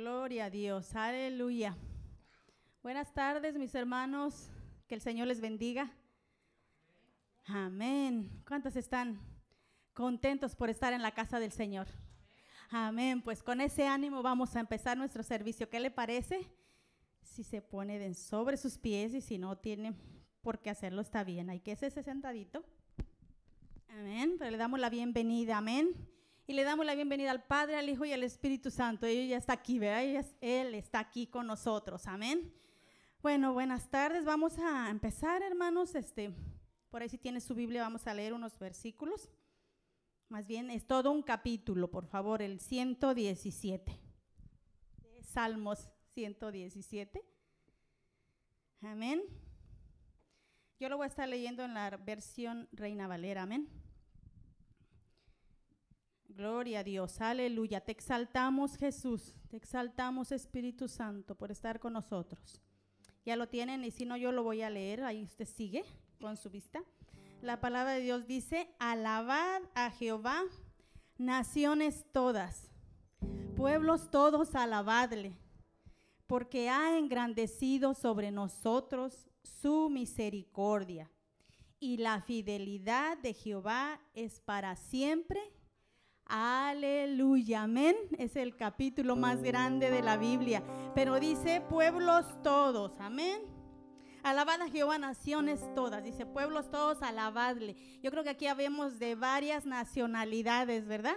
[0.00, 1.76] Gloria a Dios, aleluya.
[2.82, 4.48] Buenas tardes, mis hermanos,
[4.88, 5.92] que el Señor les bendiga.
[7.44, 8.42] Amén.
[8.48, 9.20] ¿Cuántos están
[9.92, 11.86] contentos por estar en la casa del Señor?
[12.70, 13.20] Amén.
[13.20, 15.68] Pues con ese ánimo vamos a empezar nuestro servicio.
[15.68, 16.50] ¿Qué le parece?
[17.20, 19.92] Si se pone sobre sus pies y si no tiene
[20.40, 21.50] por qué hacerlo, está bien.
[21.50, 22.64] Hay que ese sentadito.
[23.88, 24.36] Amén.
[24.38, 25.58] Pero le damos la bienvenida.
[25.58, 25.94] Amén.
[26.50, 29.06] Y le damos la bienvenida al Padre, al Hijo y al Espíritu Santo.
[29.06, 30.26] Él ya está aquí, ¿verdad?
[30.40, 32.08] Él está aquí con nosotros.
[32.08, 32.52] Amén.
[33.22, 34.24] Bueno, buenas tardes.
[34.24, 35.94] Vamos a empezar, hermanos.
[35.94, 36.34] Este,
[36.90, 39.30] por ahí si tiene su Biblia, vamos a leer unos versículos.
[40.28, 44.00] Más bien, es todo un capítulo, por favor, el 117.
[45.22, 47.22] Salmos 117.
[48.82, 49.22] Amén.
[50.80, 53.42] Yo lo voy a estar leyendo en la versión Reina Valera.
[53.42, 53.79] Amén.
[56.36, 57.80] Gloria a Dios, aleluya.
[57.80, 62.62] Te exaltamos Jesús, te exaltamos Espíritu Santo por estar con nosotros.
[63.24, 65.84] Ya lo tienen y si no yo lo voy a leer, ahí usted sigue
[66.20, 66.82] con su vista.
[67.42, 70.44] La palabra de Dios dice, alabad a Jehová,
[71.18, 72.70] naciones todas,
[73.56, 75.36] pueblos todos, alabadle,
[76.28, 81.10] porque ha engrandecido sobre nosotros su misericordia.
[81.80, 85.40] Y la fidelidad de Jehová es para siempre
[86.32, 87.96] Aleluya, amén.
[88.16, 90.62] Es el capítulo más grande de la Biblia.
[90.94, 93.42] Pero dice pueblos todos, amén.
[94.22, 96.04] Alabad a Jehová naciones todas.
[96.04, 97.74] Dice pueblos todos, alabadle.
[98.00, 101.16] Yo creo que aquí habemos de varias nacionalidades, ¿verdad?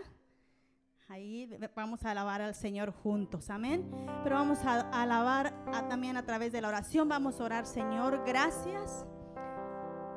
[1.10, 3.88] Ahí vamos a alabar al Señor juntos, amén.
[4.24, 5.54] Pero vamos a alabar
[5.90, 7.08] también a través de la oración.
[7.08, 9.06] Vamos a orar, Señor, gracias.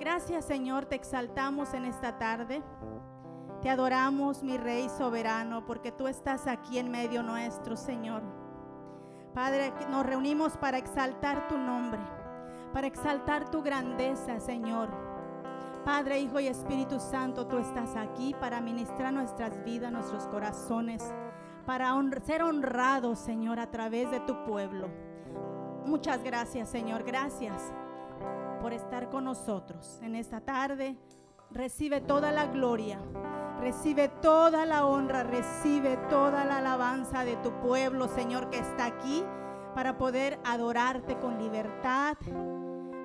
[0.01, 2.63] Gracias, Señor, te exaltamos en esta tarde.
[3.67, 8.23] Te adoramos, mi Rey soberano, porque tú estás aquí en medio nuestro, Señor.
[9.35, 11.99] Padre, nos reunimos para exaltar tu nombre,
[12.73, 14.89] para exaltar tu grandeza, Señor.
[15.85, 21.03] Padre, Hijo y Espíritu Santo, tú estás aquí para ministrar nuestras vidas, nuestros corazones,
[21.67, 21.93] para
[22.25, 24.87] ser honrados, Señor, a través de tu pueblo.
[25.85, 27.03] Muchas gracias, Señor.
[27.03, 27.73] Gracias
[28.61, 30.97] por estar con nosotros en esta tarde.
[31.51, 33.01] Recibe toda la gloria
[33.61, 39.25] Recibe toda la honra, recibe toda la alabanza de tu pueblo, Señor, que está aquí
[39.75, 42.17] para poder adorarte con libertad,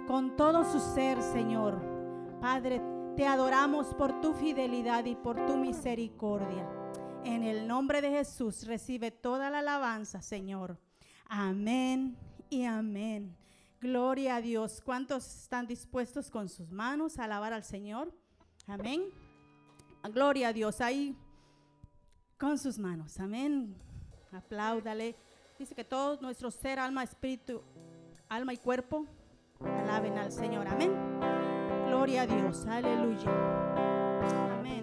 [0.07, 1.81] con todo su ser, Señor.
[2.41, 2.81] Padre,
[3.15, 6.69] te adoramos por tu fidelidad y por tu misericordia.
[7.23, 10.77] En el nombre de Jesús recibe toda la alabanza, Señor.
[11.27, 12.17] Amén
[12.49, 13.37] y amén.
[13.79, 14.81] Gloria a Dios.
[14.83, 18.13] ¿Cuántos están dispuestos con sus manos a alabar al Señor?
[18.67, 19.03] Amén.
[20.13, 21.15] Gloria a Dios ahí
[22.37, 23.19] con sus manos.
[23.19, 23.75] Amén.
[24.31, 25.15] Apláudale.
[25.59, 27.61] Dice que todo nuestro ser, alma, espíritu,
[28.29, 29.05] alma y cuerpo
[29.59, 30.67] alaben al Señor.
[30.67, 30.91] Amén.
[31.87, 32.65] Gloria a Dios.
[32.65, 33.29] Aleluya.
[34.59, 34.81] Amén.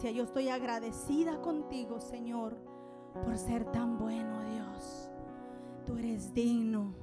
[0.00, 2.56] Yo estoy agradecida contigo, Señor,
[3.24, 5.10] por ser tan bueno, Dios.
[5.84, 6.94] Tú eres digno,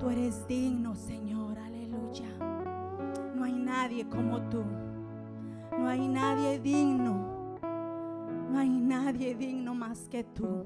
[0.00, 2.28] tú eres digno, Señor, aleluya.
[3.34, 4.64] No hay nadie como tú.
[5.78, 7.58] No hay nadie digno.
[8.50, 10.64] No hay nadie digno más que tú.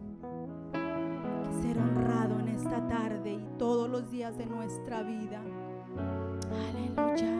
[0.72, 5.42] Que ser honrado en esta tarde y todos los días de nuestra vida.
[6.70, 7.36] Aleluya.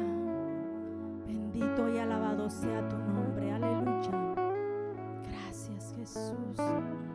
[1.27, 3.53] Bendito y alabado sea tu nombre.
[3.53, 3.84] Aleluya.
[6.05, 7.14] Jesus.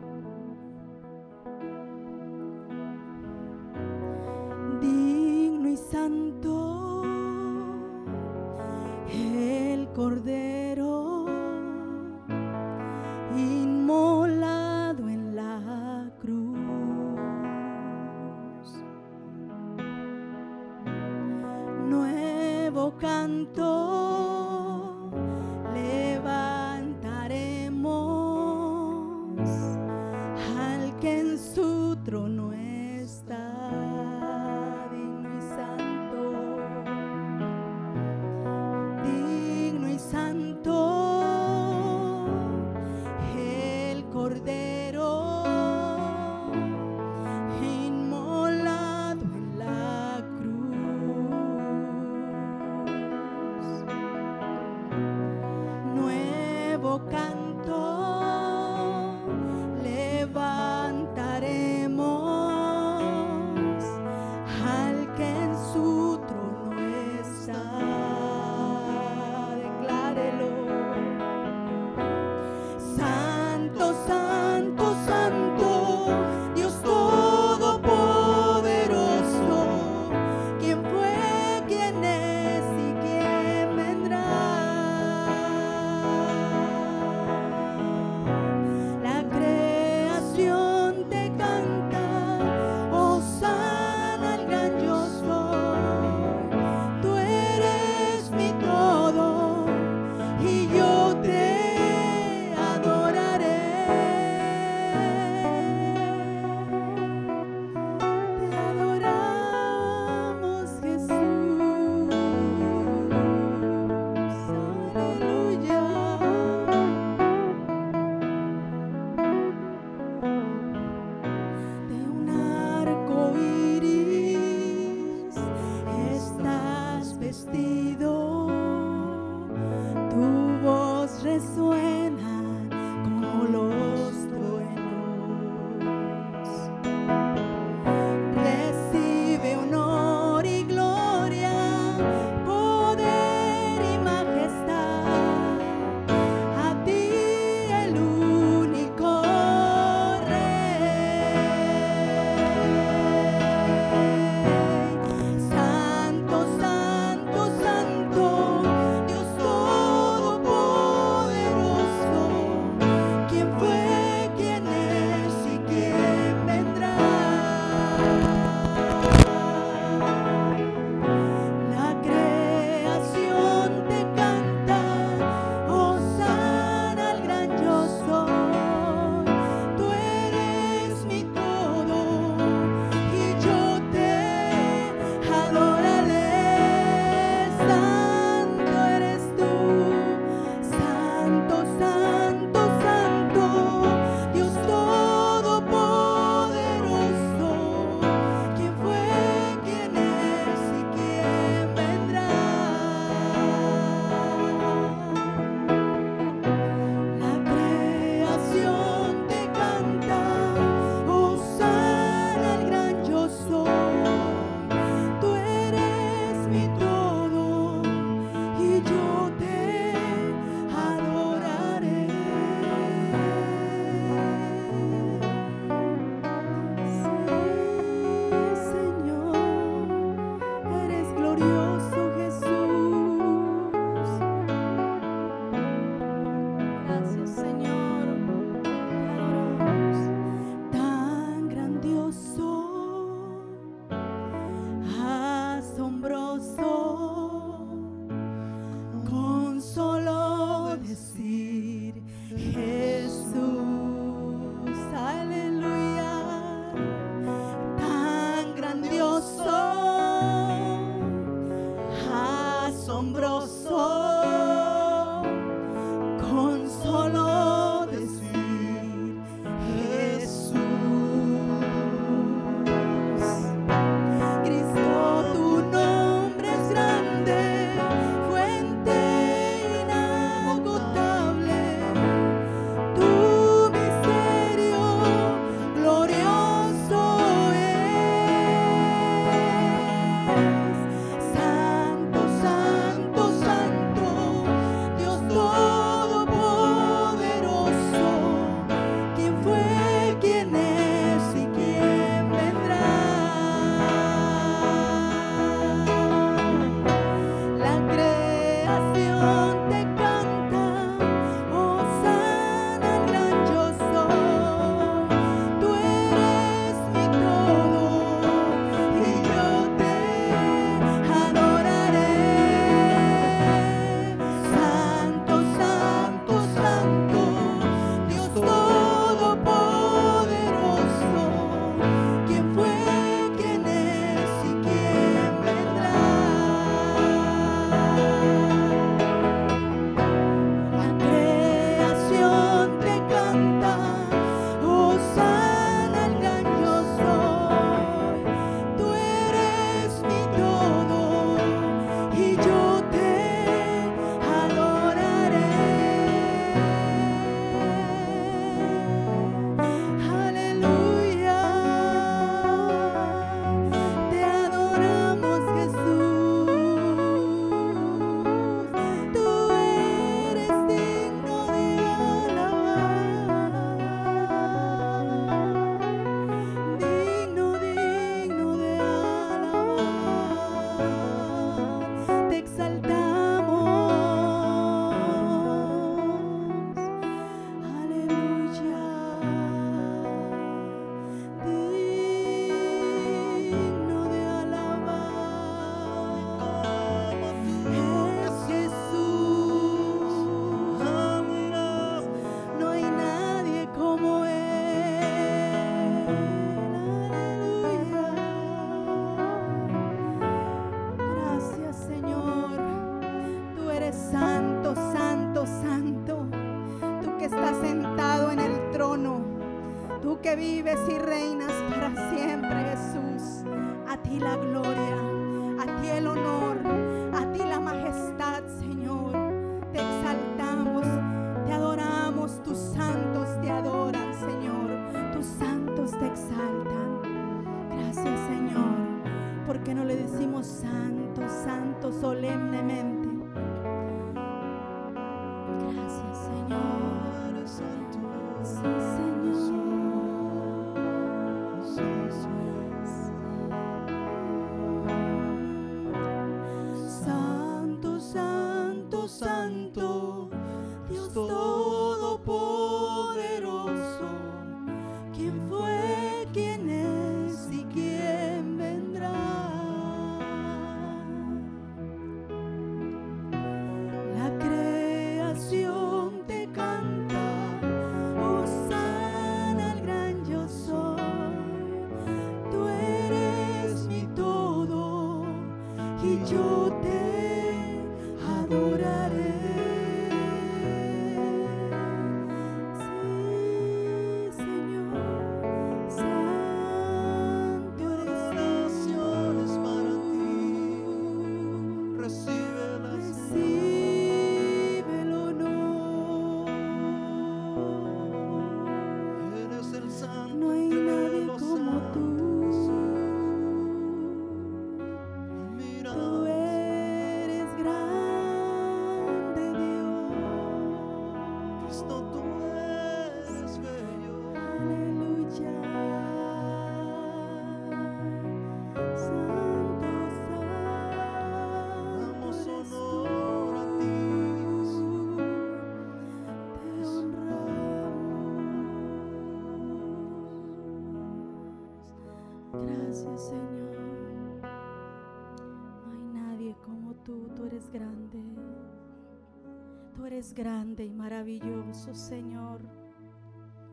[550.40, 552.62] grande y maravilloso, Señor.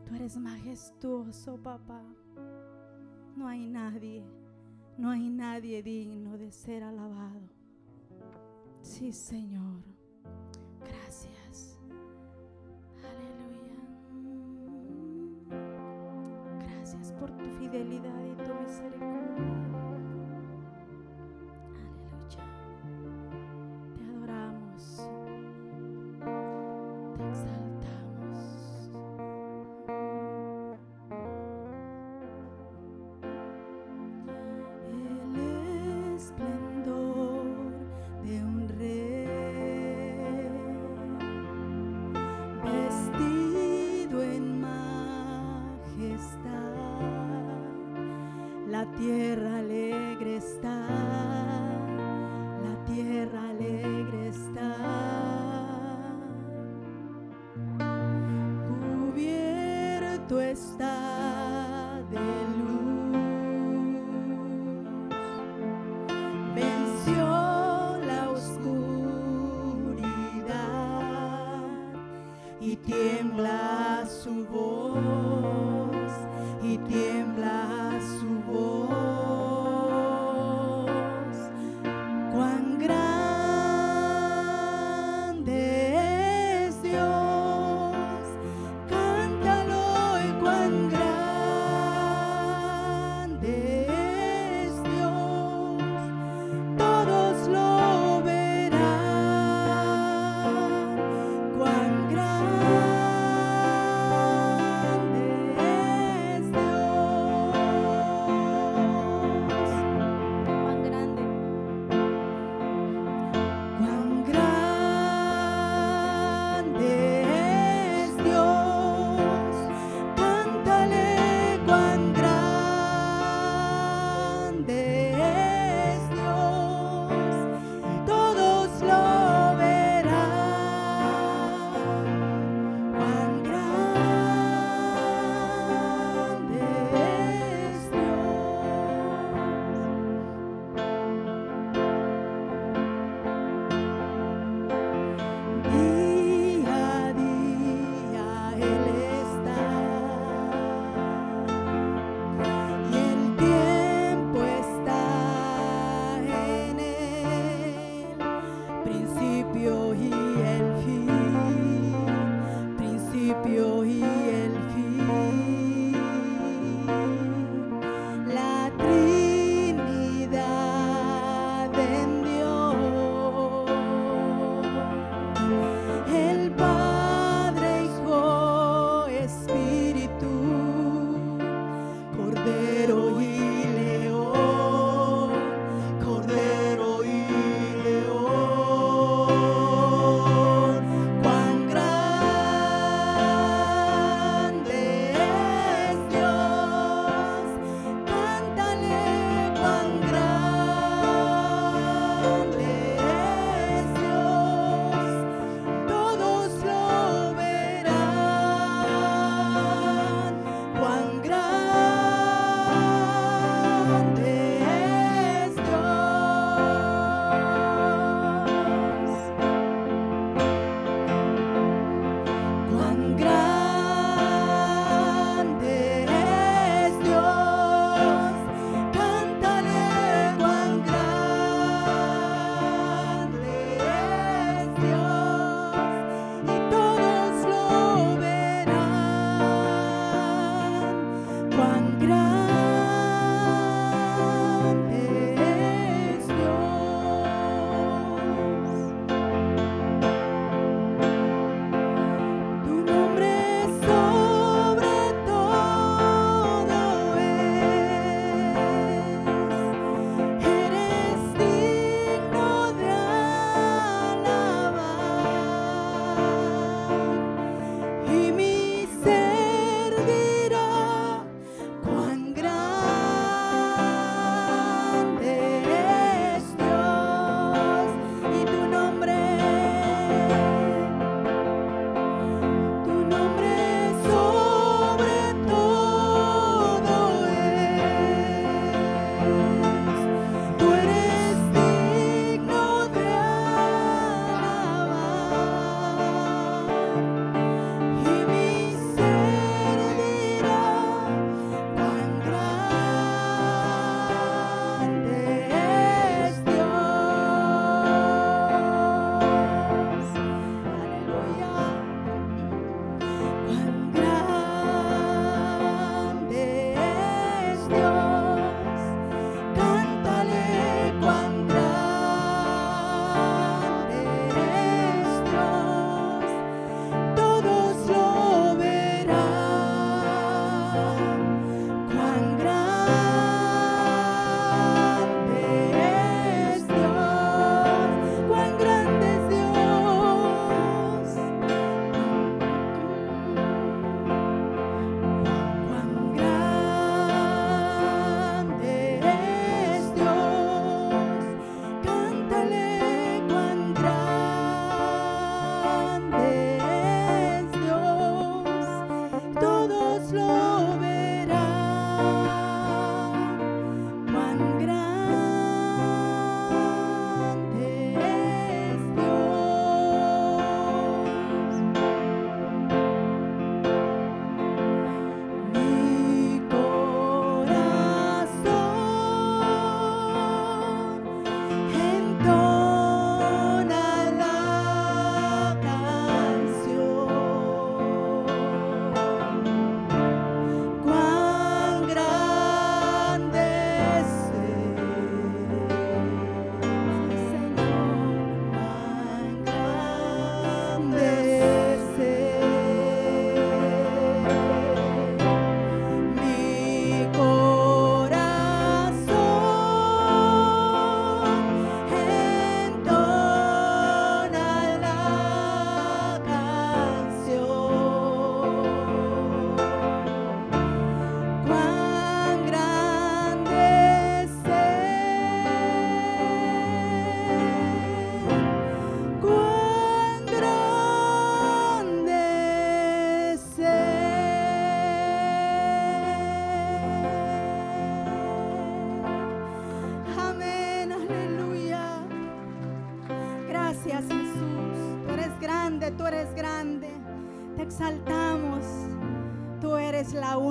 [0.04, 2.02] Tú eres majestuoso, papá.
[3.34, 4.22] No hay nadie,
[4.98, 7.48] no hay nadie digno de ser alabado.
[8.82, 9.67] Sí, Señor.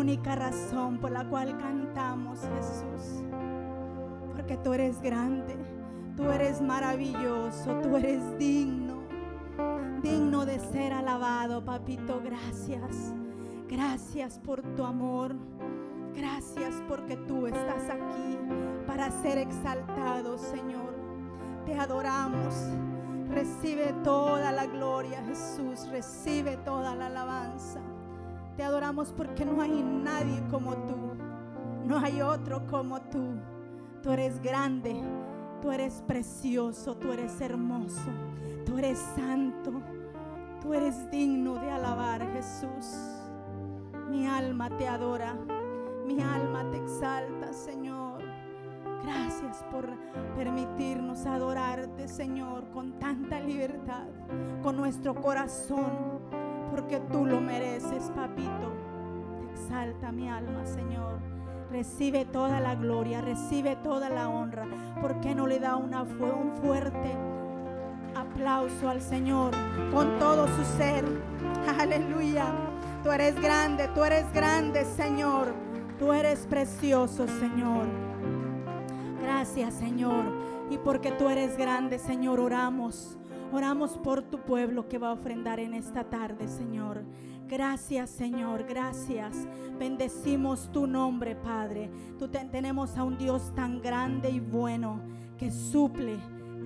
[0.07, 3.25] Única razón por la cual cantamos, Jesús.
[4.31, 5.53] Porque tú eres grande,
[6.15, 9.01] tú eres maravilloso, tú eres digno.
[10.01, 12.21] Digno de ser alabado, papito.
[12.23, 13.13] Gracias.
[13.67, 15.35] Gracias por tu amor.
[16.15, 18.37] Gracias porque tú estás aquí
[18.87, 20.95] para ser exaltado, Señor.
[21.65, 22.55] Te adoramos.
[23.29, 25.85] Recibe toda la gloria, Jesús.
[25.89, 27.81] Recibe toda la alabanza.
[28.57, 30.95] Te adoramos porque no hay nadie como tú.
[31.85, 33.35] No hay otro como tú.
[34.01, 34.99] Tú eres grande.
[35.61, 36.97] Tú eres precioso.
[36.97, 38.09] Tú eres hermoso.
[38.65, 39.73] Tú eres santo.
[40.59, 42.97] Tú eres digno de alabar, Jesús.
[44.09, 45.35] Mi alma te adora.
[46.07, 48.23] Mi alma te exalta, Señor.
[49.03, 49.87] Gracias por
[50.35, 54.07] permitirnos adorarte, Señor, con tanta libertad,
[54.63, 56.21] con nuestro corazón,
[56.71, 58.73] porque tú lo mereces, papito.
[59.51, 61.19] Exalta mi alma, Señor.
[61.71, 64.65] Recibe toda la gloria, recibe toda la honra.
[65.01, 67.15] ¿Por qué no le da una, un fuerte
[68.15, 69.51] aplauso al Señor
[69.93, 71.05] con todo su ser?
[71.79, 72.45] Aleluya.
[73.03, 75.53] Tú eres grande, tú eres grande, Señor.
[75.99, 77.85] Tú eres precioso, Señor.
[79.21, 80.23] Gracias, Señor.
[80.69, 83.16] Y porque tú eres grande, Señor, oramos.
[83.51, 87.03] Oramos por tu pueblo que va a ofrendar en esta tarde, Señor.
[87.47, 89.47] Gracias, Señor, gracias.
[89.79, 91.89] Bendecimos tu nombre, Padre.
[92.19, 94.99] Tú te- tenemos a un Dios tan grande y bueno
[95.37, 96.17] que suple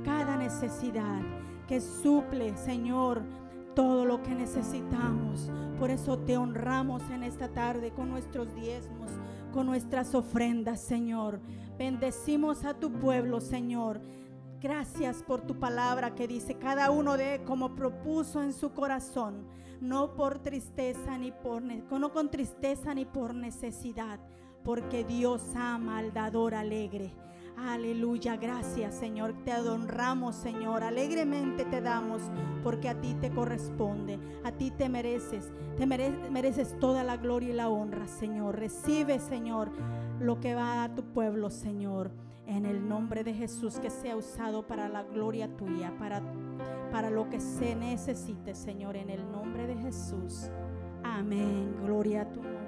[0.04, 1.22] cada necesidad,
[1.68, 3.22] que suple, Señor,
[3.76, 5.52] todo lo que necesitamos.
[5.78, 9.12] Por eso te honramos en esta tarde con nuestros diezmos,
[9.54, 11.40] con nuestras ofrendas, Señor.
[11.78, 14.02] Bendecimos a tu pueblo, Señor.
[14.62, 19.48] Gracias por tu palabra que dice, cada uno de como propuso en su corazón,
[19.82, 24.20] no por tristeza ni por no con tristeza ni por necesidad,
[24.64, 27.12] porque Dios ama al dador alegre.
[27.58, 32.22] Aleluya, gracias Señor, te honramos Señor, alegremente te damos
[32.64, 37.50] porque a ti te corresponde, a ti te mereces, te mere- mereces toda la gloria
[37.50, 38.58] y la honra Señor.
[38.58, 39.70] Recibe Señor
[40.20, 42.12] lo que va a tu pueblo Señor,
[42.52, 46.22] en el nombre de Jesús que sea usado para la gloria tuya, para,
[46.92, 50.50] para lo que se necesite Señor, en el nombre de Jesús.
[51.04, 52.61] Amén, gloria a tu nombre.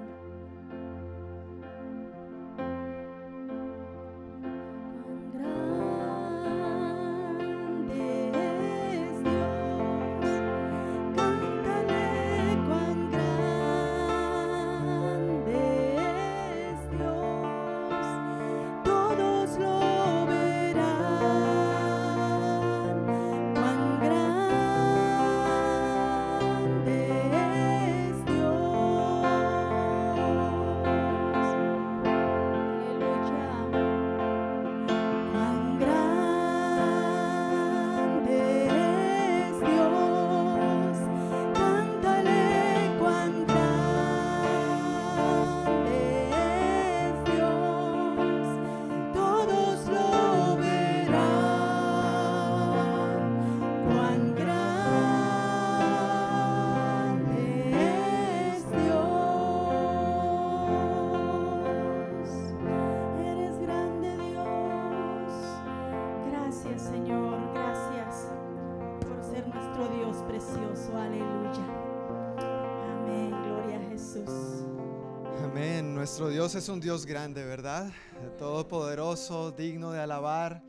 [76.14, 77.90] Nuestro Dios es un Dios grande, ¿verdad?
[78.38, 80.62] Todopoderoso, digno de alabar.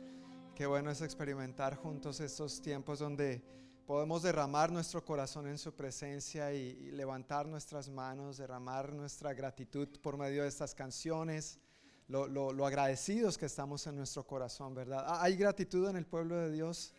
[0.55, 3.43] Qué bueno es experimentar juntos estos tiempos donde
[3.85, 10.17] podemos derramar nuestro corazón en su presencia y, levantar nuestras manos, derramar nuestra gratitud por
[10.17, 11.59] medio de estas canciones,
[12.07, 15.03] lo, lo- lo agradecidos que estamos en nuestro corazón, ¿verdad?
[15.05, 16.91] Ah, ¿Hay gratitud en el pueblo de Dios?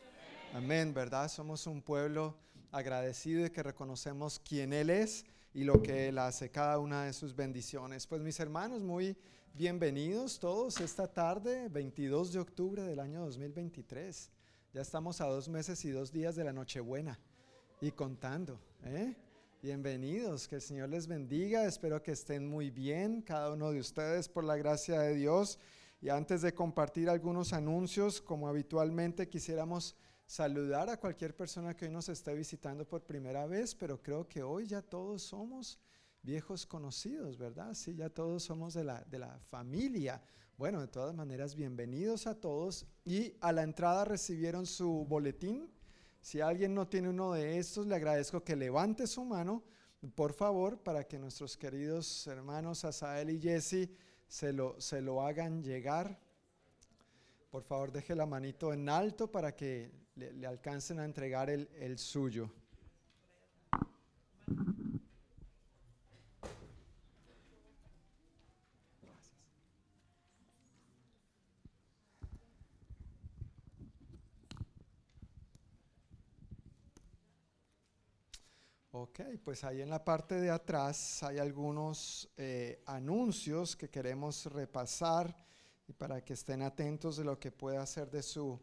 [0.55, 1.29] Amén, ¿verdad?
[1.29, 2.37] Somos un pueblo
[2.71, 5.25] agradecido y que reconocemos quién Él es
[5.57, 8.07] y lo que Él hace, cada una de sus bendiciones.
[8.07, 9.17] Pues mis hermanos, muy
[9.55, 14.31] bienvenidos todos esta tarde, 22 de octubre del año 2023.
[14.75, 17.19] Ya estamos a dos meses y dos días de la Nochebuena
[17.81, 18.61] y contando.
[18.85, 19.17] ¿eh?
[19.63, 21.65] Bienvenidos, que el Señor les bendiga.
[21.65, 25.59] Espero que estén muy bien, cada uno de ustedes, por la gracia de Dios.
[26.03, 31.93] Y antes de compartir algunos anuncios, como habitualmente quisiéramos saludar a cualquier persona que hoy
[31.93, 35.79] nos esté visitando por primera vez, pero creo que hoy ya todos somos
[36.21, 37.73] viejos conocidos, ¿verdad?
[37.75, 40.21] Sí, ya todos somos de la, de la familia.
[40.59, 42.87] Bueno, de todas maneras, bienvenidos a todos.
[43.05, 45.71] Y a la entrada recibieron su boletín.
[46.21, 49.63] Si alguien no tiene uno de estos, le agradezco que levante su mano,
[50.17, 53.89] por favor, para que nuestros queridos hermanos Asael y Jesse
[54.27, 56.19] se lo, se lo hagan llegar.
[57.51, 61.99] Por favor, deje la manito en alto para que le, alcancen a entregar el, el
[61.99, 62.51] suyo.
[78.99, 85.37] Ok, pues ahí en la parte de atrás hay algunos eh, anuncios que queremos repasar
[85.87, 88.59] y para que estén atentos de lo que pueda ser de su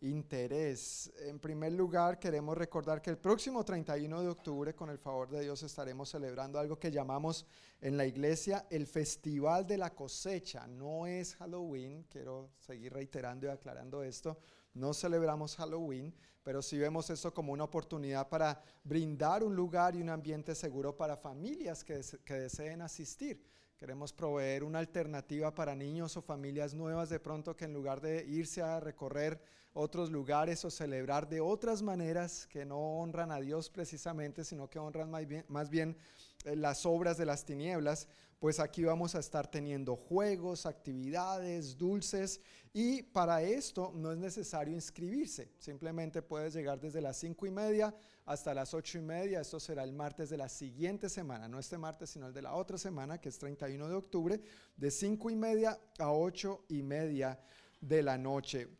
[0.00, 1.12] interés.
[1.18, 5.42] En primer lugar, queremos recordar que el próximo 31 de octubre, con el favor de
[5.42, 7.46] Dios, estaremos celebrando algo que llamamos
[7.80, 10.66] en la iglesia el Festival de la Cosecha.
[10.66, 14.38] No es Halloween, quiero seguir reiterando y aclarando esto,
[14.74, 20.00] no celebramos Halloween, pero sí vemos esto como una oportunidad para brindar un lugar y
[20.00, 22.00] un ambiente seguro para familias que,
[22.34, 23.44] deseen asistir.
[23.76, 28.24] Queremos proveer una alternativa para niños o familias nuevas de pronto que en lugar de
[28.24, 29.40] irse a recorrer
[29.78, 34.80] otros lugares o celebrar de otras maneras que no honran a Dios precisamente, sino que
[34.80, 35.08] honran
[35.46, 35.96] más bien,
[36.44, 38.08] eh, las obras de las tinieblas,
[38.40, 42.40] pues aquí vamos a estar teniendo juegos, actividades, dulces
[42.72, 47.94] y para esto no es necesario inscribirse, simplemente puedes llegar desde las cinco y media
[48.26, 51.78] hasta las ocho y media, esto será el martes de la siguiente semana, no este
[51.78, 54.40] martes sino el de la otra semana que es 31 de octubre,
[54.76, 57.40] de cinco y media a ocho y media
[57.80, 58.77] de la noche.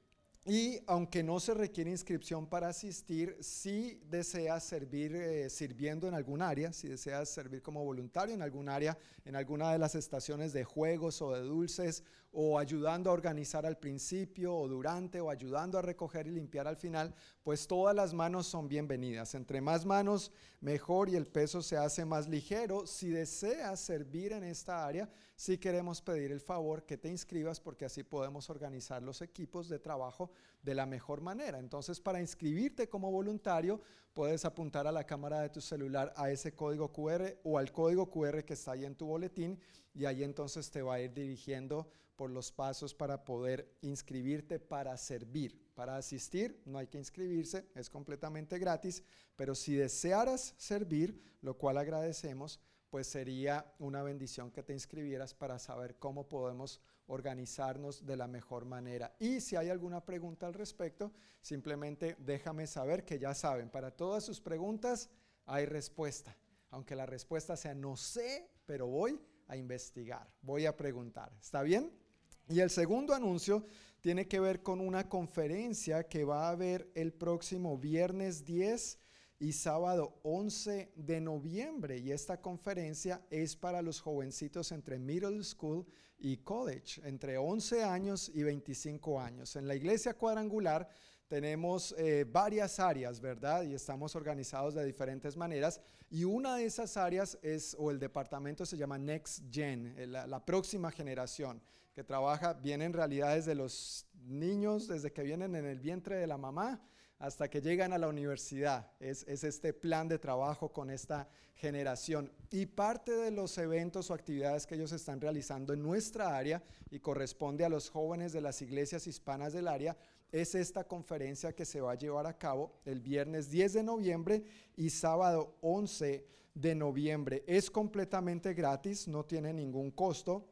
[0.48, 6.40] Y aunque no se requiere inscripción para asistir, si deseas servir eh, sirviendo en algún
[6.40, 8.96] área, si deseas servir como voluntario en algún área,
[9.26, 13.78] en alguna de las estaciones de juegos o de dulces, o ayudando a organizar al
[13.78, 18.46] principio o durante, o ayudando a recoger y limpiar al final, pues todas las manos
[18.46, 19.34] son bienvenidas.
[19.34, 22.86] Entre más manos, mejor y el peso se hace más ligero.
[22.86, 27.84] Si deseas servir en esta área, si queremos pedir el favor que te inscribas porque
[27.84, 30.30] así podemos organizar los equipos de trabajo
[30.62, 31.58] de la mejor manera.
[31.58, 33.80] Entonces, para inscribirte como voluntario,
[34.12, 38.10] puedes apuntar a la cámara de tu celular a ese código QR o al código
[38.10, 39.58] QR que está ahí en tu boletín
[39.94, 41.88] y ahí entonces te va a ir dirigiendo
[42.18, 45.72] por los pasos para poder inscribirte para servir.
[45.74, 49.04] Para asistir no hay que inscribirse, es completamente gratis,
[49.36, 52.58] pero si desearas servir, lo cual agradecemos,
[52.90, 58.64] pues sería una bendición que te inscribieras para saber cómo podemos organizarnos de la mejor
[58.64, 59.14] manera.
[59.20, 64.24] Y si hay alguna pregunta al respecto, simplemente déjame saber que ya saben, para todas
[64.24, 65.08] sus preguntas
[65.46, 66.36] hay respuesta.
[66.70, 71.32] Aunque la respuesta sea no sé, pero voy a investigar, voy a preguntar.
[71.40, 72.07] ¿Está bien?
[72.48, 73.64] Y el segundo anuncio
[74.00, 78.98] tiene que ver con una conferencia que va a haber el próximo viernes 10
[79.38, 81.98] y sábado 11 de noviembre.
[81.98, 85.86] Y esta conferencia es para los jovencitos entre middle school
[86.18, 89.54] y college, entre 11 años y 25 años.
[89.56, 90.88] En la iglesia cuadrangular
[91.28, 93.62] tenemos eh, varias áreas, ¿verdad?
[93.64, 95.80] Y estamos organizados de diferentes maneras.
[96.08, 100.26] Y una de esas áreas es, o el departamento se llama Next Gen, eh, la,
[100.26, 101.60] la próxima generación,
[101.98, 106.28] que trabaja, viene en realidad desde los niños, desde que vienen en el vientre de
[106.28, 106.80] la mamá
[107.18, 108.92] hasta que llegan a la universidad.
[109.00, 112.30] Es, este plan de trabajo con esta generación.
[112.52, 117.00] Y parte de los eventos o actividades que ellos están realizando en nuestra área y
[117.00, 119.96] corresponde a los jóvenes de las iglesias hispanas del área,
[120.30, 124.44] es esta conferencia que se va a llevar a cabo el viernes 10 de noviembre
[124.76, 126.24] y sábado 11
[126.54, 127.42] de noviembre.
[127.48, 130.46] Es completamente gratis, no tiene ningún costo.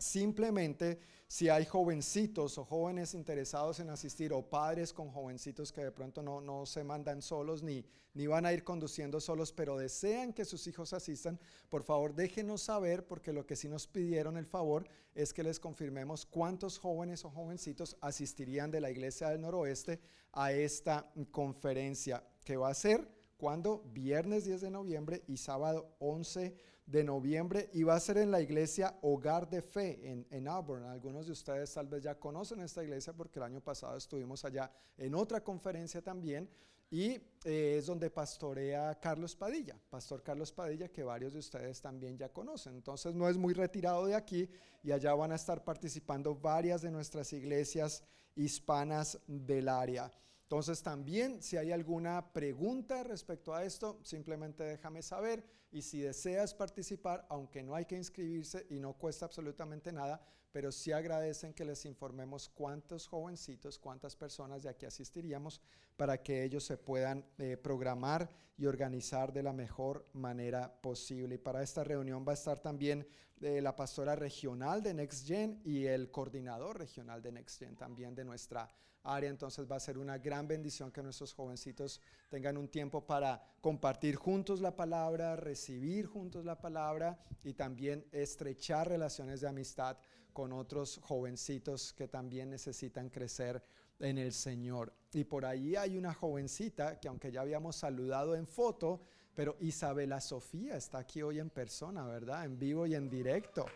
[0.00, 0.98] Simplemente
[1.28, 6.22] si hay jovencitos o jóvenes interesados en asistir o padres con jovencitos que de pronto
[6.22, 7.84] no, no se mandan solos ni,
[8.14, 11.38] ni van a ir conduciendo solos, pero desean que sus hijos asistan,
[11.68, 15.60] por favor déjenos saber porque lo que sí nos pidieron el favor es que les
[15.60, 20.00] confirmemos cuántos jóvenes o jovencitos asistirían de la Iglesia del Noroeste
[20.32, 26.54] a esta conferencia que va a ser cuando viernes 10 de noviembre y sábado 11
[26.90, 30.84] de noviembre y va a ser en la iglesia Hogar de Fe en, en, Auburn.
[30.84, 34.70] Algunos de ustedes tal vez ya conocen esta iglesia porque el año pasado estuvimos allá
[34.96, 36.48] en otra conferencia también
[36.90, 42.18] y eh, es donde pastorea Carlos Padilla, Pastor Carlos Padilla, que varios de ustedes también
[42.18, 42.74] ya conocen.
[42.74, 44.48] Entonces no es muy retirado de aquí
[44.82, 48.02] y allá van a estar participando varias de nuestras iglesias
[48.34, 50.10] hispanas del área.
[50.42, 56.54] Entonces también si hay alguna pregunta respecto a esto, simplemente déjame saber y si deseas
[56.54, 60.20] participar, aunque no hay que inscribirse y no cuesta absolutamente nada,
[60.52, 65.60] pero sí agradecen que les informemos cuántos jovencitos, cuántas personas de aquí asistiríamos
[65.96, 71.36] para que ellos se puedan eh, programar y organizar de la mejor manera posible.
[71.36, 73.06] Y para esta reunión va a estar también
[73.40, 78.68] eh, la pastora regional de NextGen y el coordinador regional de NextGen también de nuestra
[79.04, 79.30] área.
[79.30, 84.16] Entonces va a ser una gran bendición que nuestros jovencitos tengan un tiempo para compartir
[84.16, 89.96] juntos la palabra, recibir juntos la palabra y también estrechar relaciones de amistad
[90.32, 93.62] con otros jovencitos que también necesitan crecer
[93.98, 94.92] en el Señor.
[95.12, 99.02] Y por ahí hay una jovencita que aunque ya habíamos saludado en foto,
[99.34, 102.44] pero Isabela Sofía está aquí hoy en persona, ¿verdad?
[102.44, 103.66] En vivo y en directo.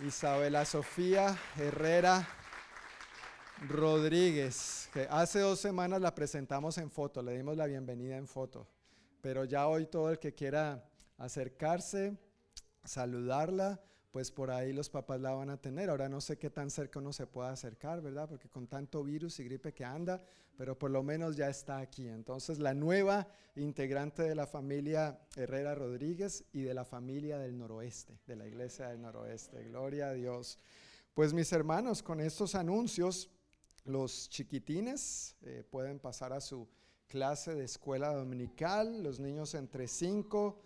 [0.00, 2.26] Isabela Sofía Herrera
[3.68, 8.66] Rodríguez, que hace dos semanas la presentamos en foto, le dimos la bienvenida en foto,
[9.20, 10.84] pero ya hoy todo el que quiera
[11.16, 12.18] acercarse,
[12.84, 15.88] saludarla, pues por ahí los papás la van a tener.
[15.88, 18.28] Ahora no sé qué tan cerca uno se pueda acercar, ¿verdad?
[18.28, 20.20] Porque con tanto virus y gripe que anda,
[20.56, 22.08] pero por lo menos ya está aquí.
[22.08, 28.18] Entonces la nueva integrante de la familia Herrera Rodríguez y de la familia del noroeste,
[28.26, 29.64] de la iglesia del noroeste.
[29.64, 30.58] Gloria a Dios.
[31.14, 33.30] Pues mis hermanos, con estos anuncios,
[33.84, 36.68] los chiquitines eh, pueden pasar a su
[37.08, 40.56] clase de escuela dominical, los niños entre 5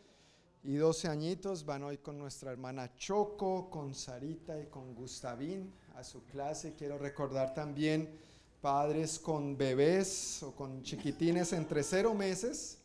[0.65, 6.05] y 12 añitos van hoy con nuestra hermana Choco, con Sarita y con Gustavín a
[6.05, 6.75] su clase.
[6.75, 8.19] Quiero recordar también
[8.61, 12.79] padres con bebés o con chiquitines entre 0 meses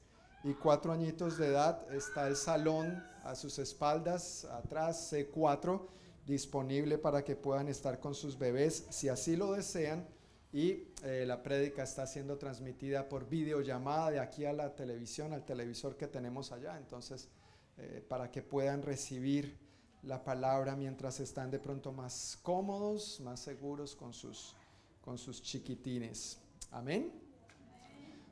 [0.43, 1.91] y 4 añitos de edad.
[1.93, 5.81] Está el salón a sus espaldas, atrás C4,
[6.25, 10.07] disponible para que puedan estar con sus bebés si así lo desean.
[10.53, 15.45] Y eh, la prédica está siendo transmitida por videollamada de aquí a la televisión, al
[15.45, 16.77] televisor que tenemos allá.
[16.77, 17.29] Entonces,
[17.77, 19.57] eh, para que puedan recibir
[20.03, 24.55] la palabra mientras están de pronto más cómodos, más seguros con sus,
[24.99, 26.39] con sus chiquitines.
[26.71, 27.11] Amén.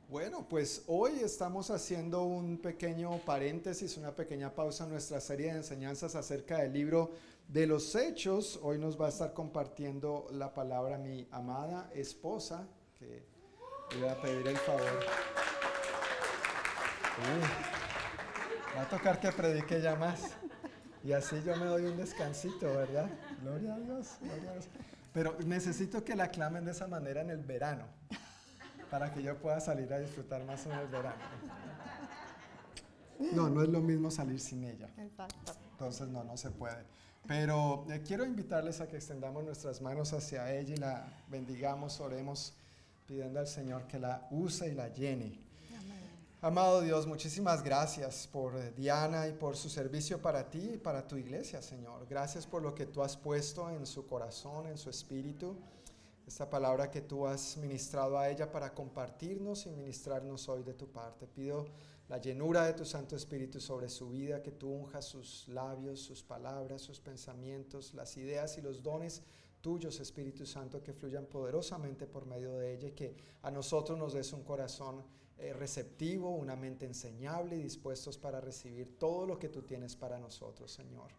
[0.09, 5.59] Bueno, pues hoy estamos haciendo un pequeño paréntesis, una pequeña pausa en nuestra serie de
[5.59, 7.11] enseñanzas acerca del libro
[7.49, 8.59] de los Hechos.
[8.63, 13.25] Hoy nos va a estar compartiendo la palabra mi amada esposa, que
[13.91, 14.99] le voy a pedir el favor.
[18.77, 20.35] Va a tocar que predique ya más.
[21.03, 23.09] Y así yo me doy un descansito, ¿verdad?
[23.41, 24.67] Gloria a Dios, gloria a Dios.
[25.13, 27.85] Pero necesito que la aclamen de esa manera en el verano,
[28.91, 31.23] para que yo pueda salir a disfrutar más en el verano.
[33.33, 34.89] No, no es lo mismo salir sin ella.
[35.71, 36.85] Entonces no, no se puede.
[37.27, 42.53] Pero eh, quiero invitarles a que extendamos nuestras manos hacia ella y la bendigamos, oremos,
[43.05, 45.49] pidiendo al Señor que la use y la llene.
[46.41, 51.05] Amado Dios, muchísimas gracias por eh, Diana y por su servicio para ti y para
[51.05, 52.07] tu iglesia, Señor.
[52.09, 55.57] Gracias por lo que tú has puesto en su corazón, en su espíritu.
[56.25, 60.87] Esta palabra que tú has ministrado a ella para compartirnos y ministrarnos hoy de tu
[60.87, 61.27] parte.
[61.27, 61.65] Pido
[62.09, 66.23] la llenura de tu Santo Espíritu sobre su vida, que tú unjas sus labios, sus
[66.23, 69.21] palabras, sus pensamientos, las ideas y los dones
[69.61, 74.13] tuyos, Espíritu Santo, que fluyan poderosamente por medio de ella y que a nosotros nos
[74.13, 75.03] des un corazón
[75.37, 80.17] eh, receptivo, una mente enseñable y dispuestos para recibir todo lo que tú tienes para
[80.17, 81.11] nosotros, Señor.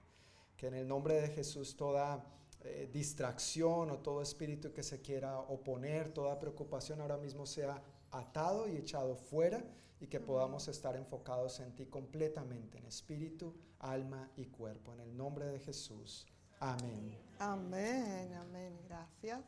[0.56, 2.26] Que en el nombre de Jesús toda
[2.62, 7.80] eh, distracción o todo espíritu que se quiera oponer, toda preocupación ahora mismo sea
[8.10, 9.64] atado y echado fuera
[10.00, 14.92] y que podamos estar enfocados en ti completamente, en espíritu, alma y cuerpo.
[14.94, 16.26] En el nombre de Jesús.
[16.58, 17.18] Amén.
[17.38, 18.78] Amén, amén.
[18.88, 19.40] Gracias.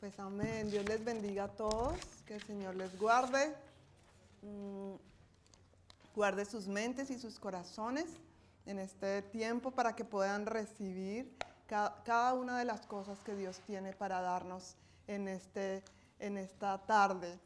[0.00, 0.70] Pues amén.
[0.70, 1.98] Dios les bendiga a todos.
[2.26, 3.54] Que el Señor les guarde.
[4.42, 4.94] Mm,
[6.14, 8.06] guarde sus mentes y sus corazones
[8.66, 11.36] en este tiempo para que puedan recibir
[11.66, 15.82] cada, una de las cosas que Dios tiene para darnos en, este,
[16.18, 17.38] en esta tarde.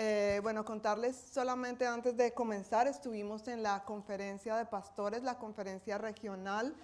[0.00, 5.98] Eh, bueno, contarles solamente antes de comenzar, estuvimos en la conferencia de pastores, la conferencia
[5.98, 6.74] regional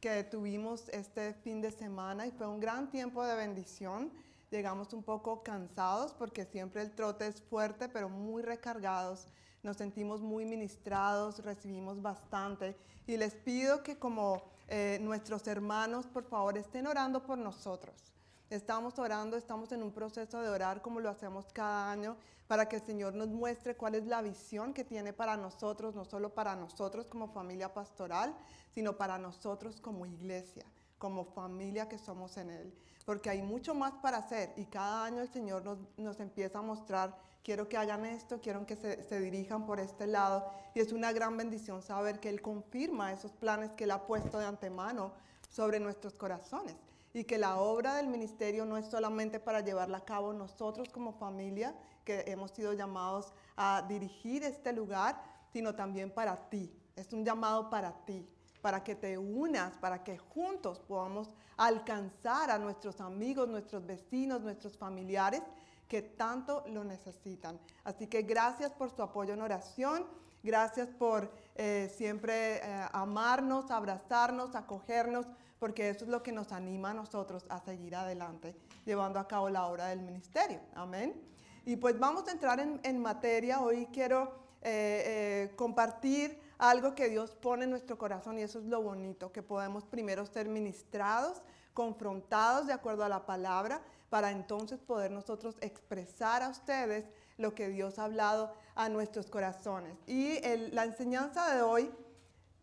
[0.00, 4.10] que tuvimos este fin de semana y fue un gran tiempo de bendición
[4.54, 9.26] llegamos un poco cansados porque siempre el trote es fuerte, pero muy recargados.
[9.64, 12.76] Nos sentimos muy ministrados, recibimos bastante.
[13.06, 18.13] Y les pido que como eh, nuestros hermanos, por favor, estén orando por nosotros.
[18.54, 22.76] Estamos orando, estamos en un proceso de orar como lo hacemos cada año para que
[22.76, 26.54] el Señor nos muestre cuál es la visión que tiene para nosotros, no solo para
[26.54, 28.32] nosotros como familia pastoral,
[28.70, 30.64] sino para nosotros como iglesia,
[30.98, 32.72] como familia que somos en Él
[33.04, 35.64] porque hay mucho más para hacer y cada año el Señor
[35.98, 40.06] nos, empieza a mostrar, quiero que hagan esto, quiero que se, se, dirijan por este
[40.06, 44.06] lado y es una gran bendición saber que Él confirma esos planes que Él ha
[44.06, 45.12] puesto de antemano
[45.50, 46.76] sobre nuestros corazones.
[47.14, 51.12] Y que la obra del ministerio no es solamente para llevarla a cabo nosotros como
[51.12, 51.72] familia,
[52.04, 56.76] que hemos sido llamados a dirigir este lugar, sino también para ti.
[56.96, 58.28] Es un llamado para ti,
[58.60, 64.76] para que te unas, para que juntos podamos alcanzar a nuestros amigos, nuestros vecinos, nuestros
[64.76, 65.42] familiares
[65.86, 67.60] que tanto lo necesitan.
[67.84, 70.04] Así que gracias por su apoyo en oración,
[70.42, 75.26] gracias por eh, siempre eh, amarnos, abrazarnos, acogernos,
[75.64, 78.54] porque eso es lo que nos anima a nosotros a seguir adelante,
[78.84, 80.60] llevando a cabo la obra del ministerio.
[80.74, 81.18] Amén.
[81.64, 83.62] Y pues vamos a entrar en, materia.
[83.62, 88.82] Hoy quiero eh, compartir algo que Dios pone en nuestro corazón y eso es lo
[88.82, 91.40] bonito, que podemos primero ser ministrados,
[91.72, 97.06] confrontados de acuerdo a la palabra, para entonces poder nosotros expresar a ustedes
[97.38, 99.96] lo que Dios ha hablado a nuestros corazones.
[100.06, 100.40] Y
[100.72, 101.90] la enseñanza de hoy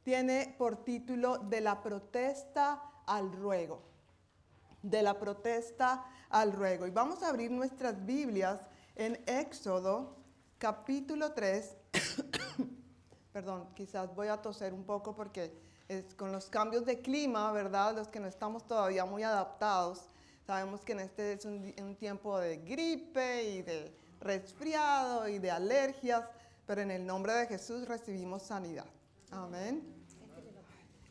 [0.04, 2.84] tiene por título de la protesta
[3.18, 3.82] al ruego.
[4.82, 6.88] De la protesta al ruego.
[6.88, 8.60] Y vamos a abrir nuestras Biblias
[8.96, 10.16] en Éxodo
[10.58, 11.78] capítulo 3.
[13.34, 15.54] Perdón, quizás voy a toser un poco porque
[15.88, 17.96] es con los cambios de clima, ¿verdad?
[17.96, 20.10] Los que no estamos todavía muy adaptados
[20.46, 26.26] Sabemos que en este es un, tiempo de gripe y de resfriado y de alergias,
[26.66, 28.86] pero en el nombre de Jesús recibimos sanidad.
[29.30, 30.01] Amén.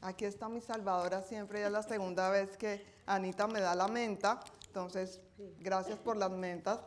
[0.03, 3.87] Aquí está mi salvadora siempre, ya es la segunda vez que Anita me da la
[3.87, 5.21] menta, entonces
[5.59, 6.81] gracias por las mentas,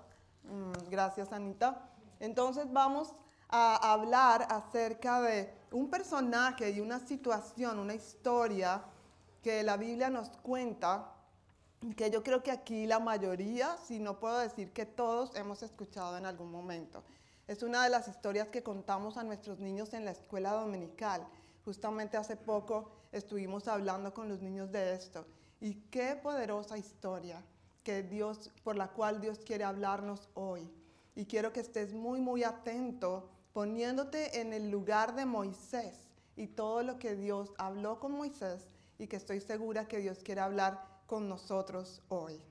[0.43, 1.91] mm, gracias Anita.
[2.19, 3.13] Entonces vamos
[3.49, 8.81] a hablar acerca de un personaje y una situación, una historia
[9.43, 11.11] que la Biblia nos cuenta
[11.95, 16.17] que yo creo que aquí la mayoría, si no puedo decir que todos, hemos escuchado
[16.17, 17.03] en algún momento.
[17.47, 21.27] Es una de las historias que contamos a nuestros niños en la escuela dominical.
[21.65, 25.25] Justamente hace poco estuvimos hablando con los niños de esto.
[25.61, 27.41] Y qué poderosa historia
[27.83, 30.69] que Dios, por la cual Dios quiere hablarnos hoy.
[31.15, 36.81] Y quiero que estés muy, muy atento, poniéndote en el lugar de Moisés y todo
[36.81, 38.65] lo que Dios habló con Moisés
[38.97, 42.41] y que estoy segura que Dios quiere hablar con nosotros hoy.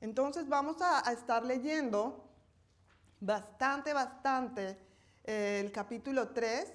[0.00, 2.24] Entonces vamos a, estar leyendo
[3.20, 4.76] bastante, bastante
[5.22, 6.72] eh, el capítulo 3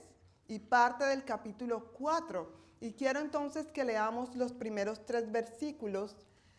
[0.47, 2.66] y parte del capítulo 4.
[2.79, 6.15] Y quiero entonces que leamos los primeros tres versículos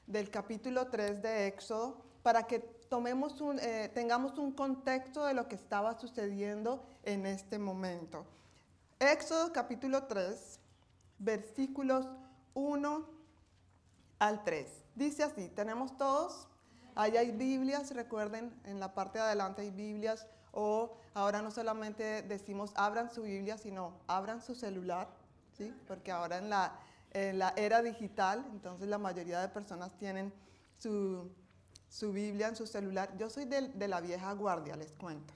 [0.06, 2.78] del capítulo 3 de Éxodo para que
[3.60, 8.24] eh, tengamos un contexto de lo que estaba sucediendo en este momento.
[8.98, 10.58] Éxodo capítulo 3,
[11.18, 12.06] versículos
[12.54, 13.06] 1
[14.18, 14.84] al 3.
[14.94, 16.48] Dice así, tenemos todos,
[16.94, 22.22] ahí hay Biblias, recuerden, en la parte de adelante hay Biblias, o ahora no solamente
[22.22, 25.08] decimos abran su Biblia, sino abran su celular,
[25.58, 25.74] ¿sí?
[25.86, 26.78] Porque ahora en la,
[27.10, 30.32] en la era digital, entonces la mayoría de personas tienen
[30.78, 31.30] su,
[31.88, 33.14] su Biblia en su celular.
[33.18, 35.34] Yo soy de, de la vieja guardia, les cuento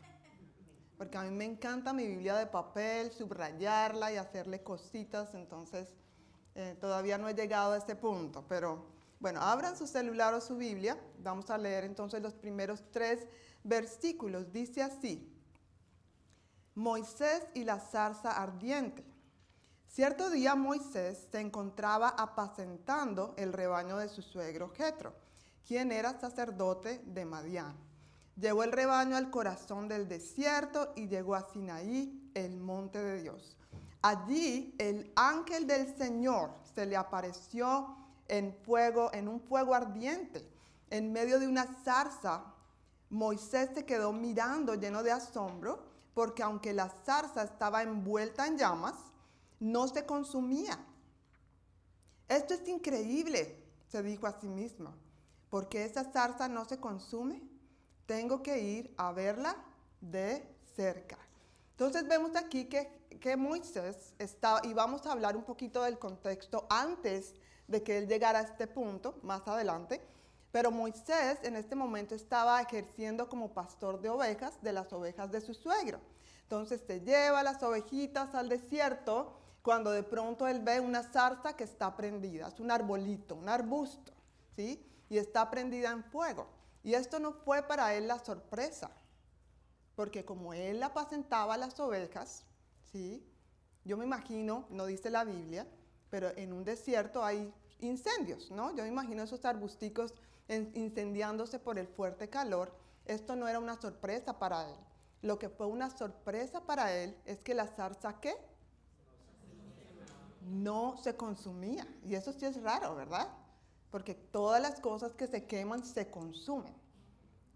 [1.03, 5.89] porque a mí me encanta mi Biblia de papel, subrayarla y hacerle cositas, entonces
[6.55, 8.87] eh, todavía no he llegado a ese punto, pero
[9.19, 10.97] bueno, abran su celular o su Biblia.
[11.19, 13.27] Vamos a leer entonces los primeros tres
[13.65, 14.53] versículos.
[14.53, 15.29] Dice así,
[16.77, 19.05] Moisés y la zarza ardiente.
[19.95, 25.13] Cierto día Moisés se encontraba apacentando el rebaño de su suegro Jetro,
[25.67, 27.77] quien era sacerdote de Madián.
[28.37, 33.59] Llevó el rebaño al corazón del desierto y llegó a Sinaí, el monte de Dios.
[34.01, 37.95] Allí el ángel del Señor se le apareció
[38.29, 40.49] en fuego, en un fuego ardiente,
[40.89, 42.45] en medio de una zarza.
[43.11, 45.85] Moisés se quedó mirando lleno de asombro,
[46.15, 49.12] porque aunque la zarza estaba envuelta en llamas,
[49.63, 50.79] no se consumía.
[52.29, 54.95] Esto es increíble, se dijo a sí mismo,
[55.51, 57.43] porque esa zarza no se consume.
[58.07, 59.57] Tengo que ir a verla
[60.01, 61.19] de cerca.
[61.71, 66.67] Entonces vemos aquí que que Moisés estaba, y vamos a hablar un poquito del contexto
[66.69, 67.35] antes
[67.69, 70.01] de que él llegara a este punto, más adelante,
[70.51, 75.41] pero Moisés en este momento estaba ejerciendo como pastor de ovejas, de las ovejas de
[75.41, 76.01] su suegro.
[76.43, 81.65] Entonces se lleva las ovejitas al desierto cuando de pronto él ve una zarza que
[81.65, 84.13] está prendida, es un arbolito, un arbusto,
[84.57, 84.85] ¿sí?
[85.09, 86.49] Y está prendida en fuego.
[86.83, 88.91] Y esto no fue para él la sorpresa,
[89.95, 92.45] porque como él apacentaba las ovejas,
[92.91, 93.25] ¿sí?
[93.85, 95.67] Yo me imagino, no dice la Biblia,
[96.11, 98.75] pero en un desierto hay incendios, ¿no?
[98.75, 100.15] Yo me imagino esos arbusticos
[100.49, 102.75] incendiándose por el fuerte calor.
[103.07, 104.77] Esto no era una sorpresa para él.
[105.23, 108.37] Lo que fue una sorpresa para él es que la zarza, ¿qué?
[110.47, 111.87] No se consumía.
[112.05, 113.29] Y eso sí es raro, ¿verdad?
[113.93, 116.75] porque todas las cosas que se queman se consumen.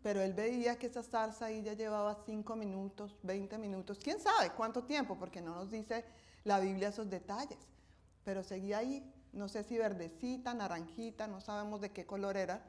[0.03, 4.51] Pero él veía que esa zarza ahí ya llevaba 5 minutos, 20 minutos, quién sabe
[4.51, 6.05] cuánto tiempo, porque no nos dice
[6.45, 7.59] la Biblia esos detalles.
[8.22, 12.62] Pero seguía ahí, no sé si verdecita, naranjita, no sabemos de qué color era,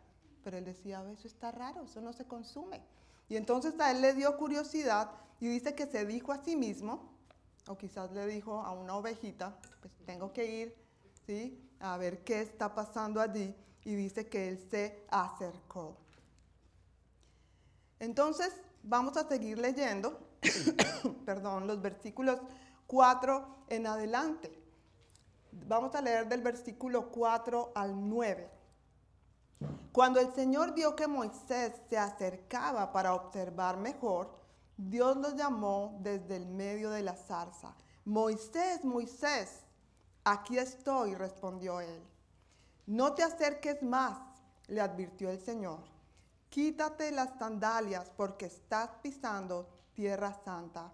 [0.46, 2.82] pero él decía, eso está raro, eso no se consume.
[3.28, 5.12] Y entonces a él le dio curiosidad
[5.42, 7.17] y dice que se dijo a sí mismo,
[7.68, 10.76] o quizás le dijo a una ovejita, pues tengo que ir,
[11.26, 11.70] ¿sí?
[11.80, 13.56] A ver qué está pasando allí.
[13.84, 15.96] Y dice que él se acercó.
[18.00, 18.54] Entonces,
[18.84, 20.20] vamos a seguir leyendo,
[21.26, 22.40] perdón, los versículos
[22.86, 24.52] 4 en adelante.
[25.52, 28.50] Vamos a leer del versículo 4 al 9.
[29.92, 34.38] Cuando el Señor vio que Moisés se acercaba para observar mejor,
[34.78, 37.74] Dios lo llamó desde el medio de la zarza.
[38.06, 39.64] Moisés, Moisés,
[40.24, 42.04] aquí estoy, respondió él.
[42.86, 44.20] No te acerques más,
[44.68, 45.80] le advirtió el Señor.
[46.50, 50.94] Quítate las sandalias porque estás pisando tierra santa.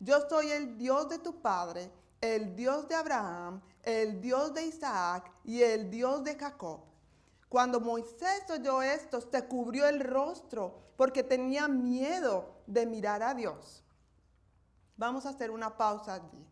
[0.00, 5.30] Yo soy el Dios de tu padre, el Dios de Abraham, el Dios de Isaac
[5.44, 6.80] y el Dios de Jacob.
[7.48, 13.82] Cuando Moisés oyó esto, se cubrió el rostro porque tenía miedo de mirar a Dios.
[14.96, 16.46] Vamos a hacer una pausa allí.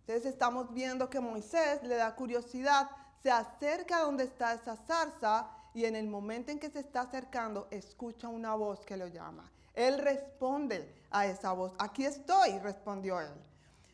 [0.00, 2.88] Entonces estamos viendo que Moisés le da curiosidad,
[3.22, 7.02] se acerca a donde está esa zarza y en el momento en que se está
[7.02, 9.50] acercando escucha una voz que lo llama.
[9.74, 11.72] Él responde a esa voz.
[11.78, 13.32] Aquí estoy, respondió él.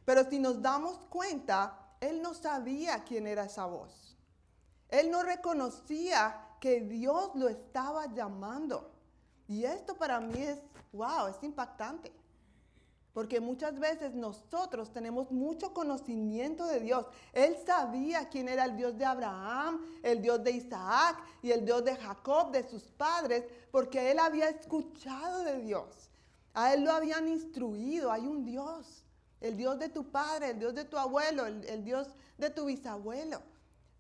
[0.05, 4.17] Pero si nos damos cuenta, él no sabía quién era esa voz.
[4.89, 8.98] Él no reconocía que Dios lo estaba llamando.
[9.49, 10.59] Y esto para mí es,
[10.93, 12.13] wow, es impactante.
[13.15, 17.07] Porque muchas veces nosotros tenemos mucho conocimiento de Dios.
[17.33, 21.85] Él sabía quién era el Dios de Abraham, el Dios de Isaac y el Dios
[21.85, 26.11] de Jacob, de sus padres, porque él había escuchado de Dios.
[26.55, 28.13] A él lo habían instruido.
[28.13, 29.05] Hay un Dios,
[29.41, 33.43] el Dios de tu padre, el Dios de tu abuelo, el, Dios de tu bisabuelo.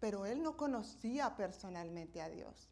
[0.01, 2.69] Pero él no conocía personalmente a Dios.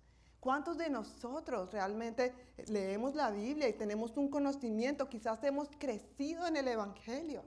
[0.46, 2.32] ¿Cuántos de nosotros realmente
[2.68, 5.08] leemos la Biblia y tenemos un conocimiento?
[5.08, 7.42] Quizás hemos crecido en el Evangelio,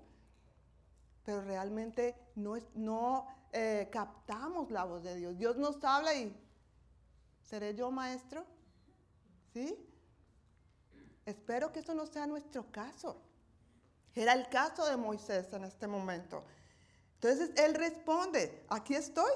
[1.23, 5.37] pero realmente no, eh, captamos la voz de Dios.
[5.37, 6.35] Dios nos habla y,
[7.41, 8.45] ¿seré yo maestro?
[9.53, 9.77] ¿Sí?
[11.25, 13.21] Espero que eso no sea nuestro caso.
[14.13, 16.43] Era el caso de Moisés en este momento.
[17.13, 19.31] Entonces él responde, aquí estoy.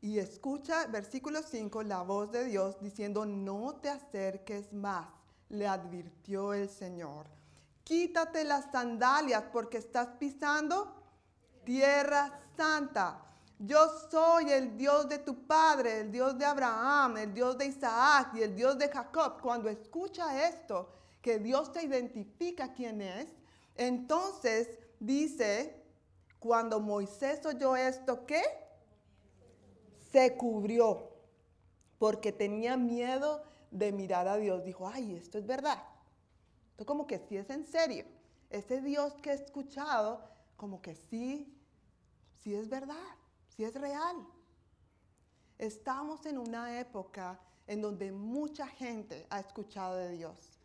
[0.00, 5.08] Y escucha, versículo 5, la voz de Dios diciendo, no te acerques más,
[5.48, 7.26] le advirtió el Señor.
[7.82, 10.94] Quítate las sandalias porque estás pisando
[11.64, 13.24] tierra santa.
[13.58, 18.34] Yo soy el Dios de tu padre, el Dios de Abraham, el Dios de Isaac
[18.34, 19.40] y el Dios de Jacob.
[19.40, 23.28] Cuando escucha esto, que Dios te identifica quién es,
[23.74, 24.70] entonces
[25.00, 25.82] dice,
[26.38, 28.42] cuando Moisés oyó esto, ¿qué?
[30.10, 31.10] Se cubrió
[31.98, 34.64] porque tenía miedo de mirar a Dios.
[34.64, 35.82] Dijo, ay, esto es verdad.
[36.70, 38.04] Esto como que sí es en serio.
[38.50, 40.22] Ese Dios que he escuchado,
[40.56, 41.54] como que sí,
[42.40, 42.96] sí es verdad,
[43.48, 44.16] sí es real.
[45.58, 50.58] Estamos en una época en donde mucha gente ha escuchado de Dios.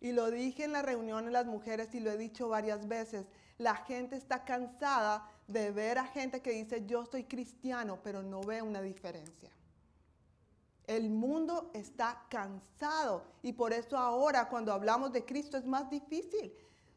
[0.00, 3.26] Y lo dije en la reunión de las mujeres y lo he dicho varias veces,
[3.56, 8.40] la gente está cansada de ver a gente que dice yo soy cristiano, pero no
[8.42, 9.50] ve una diferencia.
[10.86, 16.52] El mundo está cansado y por eso ahora cuando hablamos de Cristo es más difícil.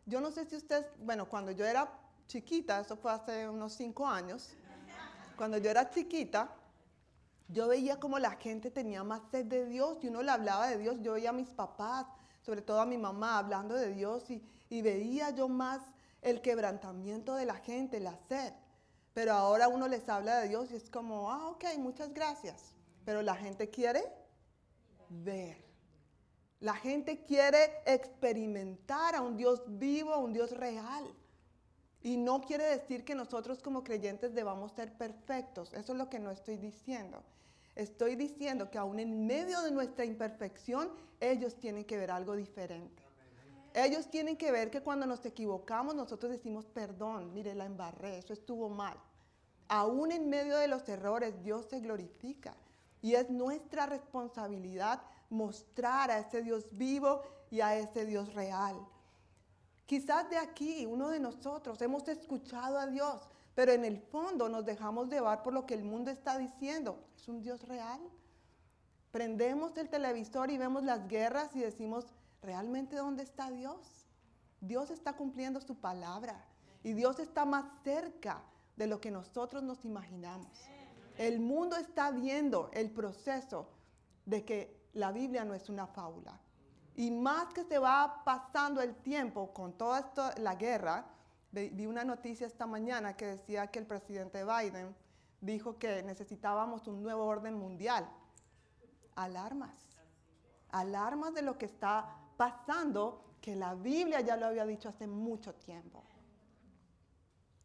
[0.06, 1.92] Yo no sé si ustedes, bueno, cuando yo era
[2.28, 4.50] chiquita, eso fue hace unos cinco años,
[5.36, 6.50] cuando yo era chiquita,
[7.48, 10.78] yo veía como la gente tenía más sed de Dios y uno le hablaba de
[10.78, 10.98] Dios.
[11.02, 12.06] Yo veía a mis papás,
[12.42, 15.82] sobre todo a mi mamá, hablando de Dios y, y veía yo más
[16.22, 18.54] el quebrantamiento de la gente, la sed.
[19.14, 22.76] Pero ahora uno les habla de Dios y es como, ah, ok, muchas gracias.
[23.06, 24.04] Pero la gente quiere
[25.10, 25.58] ver.
[26.60, 31.06] La gente quiere experimentar a un Dios vivo, a un Dios real.
[32.02, 35.74] Y no quiere decir que nosotros como creyentes debamos ser perfectos.
[35.74, 37.24] Eso es lo que no estoy diciendo.
[37.76, 43.09] Estoy diciendo que aún en medio de nuestra imperfección, ellos tienen que ver algo diferente.
[43.74, 48.34] Ellos tienen que ver que cuando nos equivocamos nosotros decimos, perdón, mire, la embarré, eso
[48.34, 48.98] estuvo mal.
[49.68, 52.56] Aún en medio de los errores Dios se glorifica.
[53.02, 58.76] Y es nuestra responsabilidad mostrar a ese Dios vivo y a ese Dios real.
[59.86, 64.66] Quizás de aquí, uno de nosotros, hemos escuchado a Dios, pero en el fondo nos
[64.66, 67.00] dejamos llevar por lo que el mundo está diciendo.
[67.16, 68.00] ¿Es un Dios real?
[69.12, 72.06] Prendemos el televisor y vemos las guerras y decimos,
[72.42, 74.08] ¿realmente dónde está Dios?
[74.62, 76.46] Dios está cumpliendo su palabra
[76.84, 78.42] y Dios está más cerca
[78.76, 80.50] de lo que nosotros nos imaginamos.
[81.18, 83.70] El mundo está viendo el proceso
[84.26, 86.40] de que la Biblia no es una fábula.
[86.96, 91.06] Y más que se va pasando el tiempo con toda esto, la guerra,
[91.52, 94.96] vi una noticia esta mañana que decía que el presidente Biden
[95.42, 98.10] dijo que necesitábamos un nuevo orden mundial.
[99.16, 99.98] Alarmas.
[100.72, 105.54] Alarmas de lo que está pasando, que la Biblia ya lo había dicho hace mucho
[105.56, 106.02] tiempo.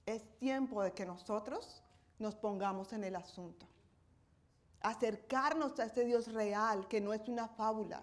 [0.04, 1.80] Es tiempo de que nosotros
[2.18, 3.68] nos pongamos en el asunto.
[4.80, 8.02] Acercarnos a ese Dios real, que no es una fábula.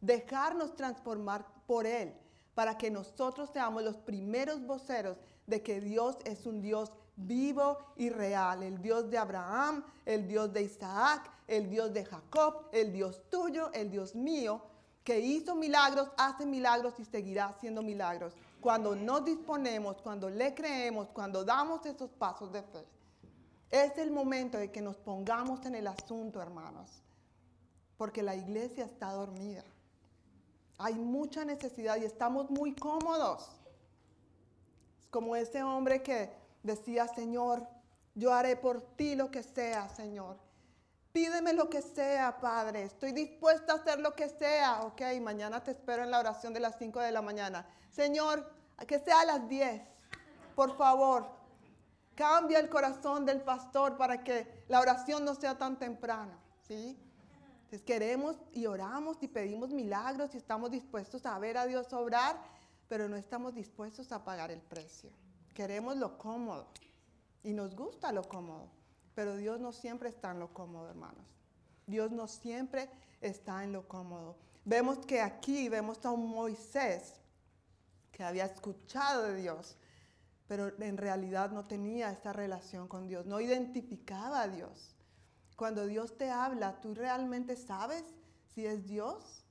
[0.00, 2.14] Dejarnos transformar por Él,
[2.54, 8.10] para que nosotros seamos los primeros voceros de que Dios es un Dios vivo y
[8.10, 13.28] real, el Dios de Abraham, el Dios de Isaac, el Dios de Jacob, el Dios
[13.30, 14.62] tuyo, el Dios mío,
[15.04, 18.32] que hizo milagros, hace milagros y seguirá haciendo milagros.
[18.60, 22.86] Cuando nos disponemos, cuando le creemos, cuando damos esos pasos de fe.
[23.70, 27.02] Es el momento de que nos pongamos en el asunto, hermanos,
[27.98, 29.64] porque la iglesia está dormida.
[30.78, 33.50] Hay mucha necesidad y estamos muy cómodos.
[35.10, 36.30] Como ese hombre que
[36.62, 37.66] decía, Señor,
[38.14, 40.38] yo haré por ti lo que sea, Señor.
[41.14, 42.82] Pídeme lo que sea, Padre.
[42.82, 44.82] Estoy dispuesta a hacer lo que sea.
[44.82, 47.66] Ok, mañana te espero en la oración de las 5 de la mañana.
[47.90, 48.52] Señor,
[48.86, 49.80] que sea a las 10.
[50.54, 51.26] Por favor,
[52.14, 56.96] Cambia el corazón del pastor para que la oración no sea tan temprana, ¿sí?
[57.64, 62.40] Entonces queremos y oramos y pedimos milagros y estamos dispuestos a ver a Dios obrar,
[62.88, 65.10] pero no estamos dispuestos a pagar el precio.
[65.54, 66.68] Queremos lo cómodo
[67.42, 68.68] y nos gusta lo cómodo,
[69.14, 71.24] pero Dios no siempre está en lo cómodo, hermanos.
[71.86, 72.88] Dios no siempre
[73.20, 74.36] está en lo cómodo.
[74.64, 77.14] Vemos que aquí vemos a un Moisés
[78.10, 79.76] que había escuchado de Dios,
[80.46, 84.94] pero en realidad no tenía esta relación con Dios, no identificaba a Dios.
[85.56, 88.04] Cuando Dios te habla, ¿tú realmente sabes
[88.54, 89.44] si es Dios?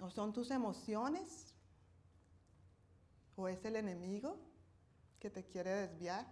[0.00, 1.54] ¿O son tus emociones?
[3.36, 4.38] ¿O es el enemigo
[5.20, 6.26] que te quiere desviar?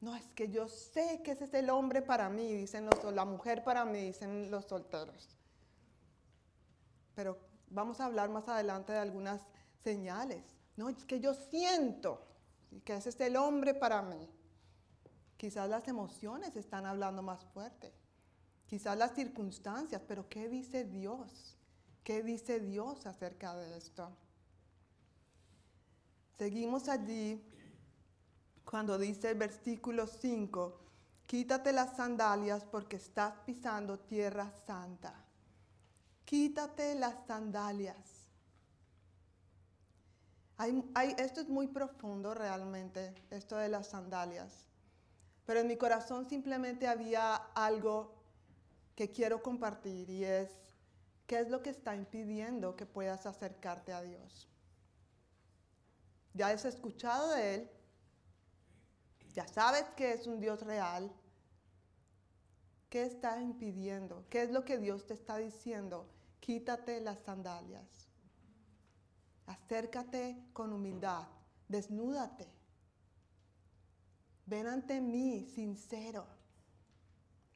[0.00, 3.24] No, es que yo sé que ese es el hombre para mí, dicen los, la
[3.24, 5.36] mujer para mí, dicen los solteros.
[7.14, 7.38] Pero
[7.68, 9.42] vamos a hablar más adelante de algunas
[9.82, 10.44] señales.
[10.76, 12.26] No, es que yo siento
[12.84, 14.28] que ese es el hombre para mí.
[15.36, 17.92] Quizás las emociones están hablando más fuerte,
[18.66, 21.56] quizás las circunstancias, pero ¿qué dice Dios?
[22.02, 24.10] ¿Qué dice Dios acerca de esto?
[26.38, 27.42] Seguimos allí
[28.70, 30.78] cuando dice el versículo 5,
[31.26, 35.14] quítate las sandalias porque estás pisando tierra santa.
[36.26, 38.16] Quítate las sandalias
[41.18, 44.66] esto es muy profundo realmente, esto de las sandalias.
[45.44, 48.14] Pero en mi corazón simplemente había algo
[48.94, 50.50] que quiero compartir y es,
[51.26, 54.48] ¿qué es lo que está impidiendo que puedas acercarte a Dios?
[56.32, 57.70] Ya has escuchado de Él,
[59.36, 61.12] ya sabes que es un Dios real.
[62.88, 64.24] ¿Qué está impidiendo?
[64.30, 66.08] ¿Qué es lo que Dios te está diciendo?
[66.40, 68.08] Quítate las sandalias.
[69.46, 71.28] Acércate con humildad,
[71.68, 72.48] desnúdate.
[74.46, 76.26] Ven ante mí sincero.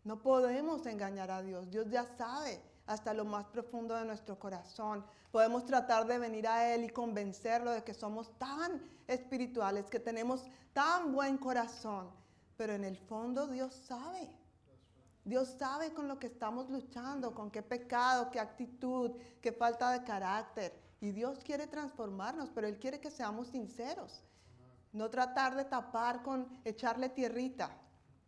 [0.05, 1.71] No podemos engañar a Dios.
[1.71, 5.05] Dios ya sabe hasta lo más profundo de nuestro corazón.
[5.31, 10.45] Podemos tratar de venir a Él y convencerlo de que somos tan espirituales, que tenemos
[10.73, 12.11] tan buen corazón.
[12.57, 14.29] Pero en el fondo Dios sabe.
[15.25, 20.03] Dios sabe con lo que estamos luchando, con qué pecado, qué actitud, qué falta de
[20.03, 20.73] carácter.
[21.01, 24.25] Y Dios quiere transformarnos, pero Él quiere que seamos sinceros.
[24.93, 27.71] No tratar de tapar con echarle tierrita.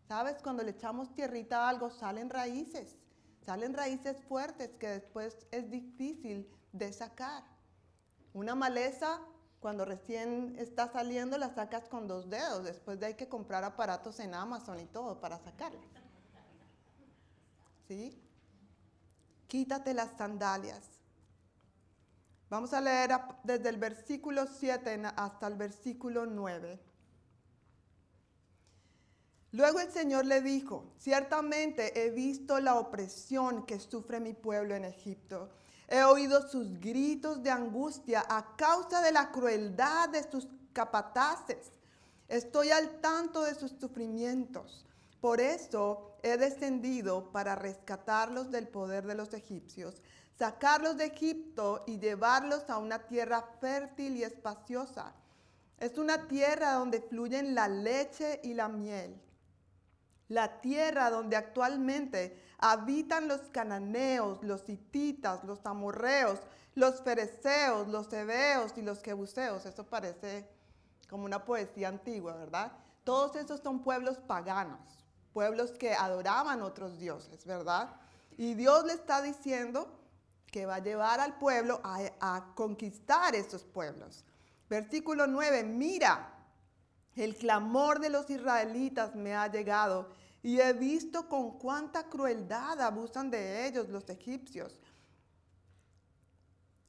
[0.07, 0.37] ¿Sabes?
[0.43, 2.97] Cuando le echamos tierrita a algo, salen raíces.
[3.45, 7.43] Salen raíces fuertes que después es difícil de sacar.
[8.33, 9.21] Una maleza,
[9.61, 12.65] cuando recién está saliendo, la sacas con dos dedos.
[12.65, 15.81] Después de hay que comprar aparatos en Amazon y todo para sacarla.
[17.89, 18.19] ¿Sí?
[19.49, 20.83] Quítate las sandalias.
[22.49, 23.11] Vamos a leer
[23.43, 26.92] desde el versículo 7 hasta el versículo 9.
[29.53, 34.87] Luego el Señor le dijo, ciertamente he visto la opresión que sufre mi pueblo en
[34.87, 35.51] Egipto.
[35.89, 41.71] He oído sus gritos de angustia a causa de la crueldad de sus capataces.
[42.29, 44.87] Estoy al tanto de sus sufrimientos.
[45.21, 50.01] Por eso he descendido para rescatarlos del poder de los egipcios,
[50.39, 55.13] sacarlos de Egipto y llevarlos a una tierra fértil y espaciosa.
[55.79, 59.21] Es una tierra donde fluyen la leche y la miel.
[60.29, 66.41] La tierra donde actualmente habitan los cananeos, los hititas, los amorreos,
[66.75, 69.67] los fereceos, los hebeos y los jebuseos.
[69.67, 70.49] Eso parece
[71.11, 72.73] como una poesía antigua, ¿verdad?
[73.05, 74.81] Todos esos son pueblos paganos,
[75.33, 77.91] pueblos que adoraban otros dioses, ¿verdad?
[78.39, 79.99] Y Dios le está diciendo
[80.47, 84.25] que va a llevar al pueblo a, a conquistar esos pueblos.
[84.69, 86.33] Versículo 9, mira,
[87.17, 90.09] el clamor de los israelitas me ha llegado
[90.43, 94.81] y he visto con cuánta crueldad abusan de ellos los egipcios.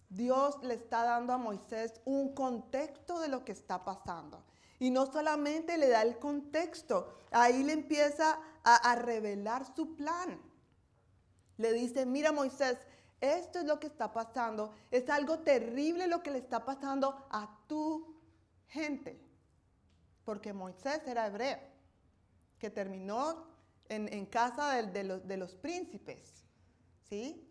[0.09, 4.43] Dios le está dando a Moisés un contexto de lo que está pasando.
[4.79, 10.39] Y no solamente le da el contexto, ahí le empieza a, revelar su plan.
[11.57, 12.77] Le dice, mira Moisés,
[13.21, 17.49] esto es lo que está pasando, es algo terrible lo que le está pasando a
[17.67, 18.15] tu
[18.67, 19.22] gente.
[20.25, 21.59] Porque Moisés era hebreo,
[22.59, 23.47] que terminó
[23.89, 26.45] en, casa de, de, los, de los príncipes,
[27.09, 27.47] ¿sí?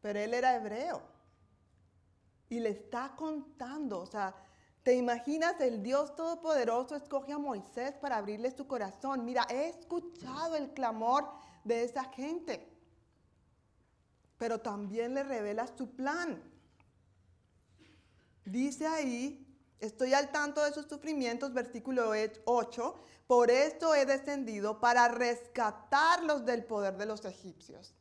[0.00, 1.02] Pero él era hebreo
[2.48, 4.34] y le está contando, o sea,
[4.82, 9.24] ¿te imaginas el Dios Todopoderoso escoge a Moisés para abrirle su corazón?
[9.24, 11.30] Mira, he escuchado el clamor
[11.64, 12.72] de esa gente,
[14.38, 16.42] pero también le revela su plan.
[18.44, 19.47] Dice ahí,
[19.80, 22.12] estoy al tanto de sus sufrimientos, versículo
[22.44, 22.94] 8,
[23.26, 27.94] por esto he descendido para rescatarlos del poder de los egipcios.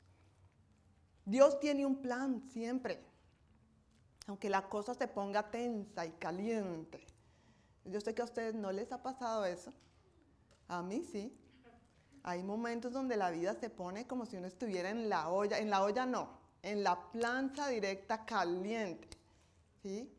[1.25, 3.07] Dios tiene un plan siempre
[4.27, 7.05] aunque la cosa se ponga tensa y caliente.
[7.85, 9.73] Yo sé que a ustedes no les ha pasado eso.
[10.67, 11.35] A mí sí.
[12.23, 15.59] Hay momentos donde la vida se pone como si uno estuviera en la olla.
[15.59, 16.29] En la olla no,
[16.61, 19.07] en la plancha directa caliente.
[19.81, 20.13] ¿Sí?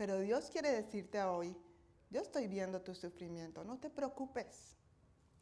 [0.00, 1.54] Pero Dios quiere decirte hoy,
[2.08, 4.74] yo estoy viendo tu sufrimiento, no te preocupes.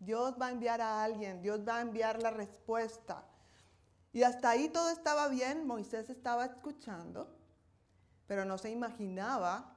[0.00, 3.24] Dios va a enviar a alguien, Dios va a enviar la respuesta.
[4.12, 7.38] Y hasta ahí todo estaba bien, Moisés estaba escuchando
[8.28, 9.74] pero no se imaginaba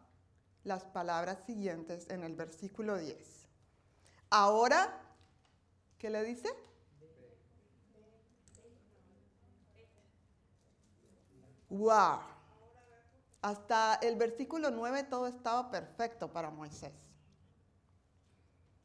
[0.66, 3.48] las palabras siguientes en el versículo 10.
[4.30, 4.94] Ahora,
[5.98, 6.50] ¿qué le dice?
[11.70, 12.31] ¡Wow!
[13.42, 16.94] Hasta el versículo 9 todo estaba perfecto para Moisés.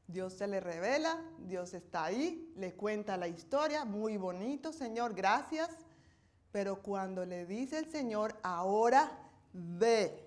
[0.07, 5.69] Dios se le revela, Dios está ahí, le cuenta la historia, muy bonito, Señor, gracias.
[6.53, 9.11] Pero cuando le dice el Señor, ahora
[9.53, 10.25] ve.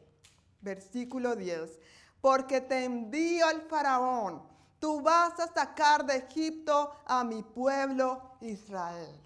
[0.62, 1.80] Versículo 10.
[2.22, 4.44] Porque te envío al faraón.
[4.80, 9.20] Tú vas a sacar de Egipto a mi pueblo Israel.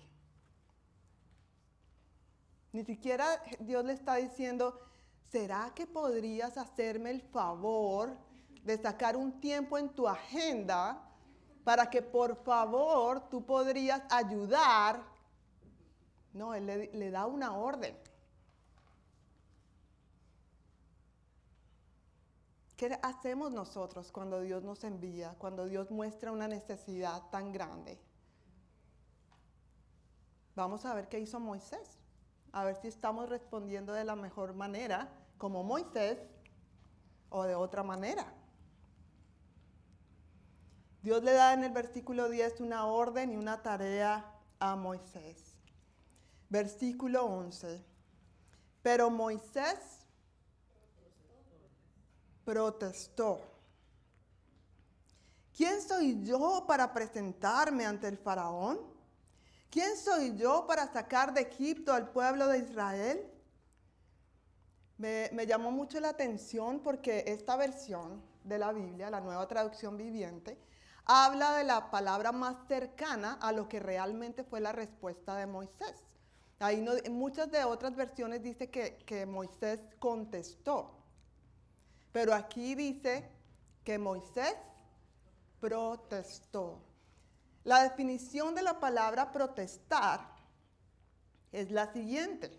[2.71, 3.25] Ni siquiera
[3.59, 4.79] Dios le está diciendo,
[5.29, 8.15] ¿será que podrías hacerme el favor
[8.63, 11.09] de sacar un tiempo en tu agenda
[11.63, 15.03] para que por favor tú podrías ayudar?
[16.33, 17.95] No, Él le, le da una orden.
[22.75, 27.99] ¿Qué hacemos nosotros cuando Dios nos envía, cuando Dios muestra una necesidad tan grande?
[30.55, 31.97] Vamos a ver qué hizo Moisés,
[32.53, 36.19] a ver si estamos respondiendo de la mejor manera, como Moisés,
[37.29, 38.31] o de otra manera.
[41.01, 45.57] Dios le da en el versículo 10 una orden y una tarea a Moisés.
[46.47, 47.83] Versículo 11.
[48.83, 50.05] Pero Moisés
[52.45, 53.41] protestó.
[55.57, 58.92] ¿Quién soy yo para presentarme ante el faraón?
[59.73, 63.27] ¿Quién soy yo para sacar de Egipto al pueblo de Israel?
[64.99, 70.59] Me, llamó mucho la atención porque esta versión de la Biblia, la nueva traducción viviente,
[71.05, 76.05] habla de la palabra más cercana a lo que realmente fue la respuesta de Moisés.
[76.59, 80.99] Ahí en muchas de otras versiones dice que Moisés contestó.
[82.11, 83.27] Pero aquí dice
[83.83, 84.55] que Moisés
[85.59, 86.92] protestó.
[87.63, 90.21] La definición de la palabra protestar
[91.51, 92.51] es la siguiente.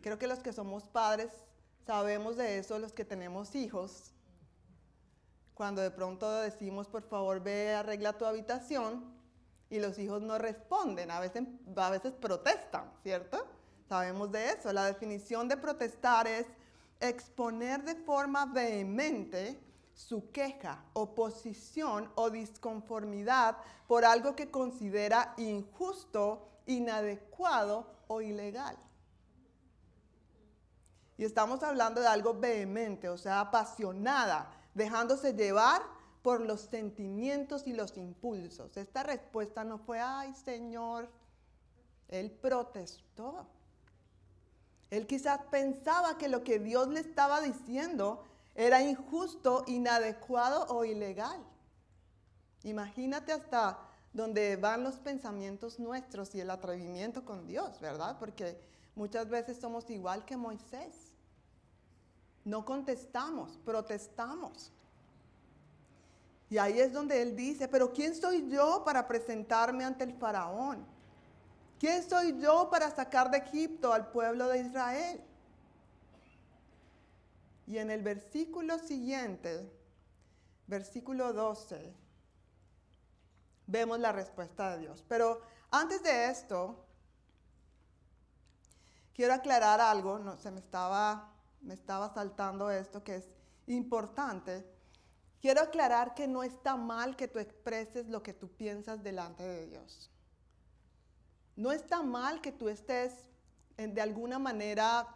[0.00, 1.30] Creo que los que somos padres
[1.86, 4.12] sabemos de eso, los que tenemos hijos.
[5.54, 9.14] Cuando de pronto decimos, por favor, ve, arregla tu habitación,
[9.70, 11.42] y los hijos no responden, a veces,
[11.76, 13.44] a veces protestan, ¿cierto?
[13.88, 14.72] Sabemos de eso.
[14.72, 16.46] La definición de protestar es
[17.00, 19.58] exponer de forma vehemente
[19.94, 28.76] su queja, oposición o disconformidad por algo que considera injusto, inadecuado o ilegal.
[31.16, 35.82] Y estamos hablando de algo vehemente, o sea, apasionada, dejándose llevar
[36.22, 38.76] por los sentimientos y los impulsos.
[38.76, 41.08] Esta respuesta no fue, ay Señor,
[42.08, 43.46] él protestó.
[44.90, 48.24] Él quizás pensaba que lo que Dios le estaba diciendo
[48.54, 51.42] era injusto, inadecuado o ilegal.
[52.62, 53.78] Imagínate hasta
[54.12, 58.16] donde van los pensamientos nuestros y el atrevimiento con Dios, ¿verdad?
[58.18, 58.58] Porque
[58.94, 61.12] muchas veces somos igual que Moisés.
[62.44, 64.72] No contestamos, protestamos.
[66.48, 70.86] Y ahí es donde él dice, pero ¿quién soy yo para presentarme ante el faraón?
[71.80, 75.20] ¿Quién soy yo para sacar de Egipto al pueblo de Israel?
[77.66, 79.70] Y en el versículo siguiente,
[80.66, 81.94] versículo 12,
[83.66, 85.04] vemos la respuesta de Dios.
[85.08, 85.40] Pero
[85.70, 86.84] antes de esto,
[89.14, 93.30] quiero aclarar algo, no, se me estaba, me estaba saltando esto que es
[93.66, 94.64] importante.
[95.40, 99.66] Quiero aclarar que no está mal que tú expreses lo que tú piensas delante de
[99.66, 100.10] Dios.
[101.56, 103.26] No está mal que tú estés
[103.76, 105.06] de alguna manera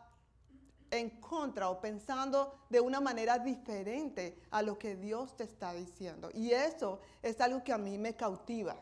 [0.90, 6.30] en contra o pensando de una manera diferente a lo que Dios te está diciendo.
[6.32, 8.76] Y eso es algo que a mí me cautiva.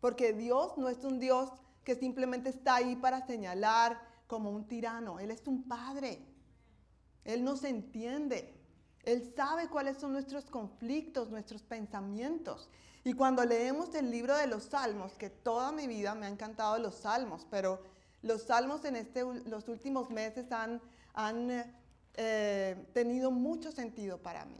[0.00, 1.50] Porque Dios no es un Dios
[1.84, 5.18] que simplemente está ahí para señalar como un tirano.
[5.18, 6.24] Él es un padre.
[7.24, 8.54] Él nos entiende.
[9.04, 12.68] Él sabe cuáles son nuestros conflictos, nuestros pensamientos.
[13.04, 16.78] Y cuando leemos el libro de los salmos, que toda mi vida me ha encantado
[16.78, 17.80] los salmos, pero
[18.22, 20.80] los salmos en este, los últimos meses han
[21.14, 21.64] han
[22.14, 24.58] eh, tenido mucho sentido para mí.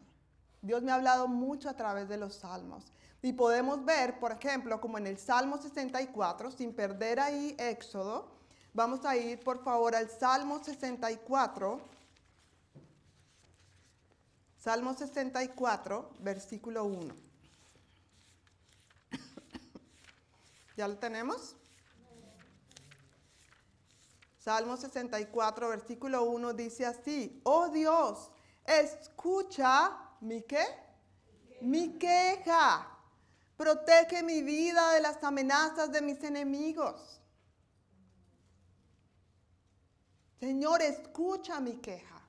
[0.62, 2.92] Dios me ha hablado mucho a través de los salmos.
[3.20, 8.28] Y podemos ver, por ejemplo, como en el Salmo 64, sin perder ahí Éxodo,
[8.72, 11.80] vamos a ir por favor al Salmo 64.
[14.58, 17.14] Salmo 64, versículo 1.
[20.76, 21.56] ¿Ya lo tenemos?
[24.42, 28.28] Salmo 64, versículo 1 dice así, oh Dios,
[28.64, 30.64] escucha mi qué?
[31.60, 32.88] Mi queja.
[33.56, 37.20] Protege mi vida de las amenazas de mis enemigos.
[40.40, 42.20] Señor, escucha mi queja.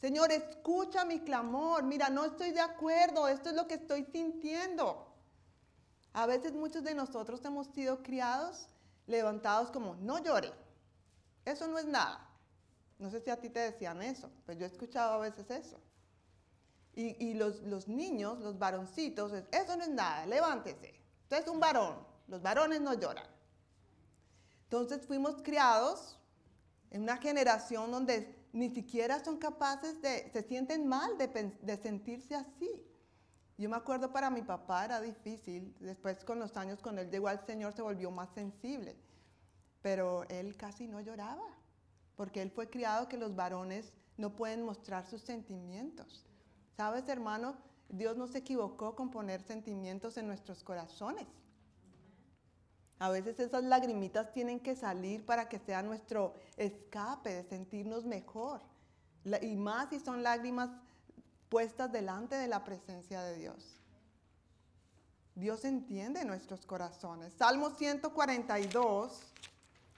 [0.00, 1.84] Señor, escucha mi clamor.
[1.84, 3.28] Mira, no estoy de acuerdo.
[3.28, 5.14] Esto es lo que estoy sintiendo.
[6.12, 8.66] A veces muchos de nosotros hemos sido criados,
[9.06, 10.52] levantados como, no llore.
[11.48, 12.28] Eso no es nada.
[12.98, 15.80] No sé si a ti te decían eso, pero yo he escuchado a veces eso.
[16.94, 21.00] Y, los, niños, los varoncitos, eso no es nada, levántese.
[21.22, 23.26] Usted es un varón, los varones no lloran.
[24.64, 26.18] Entonces fuimos criados
[26.90, 31.28] en una generación donde ni siquiera son capaces de, se sienten mal de,
[31.62, 32.84] de sentirse así.
[33.56, 37.28] Yo me acuerdo para mi papá era difícil, después con los años cuando él llegó
[37.28, 38.96] al Señor se volvió más sensible
[39.88, 41.48] pero él casi no lloraba,
[42.14, 46.26] porque él fue criado que los varones no pueden mostrar sus sentimientos.
[46.76, 47.56] ¿Sabes, hermano?
[47.88, 51.26] Dios no se equivocó con poner sentimientos en nuestros corazones.
[52.98, 58.60] A veces esas lagrimitas tienen que salir para que sea nuestro escape de sentirnos mejor.
[59.40, 60.68] Y más si son lágrimas
[61.48, 63.80] puestas delante de la presencia de Dios.
[65.34, 67.32] Dios entiende nuestros corazones.
[67.32, 69.22] Salmo 142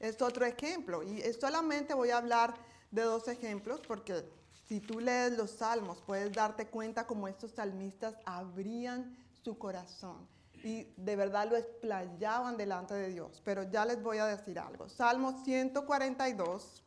[0.01, 1.03] es otro ejemplo.
[1.03, 2.55] Y solamente voy a hablar
[2.91, 4.25] de dos ejemplos porque
[4.67, 10.27] si tú lees los salmos puedes darte cuenta cómo estos salmistas abrían su corazón
[10.63, 13.41] y de verdad lo explayaban delante de Dios.
[13.45, 14.89] Pero ya les voy a decir algo.
[14.89, 16.83] Salmo 142,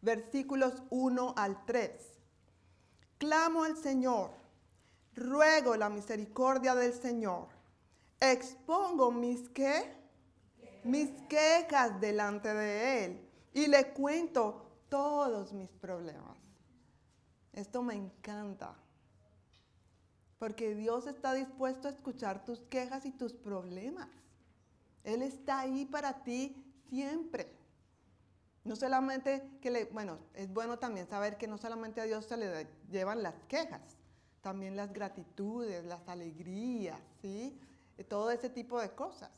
[0.00, 1.90] versículos 1 al 3.
[3.18, 4.30] Clamo al Señor,
[5.14, 7.48] ruego la misericordia del Señor,
[8.20, 9.97] expongo mis que
[10.84, 16.36] mis quejas delante de Él y le cuento todos mis problemas.
[17.52, 18.76] Esto me encanta.
[20.38, 24.08] Porque Dios está dispuesto a escuchar tus quejas y tus problemas.
[25.02, 27.52] Él está ahí para ti siempre.
[28.64, 32.36] No solamente que le, bueno, es bueno también saber que no solamente a Dios se
[32.36, 33.80] le llevan las quejas,
[34.42, 37.58] también las gratitudes, las alegrías, ¿sí?
[38.08, 39.30] Todo ese tipo de cosas.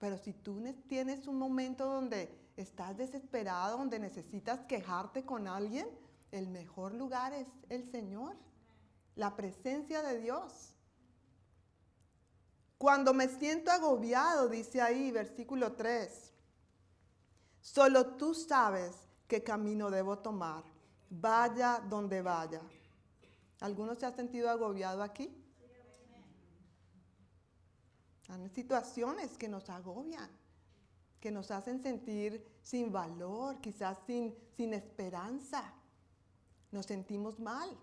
[0.00, 5.86] Pero si tú tienes un momento donde estás desesperado, donde necesitas quejarte con alguien,
[6.32, 8.34] el mejor lugar es el Señor.
[9.16, 10.72] la presencia de Dios.
[12.78, 16.32] Cuando me siento agobiado, dice ahí, versículo 3,
[17.60, 18.96] solo tú sabes
[19.28, 20.64] qué camino debo tomar,
[21.10, 22.62] vaya donde vaya.
[23.60, 25.39] ¿Alguno se ha sentido agobiado aquí?
[28.30, 30.30] Hay situaciones que nos agobian,
[31.20, 35.74] que nos hacen sentir sin valor, quizás sin, sin esperanza.
[36.70, 37.76] Nos sentimos mal.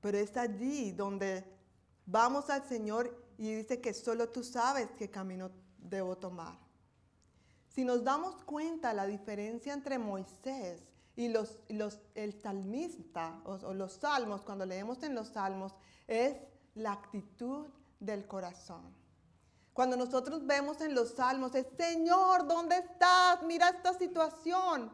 [0.00, 1.44] Pero es allí donde
[2.06, 6.58] vamos al Señor y dice que solo tú sabes qué camino debo tomar.
[7.68, 10.82] Si nos damos cuenta la diferencia entre Moisés
[11.14, 15.74] y los, los, el salmista o los salmos, cuando leemos en los salmos,
[16.06, 16.36] es
[16.74, 17.66] la actitud
[18.04, 18.82] del corazón.
[19.72, 23.42] Cuando nosotros vemos en los salmos, es Señor, ¿dónde estás?
[23.42, 24.90] Mira esta situación.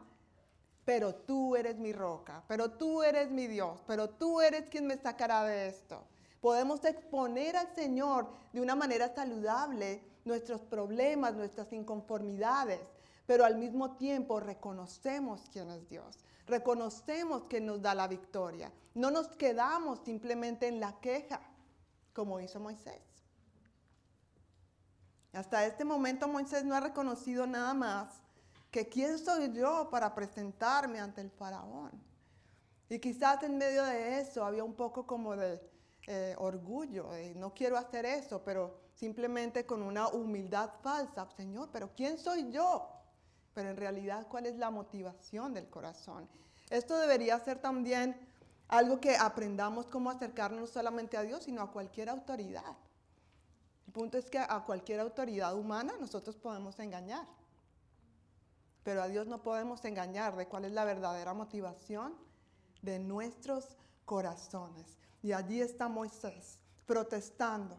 [0.85, 4.97] Pero tú eres mi roca, pero tú eres mi Dios, pero tú eres quien me
[4.97, 6.07] sacará de esto.
[6.41, 12.81] Podemos exponer al Señor de una manera saludable nuestros problemas, nuestras inconformidades,
[13.27, 18.73] pero al mismo tiempo reconocemos quién es Dios, reconocemos que nos da la victoria.
[18.95, 21.41] No nos quedamos simplemente en la queja,
[22.13, 23.03] como hizo Moisés.
[25.33, 28.23] Hasta este momento Moisés no ha reconocido nada más
[28.71, 31.91] que quién soy yo para presentarme ante el faraón.
[32.89, 35.61] Y quizás en medio de eso había un poco como de
[36.07, 42.17] eh, orgullo, no quiero hacer eso, pero simplemente con una humildad falsa, Señor, pero ¿quién
[42.17, 42.89] soy yo?
[43.53, 46.27] Pero en realidad, ¿cuál es la motivación del corazón?
[46.71, 48.19] Esto debería ser también
[48.69, 52.77] algo que aprendamos cómo acercarnos no solamente a Dios, sino a cualquier autoridad.
[53.87, 57.27] El punto es que a cualquier autoridad humana nosotros podemos engañar,
[58.85, 62.15] pero a Dios no podemos engañar de cuál es la verdadera motivación
[62.83, 64.99] de nuestros corazones.
[65.23, 67.77] Y allí está Moisés protestando,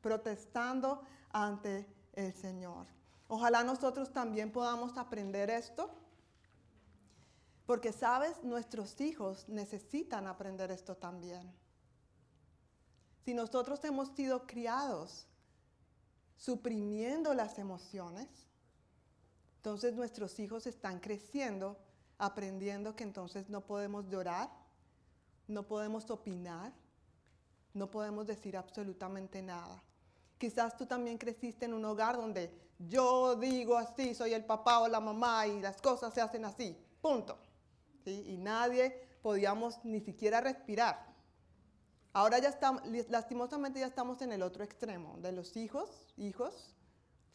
[0.00, 2.86] protestando ante el Señor.
[3.28, 5.90] Ojalá nosotros también podamos aprender esto,
[7.66, 11.52] porque sabes, nuestros hijos necesitan aprender esto también.
[13.24, 15.26] Si nosotros hemos sido criados
[16.36, 18.28] suprimiendo las emociones,
[19.58, 21.78] entonces nuestros hijos están creciendo,
[22.18, 24.50] aprendiendo que entonces no podemos llorar,
[25.46, 26.72] no podemos opinar,
[27.74, 29.80] no podemos decir absolutamente nada.
[30.36, 32.52] Quizás tú también creciste en un hogar donde
[32.88, 36.76] yo digo así, soy el papá o la mamá y las cosas se hacen así,
[37.00, 37.38] punto.
[38.10, 41.12] Y nadie podíamos ni siquiera respirar.
[42.12, 46.76] Ahora ya estamos, lastimosamente ya estamos en el otro extremo, de los hijos, hijos,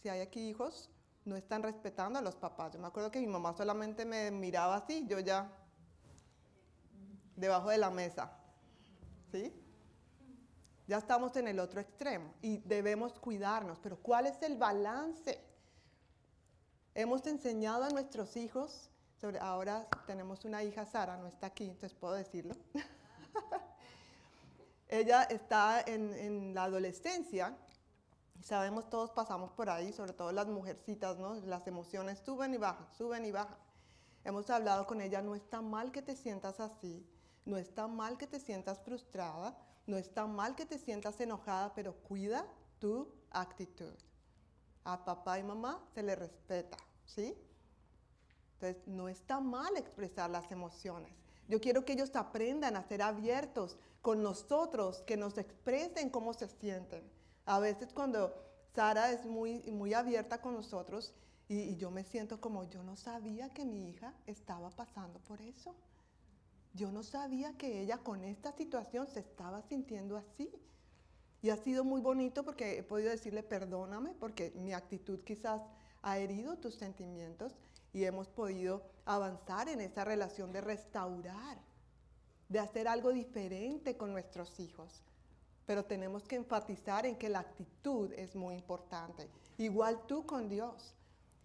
[0.01, 0.91] si hay aquí hijos,
[1.25, 2.73] no están respetando a los papás.
[2.73, 5.51] Yo me acuerdo que mi mamá solamente me miraba así, yo ya
[7.35, 8.31] debajo de la mesa.
[9.31, 9.53] ¿Sí?
[10.87, 13.79] Ya estamos en el otro extremo y debemos cuidarnos.
[13.79, 15.43] Pero ¿cuál es el balance?
[16.95, 18.89] Hemos enseñado a nuestros hijos,
[19.19, 22.55] sobre, ahora tenemos una hija, Sara, no está aquí, entonces puedo decirlo.
[24.89, 27.57] Ella está en, la adolescencia,
[28.41, 31.35] sabemos todos pasamos por ahí, sobre todo las mujercitas, ¿no?
[31.35, 33.57] Las emociones suben y bajan, suben y bajan.
[34.23, 37.05] Hemos hablado con ella, no está mal que te sientas así,
[37.45, 39.57] no está mal que te sientas frustrada,
[39.87, 42.45] no está mal que te sientas enojada, pero cuida
[42.79, 43.93] tu actitud.
[44.83, 47.35] A papá y mamá se le respeta, ¿sí?
[48.59, 51.13] Entonces, no está mal expresar las emociones.
[51.47, 56.47] Yo quiero que ellos aprendan a ser abiertos con nosotros, que nos expresen cómo se
[56.47, 57.03] sienten.
[57.45, 58.33] A veces cuando
[58.73, 61.13] Sara es muy, muy abierta con nosotros
[61.47, 65.39] y, y yo me siento como yo no sabía que mi hija estaba pasando por
[65.41, 65.75] eso.
[66.73, 70.51] Yo no sabía que ella con esta situación se estaba sintiendo así.
[71.41, 75.61] Y ha sido muy bonito porque he podido decirle perdóname porque mi actitud quizás
[76.01, 77.55] ha herido tus sentimientos
[77.93, 81.57] y hemos podido avanzar en esa relación de restaurar,
[82.49, 85.03] de hacer algo diferente con nuestros hijos.
[85.65, 89.29] Pero tenemos que enfatizar en que la actitud es muy importante.
[89.57, 90.95] Igual tú con Dios.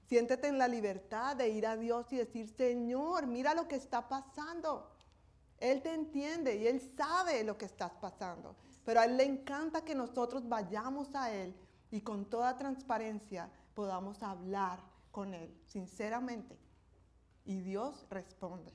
[0.07, 4.09] Siéntete en la libertad de ir a Dios y decir, Señor, mira lo que está
[4.09, 4.91] pasando.
[5.59, 8.57] Él te entiende y Él sabe lo que estás pasando.
[8.85, 11.55] Pero a Él le encanta que nosotros vayamos a Él
[11.91, 16.59] y con toda transparencia podamos hablar con Él, sinceramente.
[17.45, 18.73] Y Dios responde.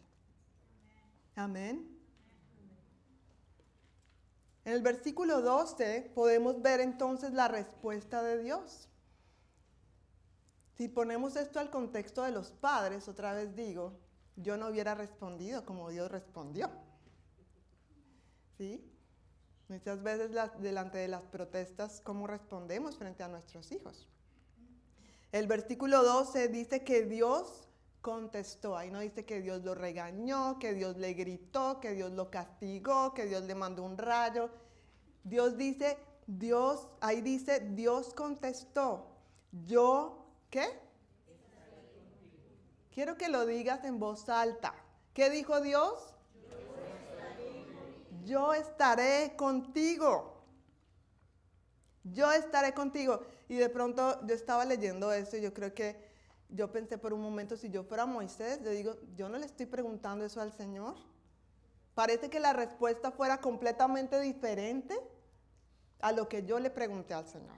[1.36, 1.98] Amén.
[4.64, 8.90] En el versículo 12 podemos ver entonces la respuesta de Dios.
[10.76, 13.98] Si ponemos esto al contexto de los padres, otra vez digo,
[14.36, 16.70] yo no hubiera respondido como Dios respondió.
[18.58, 18.94] ¿Sí?
[19.70, 24.08] Muchas veces delante de las protestas, ¿cómo respondemos frente a nuestros hijos?
[25.32, 27.68] El versículo 12 dice que Dios
[28.02, 28.78] contestó.
[28.78, 33.14] Ahí no dice que Dios lo regañó, que Dios le gritó, que Dios lo castigó,
[33.14, 34.50] que Dios le mandó un rayo.
[35.24, 39.08] Dios dice, Dios, ahí dice, Dios contestó.
[39.66, 40.80] Yo, ¿qué?
[42.92, 44.74] Quiero que lo digas en voz alta.
[45.14, 46.14] ¿Qué dijo Dios?
[48.26, 50.42] Yo estaré contigo.
[52.04, 53.22] Yo estaré contigo.
[53.48, 55.96] Y de pronto yo estaba leyendo eso y yo creo que
[56.50, 59.66] yo pensé por un momento, si yo fuera Moisés, yo digo, yo no le estoy
[59.66, 60.96] preguntando eso al Señor.
[61.94, 64.98] Parece que la respuesta fuera completamente diferente
[66.00, 67.58] a lo que yo le pregunté al Señor.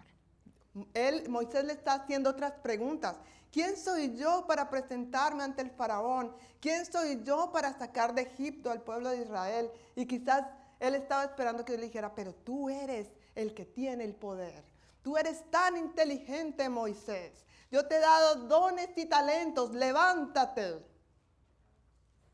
[0.93, 3.17] Él, Moisés le está haciendo otras preguntas.
[3.51, 6.35] ¿Quién soy yo para presentarme ante el faraón?
[6.59, 9.71] ¿Quién soy yo para sacar de Egipto al pueblo de Israel?
[9.95, 10.45] Y quizás
[10.79, 14.63] él estaba esperando que yo le dijera, pero tú eres el que tiene el poder.
[15.09, 17.43] Tú eres tan inteligente, Moisés.
[17.71, 19.73] Yo te he dado dones y talentos.
[19.73, 20.85] Levántate.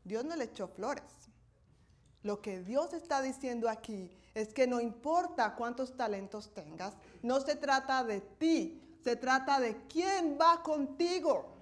[0.04, 1.30] Dios no le echó flores.
[2.22, 6.92] Lo que Dios está diciendo aquí es que no importa cuántos talentos tengas,
[7.22, 11.56] no se trata de ti, se trata de quién va contigo.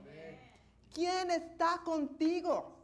[0.92, 2.74] ¿Quién está contigo?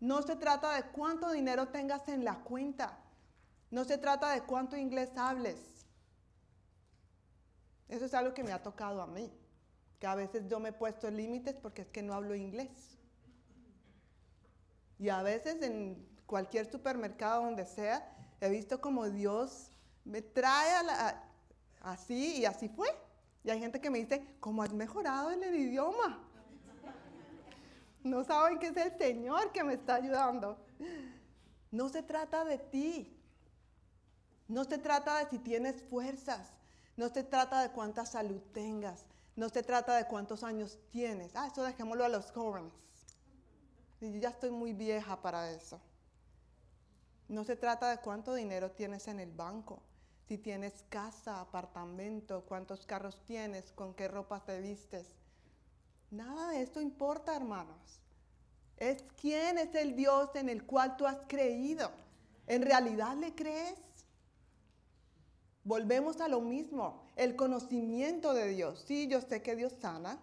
[0.00, 2.98] No se trata de cuánto dinero tengas en la cuenta.
[3.70, 5.73] No se trata de cuánto inglés hables.
[7.88, 9.32] Eso es algo que me ha tocado a mí.
[9.98, 12.98] Que a veces yo me he puesto límites porque es que no hablo inglés.
[14.98, 19.70] Y a veces en cualquier supermercado donde sea, he visto como Dios
[20.04, 20.72] me trae
[21.80, 22.88] así y así fue.
[23.42, 26.20] Y hay gente que me dice, ¿cómo has mejorado en el idioma?
[28.02, 30.58] No saben que es el Señor que me está ayudando.
[31.70, 33.18] No se trata de ti.
[34.46, 36.50] No se trata de si tienes fuerzas.
[36.96, 39.04] No se trata de cuánta salud tengas.
[39.36, 41.34] No se trata de cuántos años tienes.
[41.34, 42.72] Ah, eso dejémoslo a los jóvenes.
[44.00, 45.80] Yo ya estoy muy vieja para eso.
[47.28, 49.82] No se trata de cuánto dinero tienes en el banco,
[50.28, 55.14] si tienes casa, apartamento, cuántos carros tienes, con qué ropa te vistes.
[56.10, 58.00] Nada de esto importa, hermanos.
[58.76, 61.90] Es quién es el Dios en el cual tú has creído.
[62.46, 63.78] ¿En realidad le crees?
[65.64, 68.84] Volvemos a lo mismo, el conocimiento de Dios.
[68.86, 70.18] Sí, yo sé que Dios sana.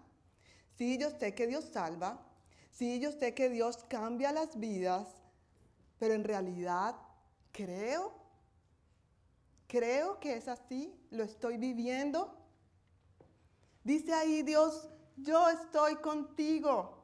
[0.78, 2.22] Sí, yo sé que Dios salva.
[2.72, 5.08] Sí, yo sé que Dios cambia las vidas.
[5.98, 6.96] Pero en realidad,
[7.52, 8.14] creo.
[9.68, 10.94] Creo que es así.
[11.10, 12.38] Lo estoy viviendo.
[13.84, 17.02] Dice ahí Dios, yo estoy contigo.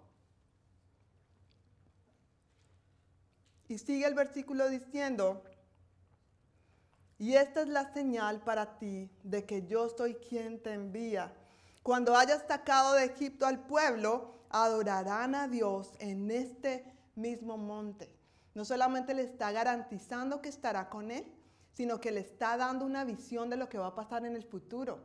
[3.68, 5.44] Y sigue el versículo diciendo,
[7.19, 11.34] y esta es la señal para ti de que yo soy quien te envía.
[11.84, 16.85] Cuando hayas sacado de Egipto al pueblo, adorarán a Dios en este
[17.15, 18.14] mismo monte.
[18.53, 21.26] No solamente le está garantizando que estará con él,
[21.73, 24.44] sino que le está dando una visión de lo que va a pasar en el
[24.44, 24.99] futuro.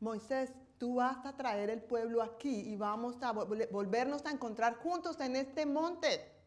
[0.00, 4.76] Moisés, tú vas a traer el pueblo aquí y vamos a vol- volvernos a encontrar
[4.76, 6.37] juntos en este monte.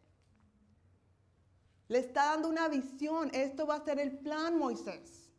[1.91, 3.30] Le está dando una visión.
[3.34, 5.30] Esto va a ser el plan, Moisés.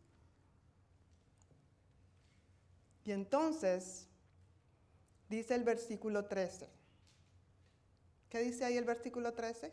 [3.06, 4.06] Y entonces,
[5.30, 6.68] dice el versículo 13.
[8.28, 9.72] ¿Qué dice ahí el versículo 13?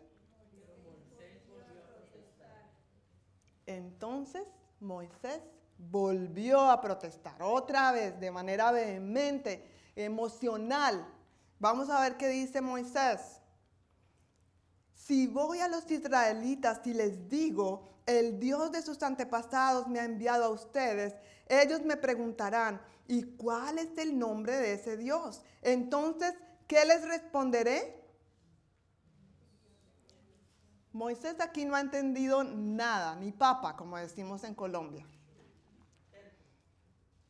[3.65, 4.43] Entonces
[4.79, 5.41] Moisés
[5.77, 11.05] volvió a protestar otra vez de manera vehemente, emocional.
[11.59, 13.38] Vamos a ver qué dice Moisés.
[15.09, 20.05] Si voy a los israelitas y les digo, el Dios de sus antepasados me ha
[20.05, 21.15] enviado a ustedes,
[21.47, 25.41] ellos me preguntarán, ¿y cuál es el nombre de ese Dios?
[25.63, 26.35] Entonces,
[26.67, 27.99] ¿qué les responderé?
[30.93, 35.07] Moisés aquí no ha entendido nada, ni papa, como decimos en Colombia.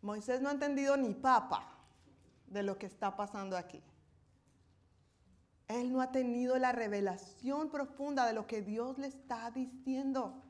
[0.01, 1.77] Moisés no ha entendido ni papa
[2.45, 3.81] de lo que está pasando aquí.
[5.69, 10.43] Él no ha tenido la revelación profunda de lo que Dios le está diciendo.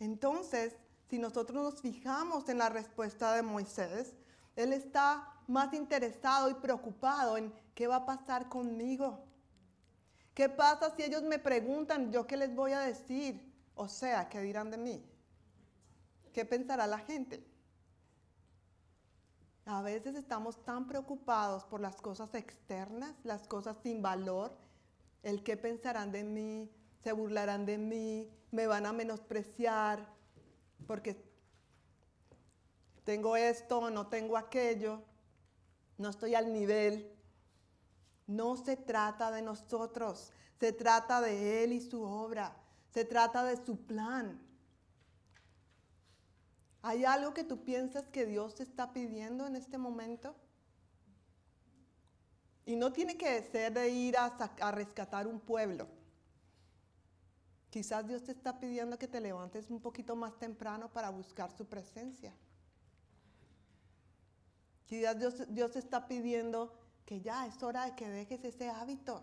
[0.00, 0.74] Entonces,
[1.10, 4.14] si nosotros nos fijamos en la respuesta de Moisés,
[4.56, 9.26] él está más interesado y preocupado en qué va a pasar conmigo.
[10.32, 13.52] ¿Qué pasa si ellos me preguntan, yo qué les voy a decir?
[13.74, 15.04] O sea, ¿qué dirán de mí?
[16.32, 17.44] ¿Qué pensará la gente?
[19.70, 24.56] A veces estamos tan preocupados por las cosas externas, las cosas sin valor,
[25.22, 26.72] el qué pensarán de mí,
[27.04, 30.08] se burlarán de mí, me van a menospreciar,
[30.86, 31.22] porque
[33.04, 35.02] tengo esto, no tengo aquello,
[35.98, 37.14] no estoy al nivel.
[38.26, 42.56] No se trata de nosotros, se trata de Él y su obra,
[42.94, 44.40] se trata de su plan.
[46.82, 50.36] ¿Hay algo que tú piensas que Dios te está pidiendo en este momento?
[52.64, 55.88] Y no tiene que ser de ir a, rescatar un pueblo.
[57.70, 61.66] Quizás Dios te está pidiendo que te levantes un poquito más temprano para buscar su
[61.66, 62.32] presencia.
[64.86, 69.22] Quizás Dios, Dios te está pidiendo que ya es hora de que dejes ese hábito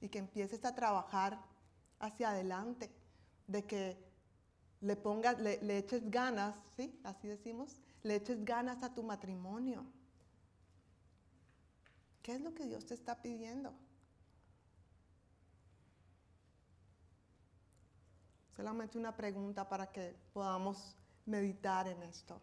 [0.00, 1.40] y que empieces a trabajar
[1.98, 2.90] hacia adelante,
[3.46, 4.13] de que
[4.84, 6.98] le pongas, le, le eches ganas, ¿sí?
[7.04, 9.84] Así decimos, le eches ganas a tu matrimonio.
[12.22, 13.72] ¿Qué es lo que Dios te está pidiendo?
[18.56, 20.96] Solamente una pregunta para que podamos
[21.26, 22.40] meditar en esto.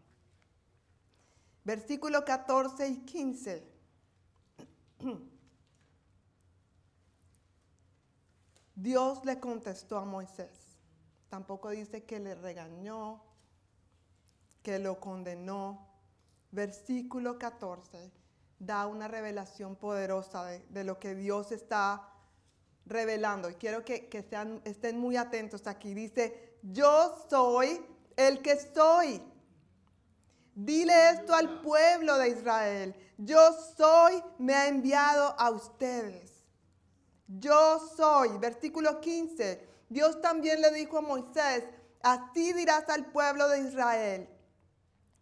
[1.63, 3.72] Versículo 14 y 15.
[8.76, 10.61] Dios le contestó a Moisés.
[11.32, 13.24] Tampoco dice que le regañó,
[14.62, 15.88] que lo condenó.
[16.52, 18.12] Versículo 14
[18.60, 22.06] da una revelación poderosa de, lo que Dios está
[22.86, 23.49] revelando.
[23.49, 25.94] Y quiero que, sean, estén muy atentos aquí.
[25.94, 27.82] Dice, yo soy
[28.18, 29.24] el que soy.
[30.53, 32.94] Dile esto al pueblo de Israel.
[33.18, 33.40] Yo
[33.78, 36.44] soy, me ha enviado a ustedes.
[37.26, 38.38] Yo soy.
[38.38, 39.70] Versículo 15.
[39.91, 41.65] Dios también le dijo a Moisés,
[42.01, 44.30] así dirás al pueblo de Israel.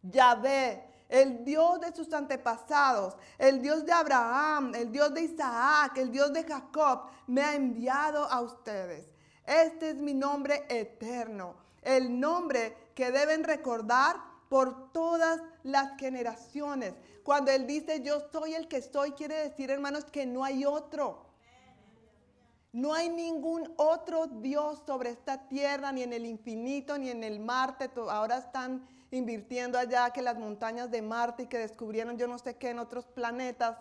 [0.03, 6.11] Yahvé, el Dios de sus antepasados, el Dios de Abraham, el Dios de Isaac, el
[6.11, 9.09] Dios de Jacob, me ha enviado a ustedes.
[9.43, 14.17] Este es mi nombre eterno, el nombre que deben recordar
[14.49, 16.93] por todas las generaciones.
[17.23, 21.28] Cuando Él dice yo soy el que soy, quiere decir, hermanos, que no hay otro.
[22.71, 27.39] No hay ningún otro Dios sobre esta tierra, ni en el infinito, ni en el
[27.39, 27.89] Marte.
[28.09, 32.57] Ahora están invirtiendo allá que las montañas de Marte y que descubrieron yo no sé
[32.57, 33.77] qué en otros planetas.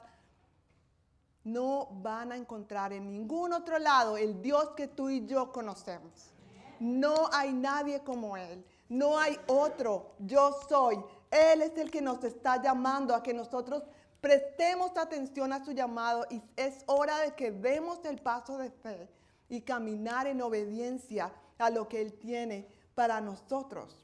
[1.44, 6.32] No van a encontrar en ningún otro lado el Dios que tú y yo conocemos.
[6.81, 8.65] No hay nadie como Él.
[8.89, 10.98] No hay otro, yo soy.
[11.31, 13.82] Él es el que nos está llamando a que nosotros
[14.20, 19.09] prestemos atención a su llamado y es hora de que demos el paso de fe
[19.49, 23.97] y caminar en obediencia a lo que Él tiene para nosotros.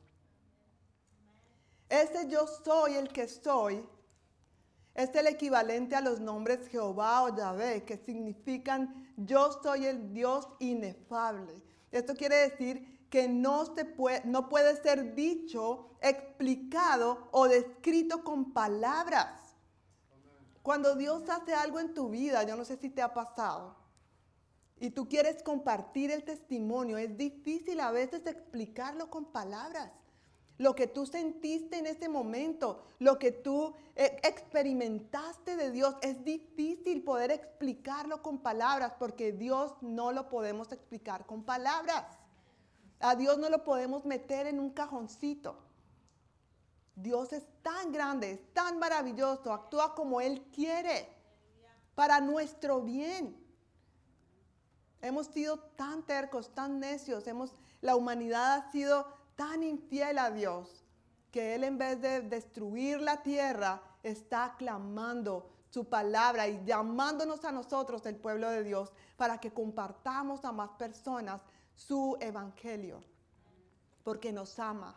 [1.88, 3.86] Ese yo soy el que soy
[4.94, 10.48] es el equivalente a los nombres Jehová o Yahvé, que significan yo soy el Dios
[10.60, 11.62] inefable.
[11.90, 18.52] Esto quiere decir que no, se puede, no puede ser dicho, explicado o descrito con
[18.52, 19.43] palabras.
[20.64, 23.76] Cuando Dios hace algo en tu vida, yo no sé si te ha pasado,
[24.80, 29.92] y tú quieres compartir el testimonio, es difícil a veces explicarlo con palabras.
[30.56, 36.24] Lo que tú sentiste en ese momento, lo que tú eh, experimentaste de Dios, es
[36.24, 42.06] difícil poder explicarlo con palabras porque Dios no lo podemos explicar con palabras.
[43.00, 45.58] A Dios no lo podemos meter en un cajoncito.
[46.96, 51.08] Dios es tan grande, es tan maravilloso, actúa como Él quiere,
[51.94, 53.36] para nuestro bien.
[55.00, 59.06] Hemos sido tan tercos, tan necios, hemos, la humanidad ha sido
[59.36, 60.84] tan infiel a Dios
[61.30, 67.50] que Él en vez de destruir la tierra está clamando su palabra y llamándonos a
[67.50, 71.42] nosotros, el pueblo de Dios, para que compartamos a más personas
[71.74, 73.02] su evangelio,
[74.04, 74.96] porque nos ama,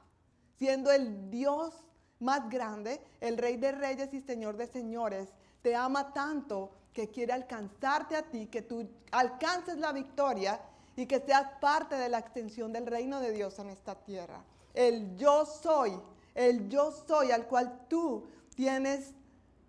[0.60, 1.74] siendo el Dios
[2.20, 5.30] más grande, el Rey de Reyes y Señor de Señores,
[5.62, 10.60] te ama tanto que quiere alcanzarte a ti, que tú alcances la victoria
[10.96, 14.44] y que seas parte de la extensión del reino de Dios en esta tierra.
[14.74, 16.00] El yo soy,
[16.34, 19.14] el yo soy al cual tú tienes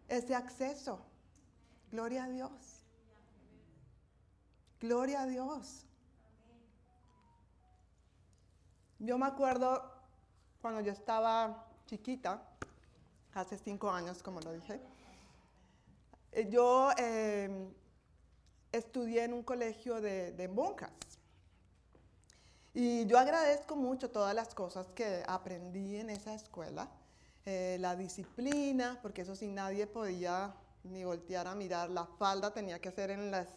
[0.09, 1.01] ese acceso.
[1.91, 2.51] Gloria a Dios.
[4.81, 5.85] Gloria a Dios.
[8.99, 9.93] Yo me acuerdo
[10.61, 12.43] cuando yo estaba chiquita,
[13.33, 14.79] hace cinco años, como lo dije,
[16.33, 17.73] eh, yo em,
[18.71, 20.93] estudié en un colegio de, monjas.
[22.75, 26.89] Y yo agradezco mucho todas las cosas que aprendí en esa escuela.
[27.47, 30.55] Eh, la disciplina, porque eso sí nadie podía
[30.85, 31.89] ni voltear a mirar.
[31.89, 33.49] La falda tenía que ser en las,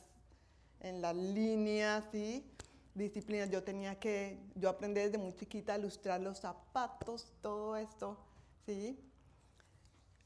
[0.79, 2.49] en las líneas, ¿sí?
[2.93, 3.49] Disciplinas.
[3.49, 8.17] Yo tenía que, yo aprendí desde muy chiquita a ilustrar los zapatos, todo esto,
[8.65, 8.99] ¿sí?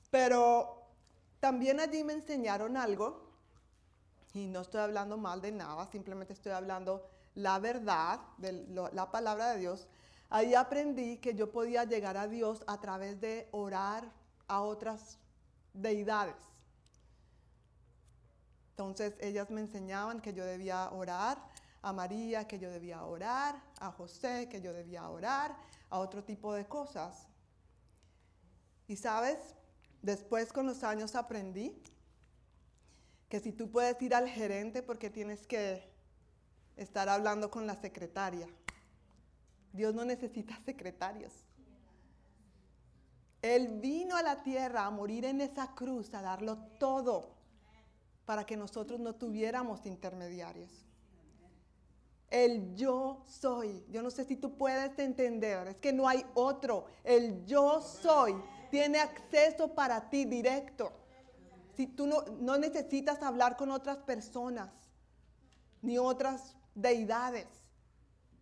[0.09, 0.83] Pero
[1.39, 3.25] también allí me enseñaron algo,
[4.33, 8.51] y no estoy hablando mal de nada, simplemente estoy hablando la verdad, de
[8.93, 9.87] la palabra de Dios.
[10.29, 14.11] Ahí aprendí que yo podía llegar a Dios a través de orar
[14.47, 15.19] a otras
[15.73, 16.35] deidades.
[18.71, 21.37] Entonces ellas me enseñaban que yo debía orar
[21.85, 25.55] a María, que yo debía orar, a José, que yo debía orar,
[25.91, 27.27] a otro tipo de cosas.
[28.87, 29.37] Y sabes,
[30.01, 31.79] después con los años aprendí
[33.29, 35.87] que si tú puedes ir al gerente porque tienes que
[36.75, 38.47] estar hablando con la secretaria.
[39.71, 41.33] Dios no necesita secretarios.
[43.43, 47.35] Él vino a la tierra a morir en esa cruz, a darlo todo
[48.25, 50.85] para que nosotros no tuviéramos intermediarios
[52.30, 53.84] el yo soy.
[53.89, 56.85] Yo no sé si tú puedes entender, es que no hay otro.
[57.03, 58.35] El yo soy
[58.69, 60.91] tiene acceso para ti directo.
[61.76, 64.69] Si tú no, no necesitas hablar con otras personas,
[65.81, 67.47] ni otras deidades.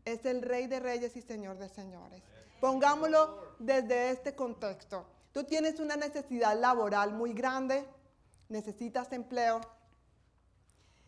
[0.05, 2.22] Es el rey de reyes y señor de señores.
[2.60, 5.05] Pongámoslo desde este contexto.
[5.31, 7.85] Tú tienes una necesidad laboral muy grande,
[8.49, 9.61] necesitas empleo,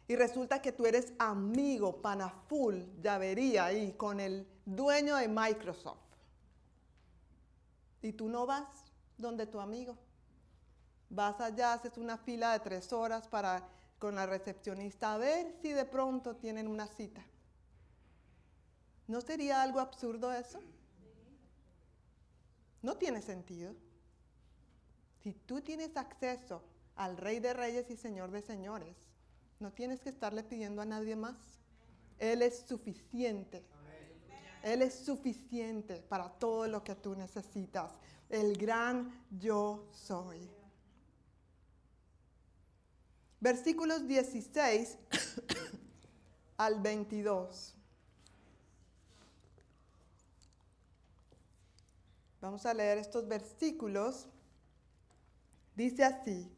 [0.07, 5.97] y resulta que tú eres amigo panaful, vería ahí, con el dueño de Microsoft.
[8.01, 8.67] Y tú no vas
[9.17, 9.97] donde tu amigo.
[11.09, 13.67] Vas allá, haces una fila de tres horas para
[13.97, 17.25] con la recepcionista a ver si de pronto tienen una cita.
[19.07, 20.59] ¿No sería algo absurdo eso?
[22.81, 23.73] No tiene sentido.
[25.23, 26.61] Si tú tienes acceso
[26.95, 28.95] al Rey de Reyes y Señor de Señores,
[29.59, 31.37] no tienes que estarle pidiendo a nadie más.
[32.19, 33.63] Él es suficiente.
[34.63, 37.91] Él es suficiente para todo lo que tú necesitas.
[38.29, 40.49] El gran yo soy.
[43.39, 44.97] Versículos 16
[46.57, 47.75] al 22.
[52.41, 54.27] Vamos a leer estos versículos.
[55.75, 56.54] Dice así.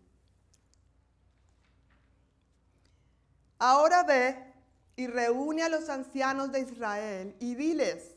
[3.60, 4.54] Ahora ve
[4.96, 8.16] y reúne a los ancianos de Israel y diles,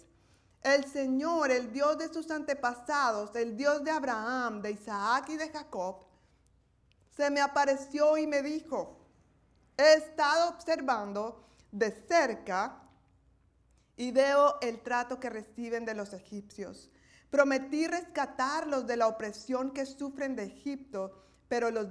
[0.62, 5.48] el Señor, el Dios de sus antepasados, el Dios de Abraham, de Isaac y de
[5.48, 6.04] Jacob,
[7.16, 8.98] se me apareció y me dijo,
[9.76, 12.82] he estado observando de cerca
[13.96, 16.90] y veo el trato que reciben de los egipcios.
[17.30, 21.88] Prometí rescatarlos de la opresión que sufren de Egipto, pero los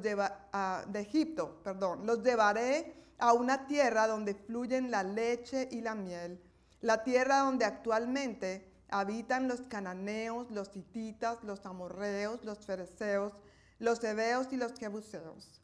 [0.54, 5.94] ah, de Egipto, perdón, los llevaré a una tierra donde fluyen la leche y la
[5.94, 6.42] miel,
[6.82, 13.34] la tierra donde actualmente habitan los cananeos, los hititas, los amorreos, los fereceos,
[13.78, 15.62] los hebeos y los jebuseos.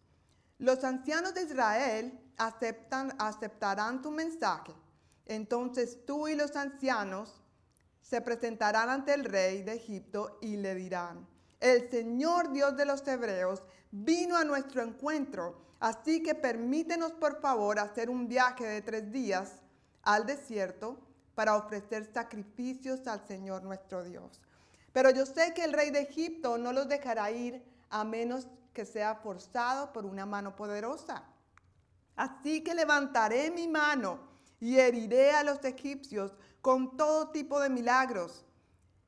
[0.57, 4.73] Los ancianos de Israel aceptan, aceptarán tu mensaje.
[5.25, 7.41] Entonces tú y los ancianos
[8.01, 11.27] se presentarán ante el rey de Egipto y le dirán,
[11.59, 17.79] el Señor Dios de los hebreos vino a nuestro encuentro Así que permítenos por favor
[17.79, 19.53] hacer un viaje de tres días
[20.03, 20.99] al desierto
[21.35, 24.41] para ofrecer sacrificios al Señor nuestro Dios.
[24.93, 28.85] Pero yo sé que el rey de Egipto no los dejará ir a menos que
[28.85, 31.23] sea forzado por una mano poderosa.
[32.15, 34.19] Así que levantaré mi mano
[34.59, 38.45] y heriré a los egipcios con todo tipo de milagros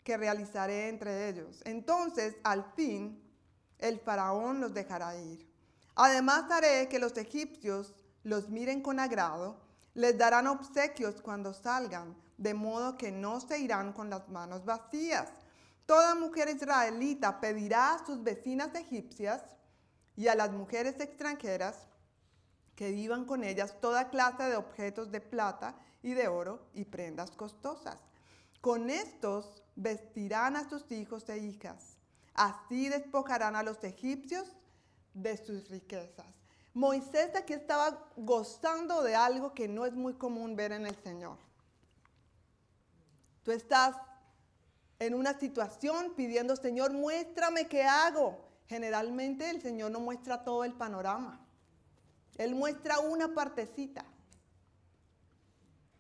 [0.04, 1.62] que realizaré entre ellos.
[1.66, 3.22] Entonces, al fin,
[3.80, 5.47] el faraón los dejará ir.
[6.00, 7.92] Además haré que los egipcios
[8.22, 9.60] los miren con agrado,
[9.96, 15.28] les darán obsequios cuando salgan, de modo que no se irán con las manos vacías.
[15.88, 19.42] Toda mujer israelita pedirá a sus vecinas egipcias
[20.16, 21.88] y a las mujeres extranjeras
[22.76, 27.32] que vivan con ellas toda clase de objetos de plata y de oro y prendas
[27.32, 28.00] costosas.
[28.62, 31.98] Con estos vestirán a sus hijos e hijas.
[32.36, 34.54] Así despojarán a los egipcios
[35.22, 36.26] de sus riquezas.
[36.74, 41.38] Moisés aquí estaba gozando de algo que no es muy común ver en el Señor.
[43.44, 43.96] Tú estás
[45.00, 48.48] en una situación pidiendo, Señor, muéstrame qué hago.
[48.68, 51.40] Generalmente el Señor no muestra todo el panorama.
[52.38, 54.06] Él muestra una partecita.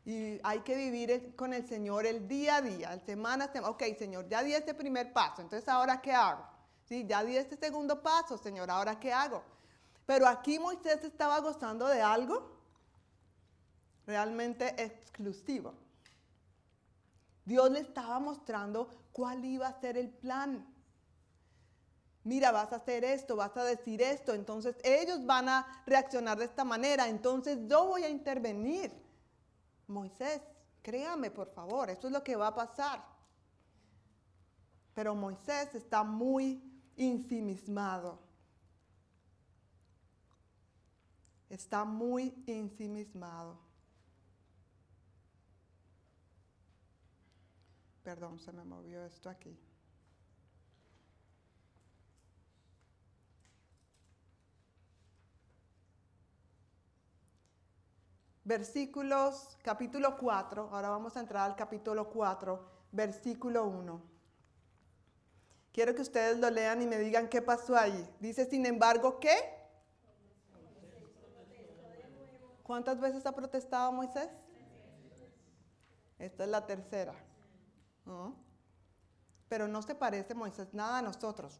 [0.05, 3.69] Y hay que vivir con el Señor el día a día, el semana semana.
[3.71, 6.56] Ok, Señor, ya di este primer paso, entonces ahora qué hago?
[6.87, 9.43] Sí, ya di este segundo paso, Señor, ahora qué hago.
[10.05, 12.49] Pero aquí Moisés estaba gozando de algo
[14.05, 15.73] realmente exclusivo.
[17.43, 20.65] Dios le estaba mostrando cuál iba a ser el plan.
[22.23, 26.45] Mira, vas a hacer esto, vas a decir esto, entonces ellos van a reaccionar de
[26.45, 28.91] esta manera, entonces yo voy a intervenir.
[29.87, 30.41] Moisés,
[30.81, 33.03] créame por favor, esto es lo que va a pasar.
[34.93, 36.66] Pero Moisés está muy
[36.97, 38.19] ensimismado.
[41.49, 43.57] Está muy ensimismado.
[48.03, 49.57] Perdón, se me movió esto aquí.
[58.43, 64.16] Versículos, capítulo 4, ahora vamos a entrar al capítulo 4, versículo 1.
[65.77, 68.09] Quiero que ustedes lo lean y me digan qué pasó ahí.
[68.19, 69.35] Dice, sin embargo, ¿qué?
[72.63, 74.27] ¿Cuántas veces ha protestado Moisés?
[76.17, 77.13] Esta es la tercera.
[79.47, 81.59] Pero no se parece Moisés nada a nosotros.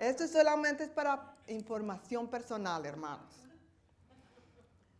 [0.00, 3.36] Esto solamente es para información personal, hermanos.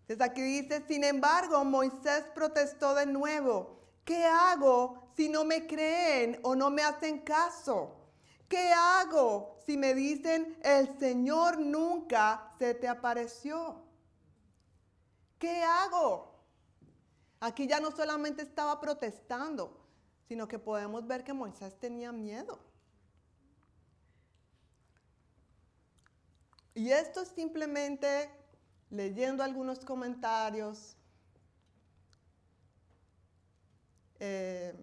[0.03, 3.84] Entonces aquí dice, sin embargo, Moisés protestó de nuevo.
[4.05, 7.97] ¿Qué hago si no me creen o no me hacen caso?
[8.49, 13.83] ¿Qué hago si me dicen, el Señor nunca se te apareció?
[15.39, 16.35] ¿Qué hago?
[17.41, 19.85] Aquí ya no solamente estaba protestando,
[20.29, 22.59] sino que podemos ver que Moisés tenía miedo.
[26.75, 28.31] Y esto es simplemente
[28.91, 30.97] leyendo algunos comentarios,
[34.21, 34.75] eh,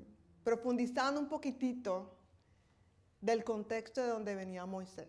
[0.44, 2.18] profundizando un poquitito
[3.20, 5.08] del contexto de donde venía Moisés.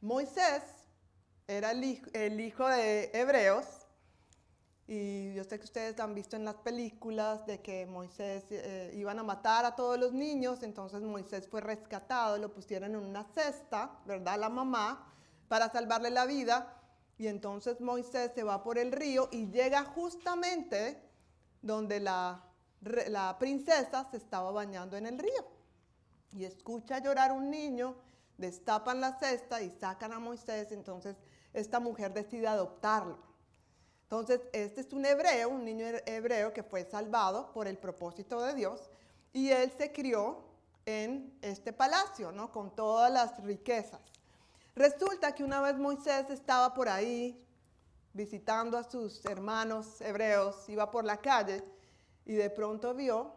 [0.00, 0.62] Moisés
[1.46, 3.66] era el hijo de Hebreos
[4.92, 9.20] y yo sé que ustedes han visto en las películas de que Moisés eh, iban
[9.20, 14.00] a matar a todos los niños, entonces Moisés fue rescatado, lo pusieron en una cesta,
[14.04, 14.40] ¿verdad?
[14.40, 15.14] La mamá,
[15.46, 16.76] para salvarle la vida.
[17.18, 21.00] Y entonces Moisés se va por el río y llega justamente
[21.62, 22.49] donde la,
[22.80, 25.46] la princesa se estaba bañando en el río.
[26.32, 27.96] Y escucha llorar un niño,
[28.38, 31.16] destapan la cesta y sacan a Moisés, entonces
[31.52, 33.18] esta mujer decide adoptarlo.
[34.02, 38.54] Entonces, este es un hebreo, un niño hebreo que fue salvado por el propósito de
[38.54, 38.90] Dios
[39.32, 40.44] y él se crió
[40.86, 42.50] en este palacio, ¿no?
[42.50, 44.00] Con todas las riquezas.
[44.74, 47.46] Resulta que una vez Moisés estaba por ahí
[48.12, 51.62] visitando a sus hermanos hebreos, iba por la calle
[52.24, 53.34] y de pronto vio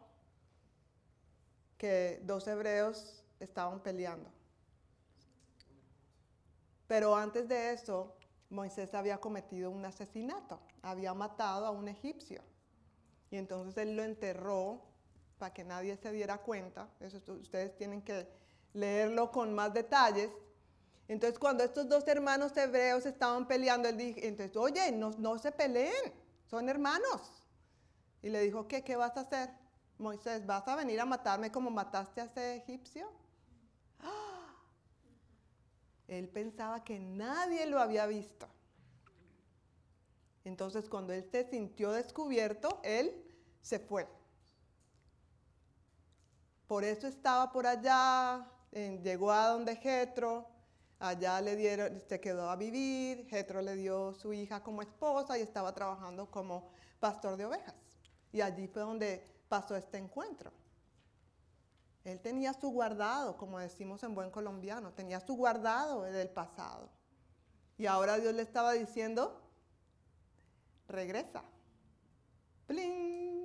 [1.77, 4.30] que dos hebreos estaban peleando.
[6.88, 8.15] Pero antes de eso,
[8.49, 12.41] Moisés había cometido un asesinato, había matado a un egipcio.
[13.31, 14.81] Y entonces él lo enterró
[15.39, 16.88] para que nadie se diera cuenta.
[16.99, 18.27] Eso ustedes tienen que
[18.73, 20.30] leerlo con más detalles.
[21.07, 25.51] Entonces cuando estos dos hermanos hebreos estaban peleando, él dijo, entonces, oye, no, no se
[25.51, 26.14] peleen,
[26.45, 27.42] son hermanos.
[28.23, 29.49] Y le dijo, ¿qué, ¿qué vas a hacer?
[29.99, 33.11] Moisés, ¿vas a venir a matarme como mataste a ese egipcio?
[36.07, 38.47] Él pensaba que nadie lo había visto.
[40.45, 43.13] Entonces cuando él se sintió descubierto, él
[43.61, 44.07] se fue.
[46.67, 50.45] Por eso estaba por allá, llegó a donde Jetro,
[50.99, 55.41] allá le dieron, se quedó a vivir, Jetro le dio su hija como esposa y
[55.41, 56.69] estaba trabajando como
[56.99, 57.82] pastor de ovejas.
[58.34, 60.51] Y allí fue donde pasó este encuentro.
[62.03, 66.89] Él tenía su guardado, como decimos en buen colombiano, tenía su guardado del pasado.
[67.77, 69.39] Y ahora Dios le estaba diciendo,
[70.88, 71.43] regresa.
[72.68, 73.43] ¡Pling!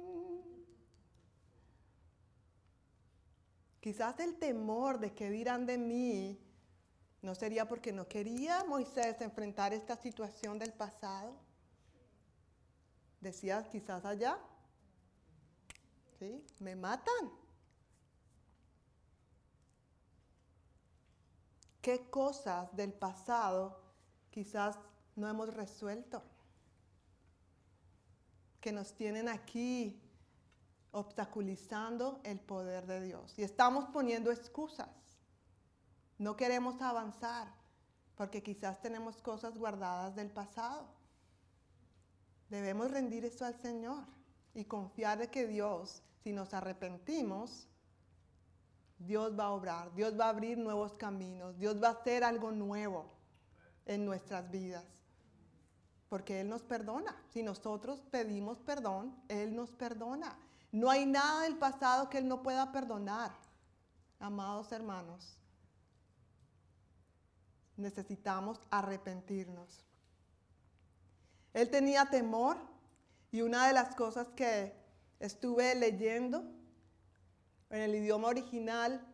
[3.80, 6.40] Quizás el temor de que dirán de mí
[7.22, 11.34] no sería porque no quería Moisés enfrentar esta situación del pasado.
[13.20, 14.38] Decía quizás allá,
[16.60, 17.30] Me matan.
[21.88, 23.80] qué cosas del pasado
[24.30, 24.78] quizás
[25.16, 26.22] no hemos resuelto,
[28.60, 29.98] que nos tienen aquí
[30.92, 33.38] obstaculizando el poder de Dios.
[33.38, 34.90] Y estamos poniendo excusas.
[36.18, 37.48] No queremos avanzar
[38.16, 40.86] porque quizás tenemos cosas guardadas del pasado.
[42.50, 44.04] Debemos rendir eso al Señor
[44.54, 47.68] y confiar de que Dios, si nos arrepentimos,
[48.98, 52.50] Dios va a obrar, Dios va a abrir nuevos caminos, Dios va a hacer algo
[52.50, 53.06] nuevo
[53.86, 54.84] en nuestras vidas.
[56.08, 57.14] porque Él nos perdona.
[57.28, 60.38] Si nosotros pedimos perdón, Él nos perdona.
[60.72, 63.30] No hay nada del pasado que Él no pueda perdonar.
[64.18, 65.36] Amados hermanos,
[67.76, 69.84] necesitamos arrepentirnos.
[71.52, 72.56] Él tenía temor
[73.30, 74.77] y una de las cosas que
[75.20, 76.44] estuve leyendo
[77.70, 79.06] en el idioma original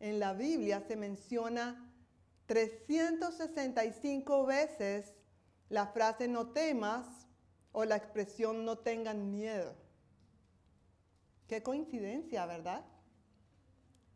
[0.00, 1.90] en la Biblia se menciona
[2.46, 5.14] 365 veces
[5.68, 7.06] la frase no temas
[7.72, 9.74] o la expresión no tengan miedo.
[11.48, 12.84] Qué coincidencia, ¿verdad?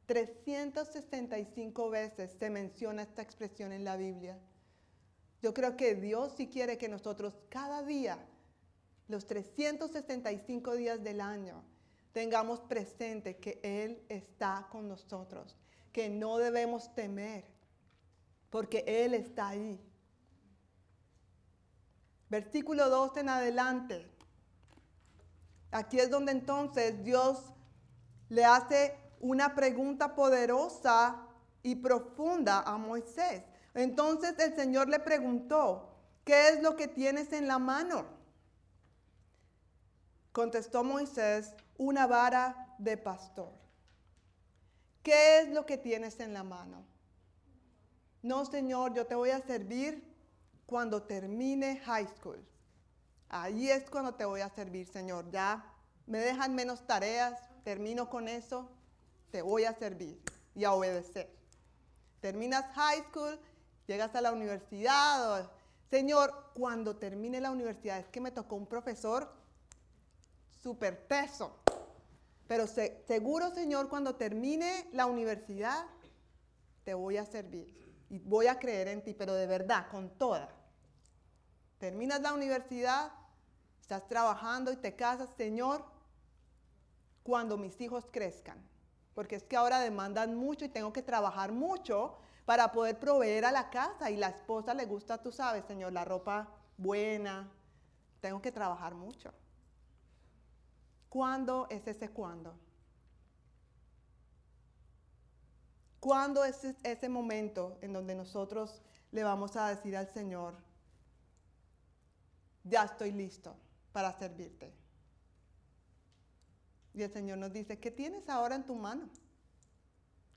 [0.07, 4.39] 365 veces se menciona esta expresión en la Biblia.
[5.43, 8.19] Yo creo que Dios sí quiere que nosotros cada día,
[9.11, 11.63] los 365 días del año,
[12.13, 15.57] tengamos presente que Él está con nosotros,
[15.93, 17.45] que no debemos temer,
[18.51, 19.81] porque Él está ahí.
[22.29, 24.07] Versículo 2 en adelante.
[25.73, 27.53] Aquí es donde entonces Dios
[28.29, 31.27] le hace una pregunta poderosa
[31.63, 33.43] y profunda a Moisés.
[33.75, 38.20] Entonces el Señor le preguntó, ¿qué es lo que tienes en la mano?
[40.33, 43.53] Contestó Moisés, una vara de pastor.
[45.03, 46.85] ¿Qué es lo que tienes en la mano?
[48.23, 50.05] No, Señor, yo te voy a servir
[50.67, 52.39] cuando termine high school.
[53.29, 55.31] Ahí es cuando te voy a servir, Señor.
[55.31, 55.65] Ya
[56.07, 58.71] me dejan menos tareas, termino con eso,
[59.31, 60.21] te voy a servir
[60.55, 61.35] y a obedecer.
[62.21, 63.41] Terminas high school,
[63.87, 65.51] llegas a la universidad.
[65.89, 69.40] Señor, cuando termine la universidad, es que me tocó un profesor
[70.63, 71.57] súper teso.
[72.47, 75.87] Pero seguro, Señor, cuando termine la universidad,
[76.85, 80.49] te voy a servir y voy a creer en ti, pero de verdad, con toda.
[81.79, 83.13] Terminas la universidad,
[83.81, 85.85] estás trabajando y te casas, Señor,
[87.23, 88.61] cuando mis hijos crezcan.
[89.15, 93.53] Porque es que ahora demandan mucho y tengo que trabajar mucho para poder proveer a
[93.53, 94.11] la casa.
[94.11, 97.49] Y la esposa le gusta, tú sabes, Señor, la ropa buena.
[98.21, 99.33] Tengo que trabajar mucho.
[101.11, 102.55] ¿Cuándo es ese cuándo?
[105.99, 108.81] ¿Cuándo es ese momento en donde nosotros
[109.11, 110.55] le vamos a decir al Señor,
[112.63, 113.57] ya estoy listo
[113.93, 114.73] para servirte?
[116.95, 119.11] Y el Señor nos dice, ¿qué tienes ahora en tu mano?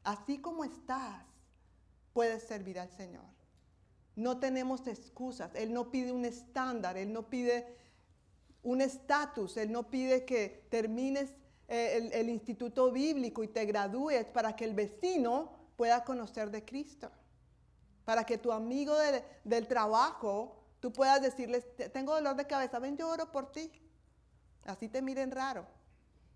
[0.03, 1.23] Así como estás,
[2.13, 3.25] puedes servir al Señor.
[4.15, 5.53] No tenemos excusas.
[5.53, 7.82] Él no pide un estándar, Él no pide
[8.63, 11.33] un estatus, Él no pide que termines
[11.67, 17.11] eh, el, instituto bíblico y te gradúes para que el vecino pueda conocer de Cristo.
[18.05, 18.95] Para que tu amigo
[19.43, 23.71] del trabajo, tú puedas decirles, tengo dolor de cabeza, ven, yo oro por ti.
[24.65, 25.65] Así te miren raro.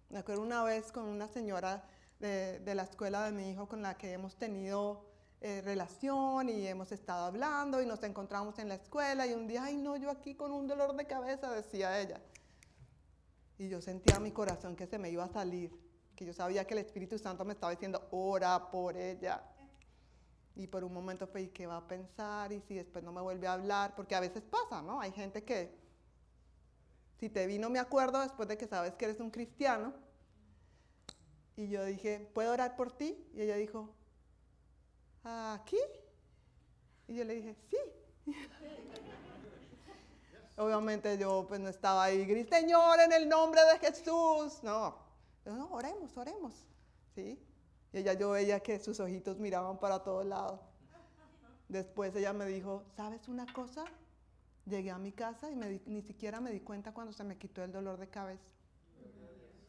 [0.09, 1.83] Me acuerdo una vez con una señora
[2.19, 5.05] de, de la escuela de mi hijo con la que hemos tenido
[5.39, 9.65] eh, relación y hemos estado hablando y nos encontramos en la escuela y un día,
[9.65, 12.19] ay no, yo aquí con un dolor de cabeza, decía ella.
[13.59, 15.71] Y yo sentía mi corazón que se me iba a salir,
[16.15, 19.43] que yo sabía que el Espíritu Santo me estaba diciendo, ora por ella.
[20.55, 22.51] Y por un momento fue, qué va a pensar?
[22.51, 24.99] Y si después no me vuelve a hablar, porque a veces pasa, ¿no?
[24.99, 25.77] Hay gente que,
[27.19, 29.93] si te vi no me acuerdo después de que sabes que eres un cristiano.
[31.55, 33.23] Y yo dije, ¿puedo orar por ti?
[33.33, 33.96] Y ella dijo,
[35.27, 35.77] ¿aquí?
[37.07, 37.77] Y yo le dije, sí.
[40.57, 44.63] Obviamente yo pues no estaba ahí, grité, Señor, en el nombre de Jesús.
[44.63, 44.97] No,
[45.45, 46.53] no, oremos, oremos.
[47.13, 47.39] ¿Sí?
[47.93, 50.59] Y ella, yo veía que sus ojitos miraban para todos lados.
[51.69, 53.85] Después ella me dijo, ¿sabes una cosa?
[54.65, 57.71] Llegué a mi casa y ni siquiera me di cuenta cuando se me quitó el
[57.71, 58.53] dolor de cabeza.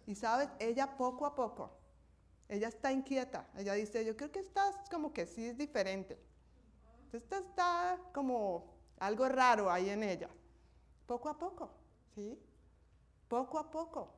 [0.07, 1.78] Y sabes, ella poco a poco
[2.49, 3.47] ella está inquieta.
[3.57, 6.19] Ella dice, yo creo que estás como que sí es diferente.
[7.13, 8.65] Esto está como
[8.99, 10.29] algo raro ahí en ella.
[11.07, 11.71] Poco a poco,
[12.15, 12.39] ¿sí?
[13.29, 14.15] Poco a poco.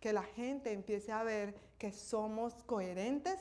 [0.00, 3.40] Que la gente empiece a ver que somos coherentes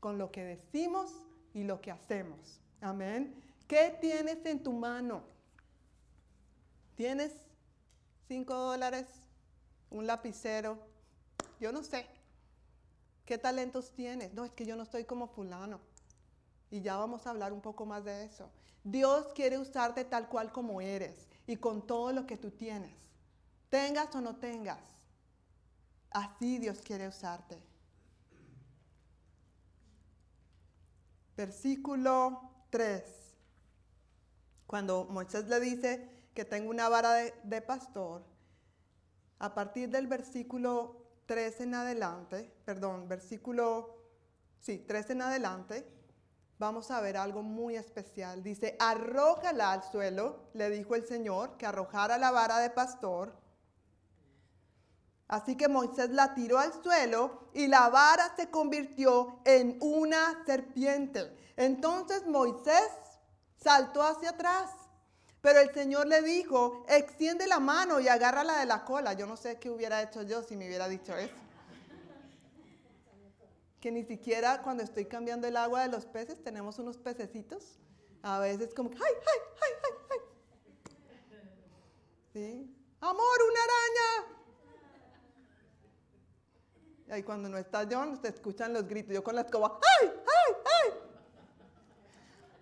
[0.00, 1.22] con lo que decimos
[1.54, 2.60] y lo que hacemos.
[2.80, 3.40] Amén.
[3.68, 5.22] ¿Qué tienes en tu mano?
[6.96, 7.32] ¿Tienes
[8.26, 9.06] cinco dólares?
[9.90, 10.78] ¿Un lapicero?
[11.60, 12.19] Yo no sé.
[13.30, 14.34] ¿Qué talentos tienes?
[14.34, 15.78] No, es que yo no estoy como fulano.
[16.68, 18.50] Y ya vamos a hablar un poco más de eso.
[18.82, 22.92] Dios quiere usarte tal cual como eres y con todo lo que tú tienes.
[23.68, 24.80] Tengas o no tengas.
[26.10, 27.62] Así Dios quiere usarte.
[31.36, 33.04] Versículo 3.
[34.66, 38.24] Cuando Moisés le dice que tengo una vara de, de pastor,
[39.38, 41.00] a partir del versículo
[41.30, 43.94] 3 en adelante, perdón, versículo,
[44.58, 45.88] sí, 3 en adelante,
[46.58, 48.42] vamos a ver algo muy especial.
[48.42, 53.32] Dice, arrójala al suelo, le dijo el Señor, que arrojara la vara de pastor.
[55.28, 61.32] Así que Moisés la tiró al suelo y la vara se convirtió en una serpiente.
[61.54, 62.90] Entonces Moisés
[63.54, 64.79] saltó hacia atrás.
[65.42, 69.14] Pero el Señor le dijo, extiende la mano y agárrala de la cola.
[69.14, 71.34] Yo no sé qué hubiera hecho yo si me hubiera dicho eso.
[73.80, 77.78] Que ni siquiera cuando estoy cambiando el agua de los peces, tenemos unos pececitos.
[78.22, 80.18] A veces como, ¡ay, ay, ay, ay, ay!
[82.34, 82.76] ¿Sí?
[83.00, 84.40] Amor, una araña.
[87.08, 89.14] Y ahí cuando no está John, se escuchan los gritos.
[89.14, 90.19] Yo con la escoba, ¡ay, ay, ay!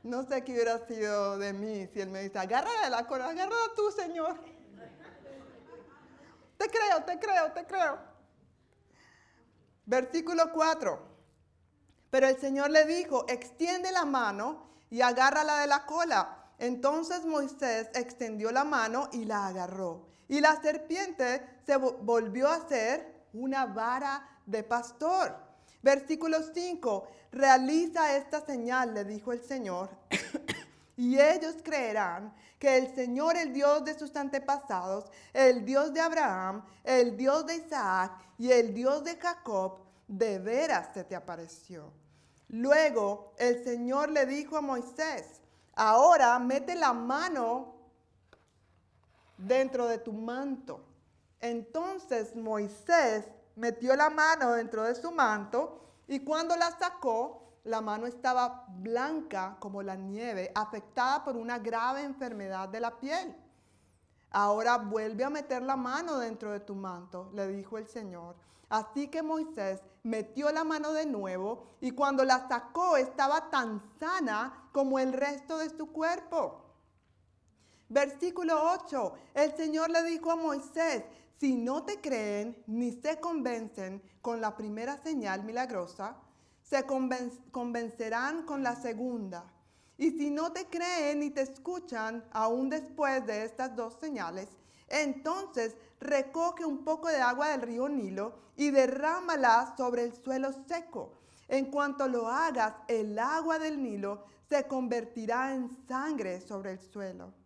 [0.03, 3.29] No sé qué hubiera sido de mí si él me dice, agárrala de la cola,
[3.29, 4.39] agárrala tú, Señor.
[6.57, 7.99] Te creo, te creo, te creo.
[9.87, 11.09] Versículo 4.
[12.11, 16.51] Pero el Señor le dijo, extiende la mano y agárrala de la cola.
[16.59, 20.09] Entonces Moisés extendió la mano y la agarró.
[20.27, 25.48] Y la serpiente se volvió a ser una vara de pastor.
[25.83, 29.91] Versículo 5, realiza esta señal, le dijo el Señor,
[30.97, 36.65] y ellos creerán que el Señor, el Dios de sus antepasados, el Dios de Abraham,
[36.83, 39.79] el Dios de Isaac y el Dios de Jacob,
[40.09, 41.93] de veras se te apareció.
[42.49, 45.41] Luego el Señor le dijo a Moisés,
[45.75, 47.75] ahora mete la mano
[49.37, 50.81] dentro de tu manto.
[51.41, 53.27] Entonces Moisés
[53.59, 59.57] metió la mano dentro de su manto y cuando la sacó, la mano estaba blanca
[59.59, 63.37] como la nieve, afectada por una grave enfermedad de la piel.
[64.31, 68.37] Ahora vuelve a meter la mano dentro de tu manto, le dijo el Señor.
[68.69, 74.69] Así que Moisés metió la mano de nuevo y cuando la sacó estaba tan sana
[74.73, 76.63] como el resto de su cuerpo.
[77.89, 81.05] Versículo 8, el Señor le dijo a Moisés,
[81.39, 86.17] si no te creen ni se convencen con la primera señal milagrosa,
[86.63, 86.85] se
[87.53, 89.45] convencerán con la segunda.
[89.97, 94.49] Y si no te creen ni te escuchan aún después de estas dos señales,
[94.89, 101.13] entonces recoge un poco de agua del río Nilo y derrámala sobre el suelo seco.
[101.47, 107.38] En cuanto lo hagas, el agua del Nilo se convertirá en sangre sobre el suelo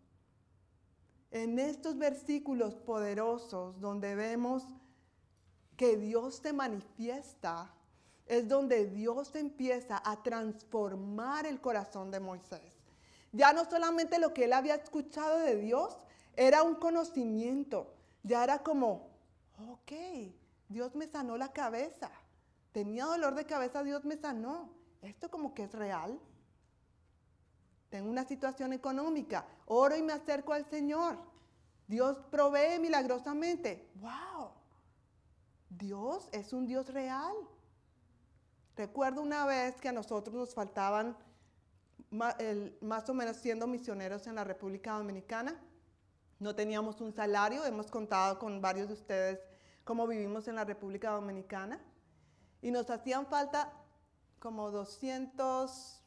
[1.32, 4.64] en estos versículos poderosos donde vemos
[5.76, 7.74] que Dios se manifiesta,
[8.26, 12.78] es donde Dios empieza a transformar el corazón de Moisés.
[13.32, 15.96] Ya no solamente lo que él había escuchado de Dios,
[16.36, 19.08] era un conocimiento, ya era como,
[19.70, 19.92] ok,
[20.68, 22.10] Dios me sanó la cabeza,
[22.72, 24.68] tenía dolor de cabeza, Dios me sanó,
[25.00, 26.20] esto como que es real.
[27.92, 31.18] Tengo una situación económica, oro y me acerco al Señor.
[31.86, 33.86] Dios provee milagrosamente.
[33.96, 34.52] ¡Wow!
[35.68, 37.34] Dios es un Dios real.
[38.78, 41.14] Recuerdo una vez que a nosotros nos faltaban
[42.08, 45.54] más o menos siendo misioneros en la República Dominicana.
[46.38, 49.40] No teníamos un salario, hemos contado con varios de ustedes
[49.84, 51.78] cómo vivimos en la República Dominicana.
[52.62, 53.70] Y nos hacían falta
[54.38, 56.01] como 200,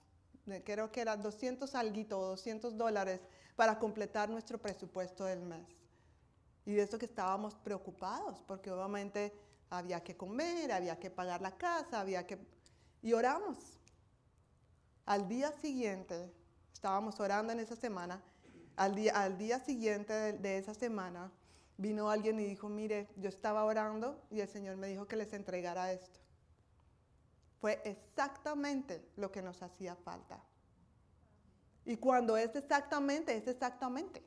[0.63, 3.21] creo que era 200 alguito, 200 dólares
[3.55, 5.67] para completar nuestro presupuesto del mes.
[6.65, 9.33] Y de eso que estábamos preocupados, porque obviamente
[9.69, 12.39] había que comer, había que pagar la casa, había que...
[13.01, 13.57] Y oramos.
[15.05, 16.31] Al día siguiente,
[16.73, 18.21] estábamos orando en esa semana,
[18.75, 21.31] al día, al día siguiente de, de esa semana,
[21.77, 25.33] vino alguien y dijo, mire, yo estaba orando y el Señor me dijo que les
[25.33, 26.24] entregara esto.
[27.59, 30.39] Fue exactamente lo que nos hacía falta.
[31.85, 34.23] Y cuando es exactamente, es exactamente.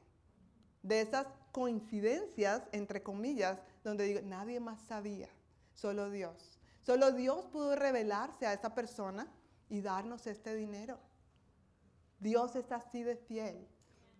[0.83, 5.29] De esas coincidencias, entre comillas, donde digo, nadie más sabía,
[5.75, 6.59] solo Dios.
[6.83, 9.27] Solo Dios pudo revelarse a esa persona
[9.69, 10.99] y darnos este dinero.
[12.21, 13.69] Dios es así de fiel.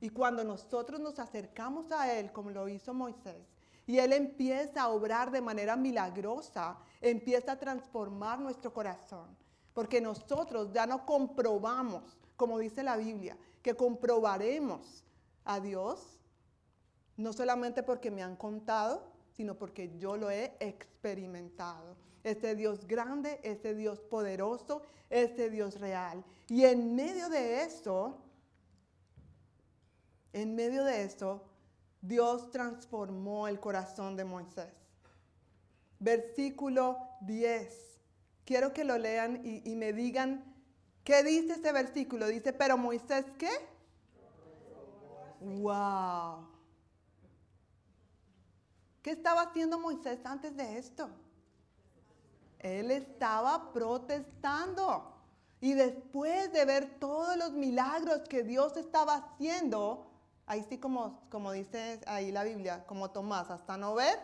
[0.01, 3.47] Y cuando nosotros nos acercamos a Él, como lo hizo Moisés,
[3.89, 9.35] y Él empieza a obrar de manera milagrosa, empieza a transformar nuestro corazón.
[9.73, 15.07] Porque nosotros ya no comprobamos, como dice la Biblia, que comprobaremos
[15.47, 16.21] a Dios,
[17.17, 21.97] no solamente porque me han contado, sino porque yo lo he experimentado.
[22.23, 26.23] Ese Dios grande, ese Dios poderoso, ese Dios real.
[26.49, 28.19] Y en medio de eso,
[30.35, 31.43] en medio de eso,
[32.01, 34.73] Dios transformó el corazón de Moisés.
[35.99, 38.01] Versículo 10.
[38.45, 40.45] Quiero que lo lean y, y me digan
[41.05, 42.27] qué dice este versículo.
[42.27, 43.51] Dice, pero Moisés, ¿qué?
[45.41, 46.49] Wow.
[49.03, 51.09] ¿Qué estaba haciendo Moisés antes de esto?
[52.59, 55.15] Él estaba protestando.
[55.61, 60.08] Y después de ver todos los milagros que Dios estaba haciendo,
[60.49, 64.19] ahí sí como, como dice ahí la Biblia, como Tomás, hasta no ver,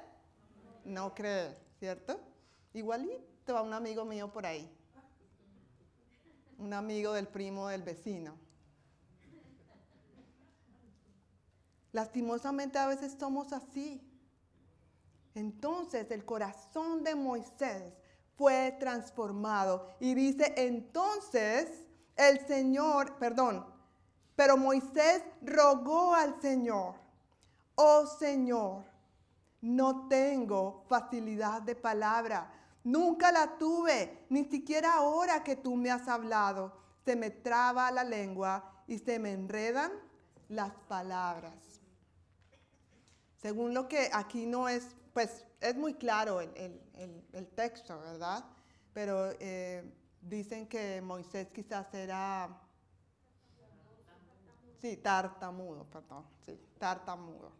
[0.85, 2.19] no creer, ¿cierto?
[2.73, 4.69] Igualito va un amigo mío por ahí.
[6.59, 8.37] Un amigo del primo del vecino.
[11.93, 14.01] Lastimosamente a veces somos así.
[15.35, 17.93] Entonces el corazón de Moisés
[18.37, 19.91] fue transformado.
[20.01, 21.87] Y dice, entonces
[22.17, 23.74] el Señor, perdón,
[24.37, 26.95] pero Moisés rogó al Señor,
[27.75, 28.85] oh Señor,
[29.61, 32.53] no tengo facilidad de palabra,
[32.85, 36.85] nunca la tuve, ni siquiera ahora que tú me has hablado.
[37.05, 39.93] Se me traba la lengua y se me enredan
[40.49, 41.55] las palabras.
[43.37, 48.45] Según lo que aquí no es, pues es muy claro el, texto, ¿verdad?
[48.93, 49.85] Pero eh,
[50.21, 52.49] dicen que Moisés quizás era,
[54.85, 57.51] sí, tartamudo, perdón, sí, tartamudo,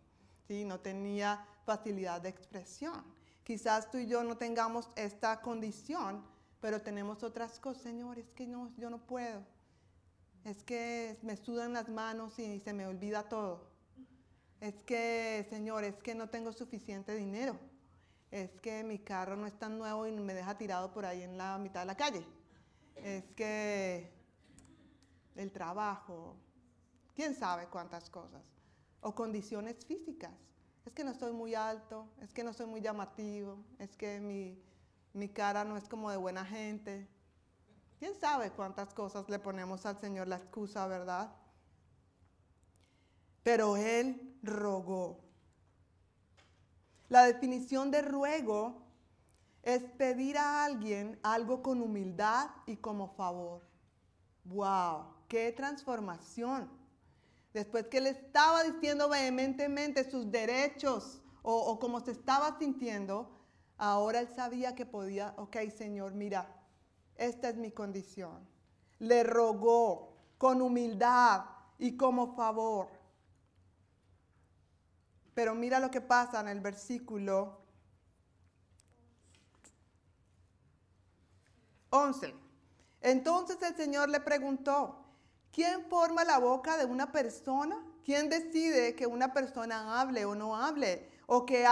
[0.47, 3.03] sí, no tenía facilidad de expresión.
[3.43, 6.23] Quizás tú y yo no tengamos esta condición,
[6.61, 9.43] pero tenemos otras cosas, Señor, es que no, yo no puedo.
[10.45, 13.71] Es que me sudan las manos y se me olvida todo.
[14.61, 17.59] Es que, Señor, es que no tengo suficiente dinero
[18.35, 21.39] es que mi carro no es tan nuevo y me deja tirado por ahí en
[21.39, 22.27] la mitad de la calle.
[22.97, 24.11] Es que
[25.37, 26.35] el trabajo,
[27.15, 28.43] quién sabe cuántas cosas.
[29.01, 30.33] O condiciones físicas.
[30.85, 34.63] Es que no estoy muy alto, es que no soy muy llamativo, es que mi,
[35.15, 37.09] mi cara no es como de buena gente.
[37.99, 41.35] ¿Quién sabe cuántas cosas le ponemos al Señor la excusa, verdad?
[43.43, 45.21] Pero Él rogó.
[47.09, 48.83] La definición de ruego
[49.63, 53.63] es pedir a alguien algo con humildad y como favor.
[54.45, 55.15] ¡Wow!
[55.29, 56.84] ¡Qué transformación!
[57.55, 63.31] Después que él estaba diciendo vehementemente sus derechos o, o como se estaba sintiendo,
[63.79, 66.53] ahora él sabía que podía, ok Señor, mira,
[67.15, 68.47] esta es mi condición.
[68.99, 71.45] Le rogó con humildad
[71.79, 72.89] y como favor.
[75.33, 77.61] Pero mira lo que pasa en el versículo
[81.91, 82.35] 11.
[83.01, 85.04] Entonces el Señor le preguntó,
[85.55, 87.81] ¿quién forma la boca de una persona?
[88.05, 91.09] ¿Quién decide que una persona hable o no hable?
[91.27, 91.65] O que,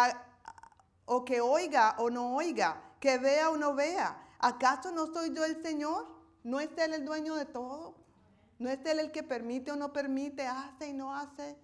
[1.41, 4.17] oiga o no oiga, que vea o no vea.
[4.39, 6.07] ¿Acaso no soy yo el Señor?
[6.45, 7.97] ¿No es Él el dueño de todo?
[8.59, 11.59] ¿No es Él el que permite o no permite, hace y no hace?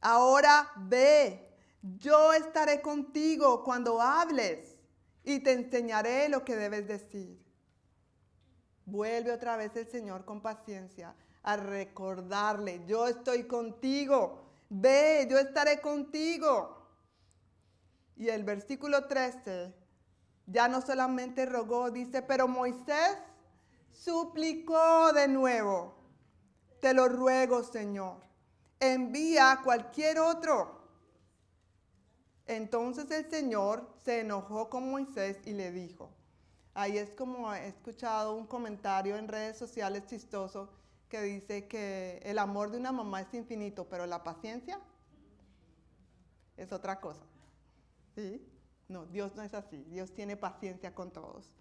[0.00, 4.76] Ahora ve, yo estaré contigo cuando hables
[5.22, 7.43] y te enseñaré lo que debes decir.
[8.86, 15.80] Vuelve otra vez el Señor con paciencia a recordarle, yo estoy contigo, ve, yo estaré
[15.80, 16.88] contigo.
[18.16, 19.74] Y el versículo 13
[20.46, 23.18] ya no solamente rogó, dice, pero Moisés
[23.90, 25.94] suplicó de nuevo,
[26.80, 28.24] te lo ruego, Señor
[28.92, 30.82] envía a cualquier otro.
[32.46, 36.13] Entonces el Señor se enojó con Moisés y le dijo,
[36.74, 40.68] ahí es como he escuchado un comentario en redes sociales chistoso
[41.08, 44.80] que dice que el amor de una mamá es infinito, pero la paciencia
[46.56, 47.24] es otra cosa.
[48.14, 48.46] ¿Sí?
[48.88, 51.52] No, Dios no es así, Dios tiene paciencia con todos.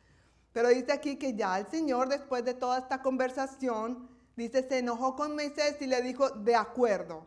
[0.52, 5.16] Pero dice aquí que ya el Señor, después de toda esta conversación, Dice, se enojó
[5.16, 7.26] con Moisés y le dijo, de acuerdo.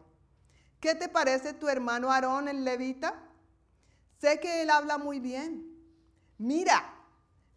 [0.80, 3.14] ¿Qué te parece tu hermano Aarón, el levita?
[4.20, 5.72] Sé que él habla muy bien.
[6.38, 6.94] Mira,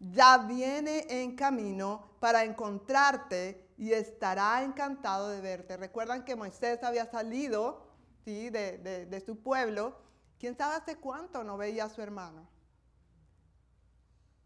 [0.00, 5.76] ya viene en camino para encontrarte y estará encantado de verte.
[5.76, 7.86] Recuerdan que Moisés había salido
[8.24, 8.50] ¿sí?
[8.50, 9.96] de, de su pueblo.
[10.38, 12.48] ¿Quién sabe hace cuánto no veía a su hermano?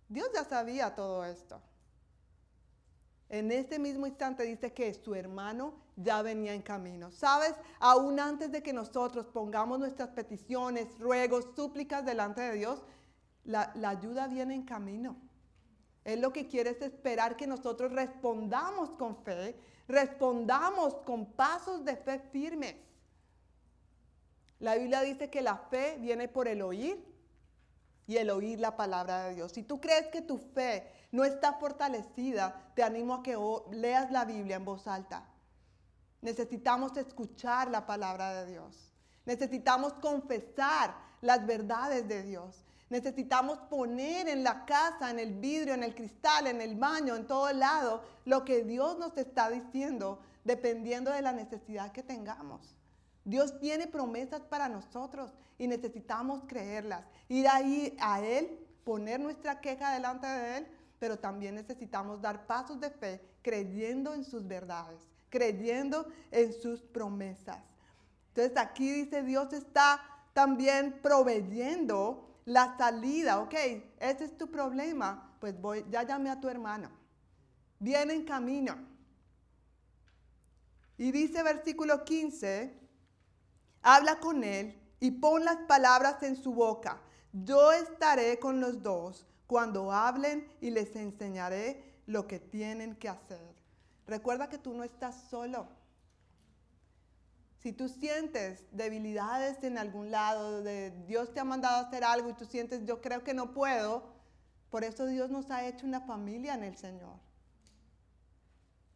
[0.09, 1.61] Dios ya sabía todo esto.
[3.29, 7.11] En este mismo instante dice que su hermano ya venía en camino.
[7.11, 7.55] ¿Sabes?
[7.81, 12.83] Aún antes de que nosotros pongamos nuestras peticiones, ruegos, súplicas delante de Dios,
[13.45, 15.17] la, ayuda viene en camino.
[16.05, 19.57] Él lo que quiere es esperar que nosotros respondamos con fe,
[19.89, 22.77] respondamos con pasos de fe firmes.
[24.61, 27.03] La Biblia dice que la fe viene por el oír
[28.07, 29.53] y el oír la palabra de Dios.
[29.53, 33.37] Si tú crees que tu fe no está fortalecida, te animo a que
[33.71, 35.27] leas la Biblia en voz alta.
[36.21, 38.93] Necesitamos escuchar la palabra de Dios.
[39.25, 42.64] Necesitamos confesar las verdades de Dios.
[42.95, 47.27] Necesitamos poner en la casa, en el vidrio, en el cristal, en el baño, en
[47.27, 52.77] todo lado, lo que Dios nos está diciendo, dependiendo de la necesidad que tengamos.
[53.25, 57.05] Dios tiene promesas para nosotros y necesitamos creerlas.
[57.29, 60.69] Ir ahí a Él, poner nuestra queja delante de Él,
[61.01, 65.01] pero también necesitamos dar pasos de fe creyendo en sus verdades,
[65.31, 67.59] creyendo en sus promesas.
[68.29, 70.01] Entonces aquí dice Dios está
[70.33, 73.41] también proveyendo la salida.
[73.41, 73.55] Ok,
[73.99, 75.37] ese es tu problema.
[75.41, 76.91] Pues voy, ya llamé a tu hermano.
[77.79, 78.77] Viene en camino.
[80.97, 82.73] Y dice versículo 15,
[83.83, 87.01] habla con él y pon las palabras en su boca.
[87.33, 93.55] Yo estaré con los dos cuando hablen y les enseñaré lo que tienen que hacer.
[94.07, 95.67] Recuerda que tú no estás solo.
[97.65, 102.35] Si tú sientes debilidades en algún lado, de Dios te ha mandado hacer algo y
[102.35, 104.03] tú sientes, yo creo que no puedo,
[104.69, 107.17] por eso Dios nos ha hecho una familia en el Señor.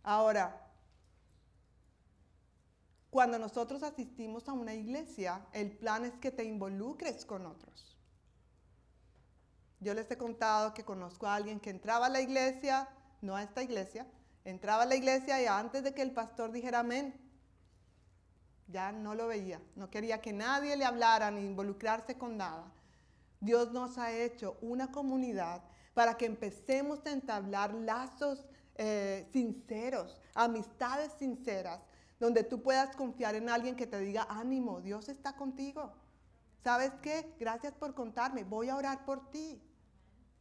[0.03, 0.71] Ahora,
[3.09, 7.97] cuando nosotros asistimos a una iglesia, el plan es que te involucres con otros.
[9.81, 12.87] Yo les he contado que conozco a alguien que entraba a la iglesia,
[13.23, 14.07] no a esta iglesia,
[14.45, 17.28] entraba a la iglesia y antes de que el pastor dijera amén,
[18.69, 22.73] ya no lo veía, no quería que nadie le hablara ni involucrarse con nada.
[23.41, 25.63] Dios nos ha hecho una comunidad
[25.95, 28.45] para que empecemos a entablar lazos
[28.77, 31.81] eh, sinceros, amistades sinceras,
[32.21, 35.93] donde tú puedas confiar en alguien que te diga, ánimo, Dios está contigo.
[36.63, 37.35] ¿Sabes qué?
[37.39, 39.63] Gracias por contarme, voy a orar por ti.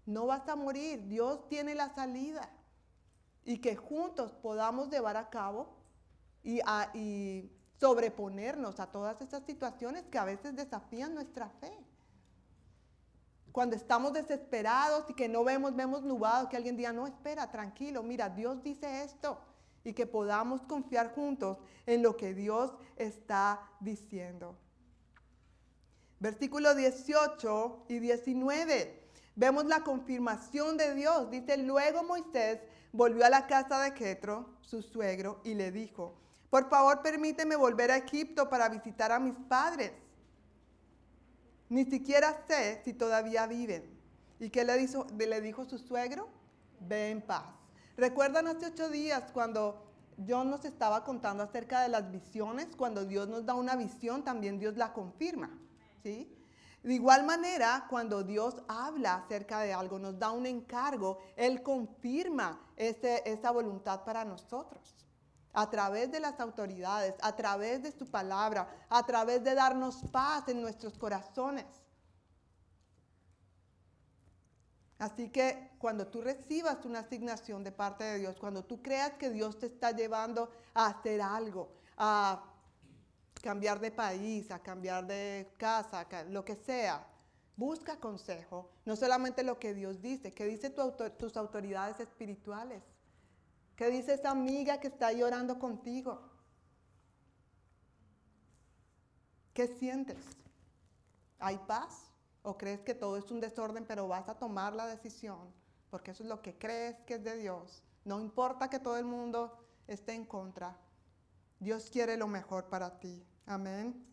[0.05, 2.49] No vas a morir, Dios tiene la salida.
[3.45, 5.77] Y que juntos podamos llevar a cabo
[6.43, 6.59] y,
[6.93, 11.71] y sobreponernos a todas estas situaciones que a veces desafían nuestra fe.
[13.51, 18.03] Cuando estamos desesperados y que no vemos, vemos nublado, que alguien diga, no, espera, tranquilo,
[18.03, 19.39] mira, Dios dice esto
[19.83, 24.57] y que podamos confiar juntos en lo que Dios está diciendo.
[26.19, 29.03] Versículo 18 y 19.
[29.35, 31.29] Vemos la confirmación de Dios.
[31.29, 32.59] Dice, luego Moisés
[32.91, 36.15] volvió a la casa de Jetro, su suegro, y le dijo,
[36.49, 39.91] por favor permíteme volver a Egipto para visitar a mis padres.
[41.69, 43.97] Ni siquiera sé si todavía viven.
[44.39, 46.29] ¿Y qué le dijo, su suegro?
[46.79, 47.43] Ve en paz.
[47.97, 49.83] ¿Recuerdan hace ocho días cuando
[50.27, 52.67] John nos estaba contando acerca de las visiones?
[52.77, 55.49] Cuando Dios nos da una visión, también Dios la confirma.
[56.03, 56.31] ¿sí?
[56.83, 62.61] De igual manera, cuando Dios habla acerca de algo, nos da un encargo, Él confirma
[62.77, 64.96] esa voluntad para nosotros.
[65.59, 70.47] A través de las autoridades, a través de su palabra, a través de darnos paz
[70.49, 71.65] en nuestros corazones.
[74.99, 79.31] Así que cuando tú recibas una asignación de parte de Dios, cuando tú creas que
[79.31, 82.43] Dios te está llevando a hacer algo, a
[83.41, 87.03] cambiar de país, a cambiar de casa, lo que sea,
[87.55, 88.69] busca consejo.
[88.85, 92.83] No solamente lo que Dios dice, ¿qué dice tus autoridades espirituales?
[93.77, 96.19] ¿Qué dice esa amiga que está llorando contigo?
[99.53, 100.17] ¿Qué sientes?
[101.37, 102.11] ¿Hay paz?
[102.41, 105.53] ¿O crees que todo es un desorden, pero vas a tomar la decisión?
[105.91, 107.83] Porque eso es lo que crees que es de Dios.
[108.03, 109.55] No importa que todo el mundo
[109.87, 110.75] esté en contra.
[111.59, 113.23] Dios quiere lo mejor para ti.
[113.45, 114.03] Amén.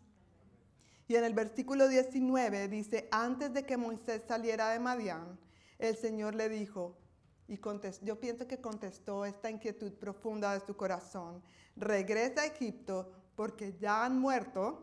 [1.09, 5.39] Y en el versículo 19 dice, antes de que Moisés saliera de Madián,
[5.79, 6.99] el Señor le dijo,
[7.47, 7.61] y
[8.03, 11.43] yo pienso que contestó esta inquietud profunda de su corazón,
[11.77, 14.83] regresa a Egipto porque ya han muerto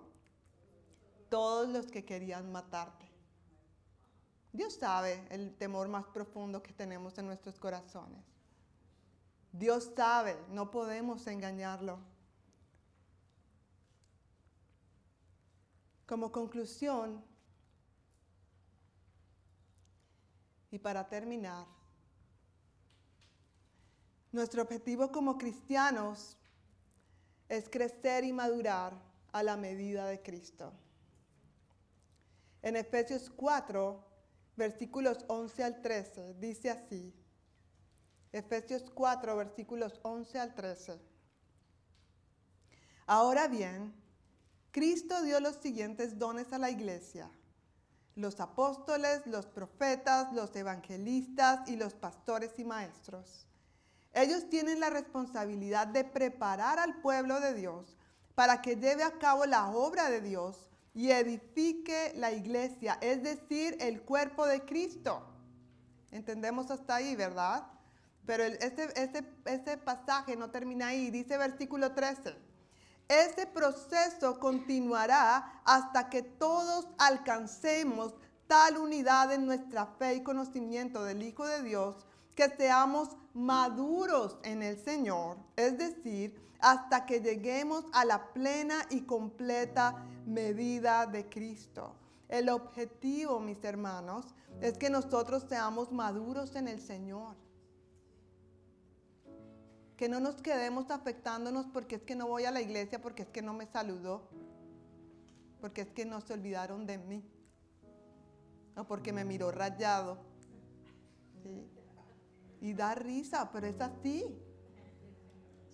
[1.29, 3.09] todos los que querían matarte.
[4.53, 8.23] Dios sabe el temor más profundo que tenemos en nuestros corazones.
[9.51, 11.99] Dios sabe, no podemos engañarlo.
[16.05, 17.23] Como conclusión,
[20.69, 21.65] y para terminar,
[24.31, 26.37] nuestro objetivo como cristianos
[27.49, 28.93] es crecer y madurar
[29.31, 30.71] a la medida de Cristo.
[32.61, 34.03] En Efesios 4,
[34.55, 37.13] versículos 11 al 13, dice así.
[38.31, 40.99] Efesios 4, versículos 11 al 13.
[43.07, 43.93] Ahora bien,
[44.71, 47.29] Cristo dio los siguientes dones a la iglesia.
[48.15, 53.47] Los apóstoles, los profetas, los evangelistas y los pastores y maestros.
[54.13, 57.95] Ellos tienen la responsabilidad de preparar al pueblo de Dios
[58.35, 63.77] para que lleve a cabo la obra de Dios y edifique la iglesia, es decir,
[63.79, 65.23] el cuerpo de Cristo.
[66.11, 67.65] Entendemos hasta ahí, ¿verdad?
[68.25, 72.35] Pero este, este, este pasaje no termina ahí, dice versículo 13.
[73.07, 78.13] Este proceso continuará hasta que todos alcancemos
[78.47, 82.05] tal unidad en nuestra fe y conocimiento del Hijo de Dios
[82.41, 89.01] que seamos maduros en el Señor, es decir, hasta que lleguemos a la plena y
[89.01, 91.93] completa medida de Cristo.
[92.29, 94.25] El objetivo, mis hermanos,
[94.59, 97.35] es que nosotros seamos maduros en el Señor.
[99.95, 103.29] Que no nos quedemos afectándonos porque es que no voy a la iglesia, porque es
[103.29, 104.23] que no me saludó,
[105.59, 107.23] porque es que no se olvidaron de mí,
[108.75, 110.17] o porque me miró rayado.
[112.61, 114.23] Y da risa, pero es así.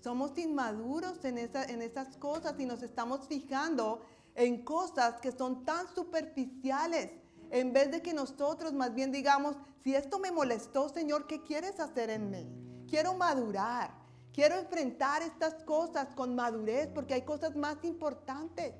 [0.01, 4.01] Somos inmaduros en, en esas cosas y nos estamos fijando
[4.35, 7.11] en cosas que son tan superficiales.
[7.49, 11.79] En vez de que nosotros más bien digamos, si esto me molestó, Señor, ¿qué quieres
[11.79, 12.45] hacer en mí?
[12.89, 13.91] Quiero madurar,
[14.33, 18.75] quiero enfrentar estas cosas con madurez porque hay cosas más importantes.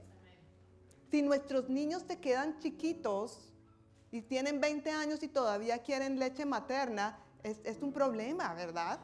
[1.09, 3.53] Si nuestros niños se quedan chiquitos
[4.11, 8.99] y tienen 20 años y todavía quieren leche materna, es, es un problema, ¿verdad?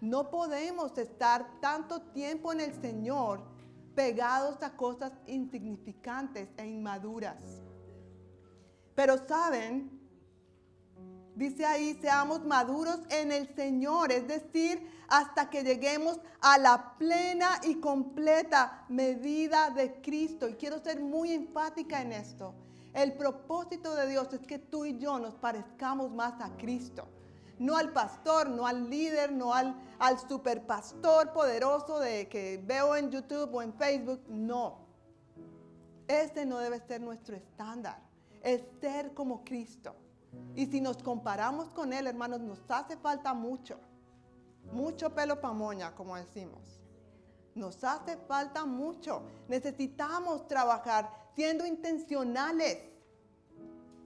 [0.00, 3.40] No podemos estar tanto tiempo en el Señor
[3.94, 7.42] pegados a cosas insignificantes e inmaduras.
[8.94, 9.98] Pero saben,
[11.34, 17.60] dice ahí, seamos maduros en el Señor, es decir, hasta que lleguemos a la plena
[17.62, 20.48] y completa medida de Cristo.
[20.48, 22.54] Y quiero ser muy enfática en esto.
[22.92, 27.08] El propósito de Dios es que tú y yo nos parezcamos más a Cristo
[27.64, 33.10] no al pastor, no al líder, no al, al superpastor poderoso de que veo en
[33.10, 34.84] YouTube o en Facebook, no.
[36.06, 37.98] Ese no debe ser nuestro estándar,
[38.42, 39.96] es ser como Cristo.
[40.54, 43.78] Y si nos comparamos con Él, hermanos, nos hace falta mucho,
[44.70, 46.80] mucho pelo pamoña, como decimos.
[47.54, 49.22] Nos hace falta mucho.
[49.48, 52.78] Necesitamos trabajar siendo intencionales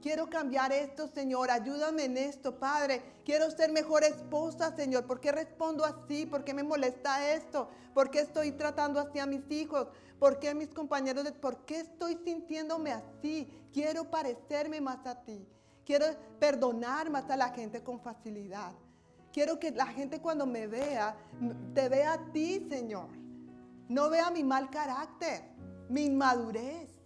[0.01, 1.51] Quiero cambiar esto, Señor.
[1.51, 3.03] Ayúdame en esto, Padre.
[3.25, 5.07] Quiero ser mejor esposa, Señor.
[5.07, 6.25] ¿Por qué respondo así?
[6.25, 7.69] ¿Por qué me molesta esto?
[7.95, 9.89] ¿Por qué estoy tratando así a mis hijos?
[10.21, 11.31] ¿Por qué mis compañeros?
[11.41, 13.49] ¿Por qué estoy sintiéndome así?
[13.73, 15.45] Quiero parecerme más a ti.
[15.85, 16.07] Quiero
[16.39, 18.73] perdonar más a la gente con facilidad.
[19.33, 21.17] Quiero que la gente cuando me vea,
[21.75, 23.09] te vea a ti, Señor.
[23.89, 25.43] No vea mi mal carácter,
[25.89, 26.98] mi inmadurez.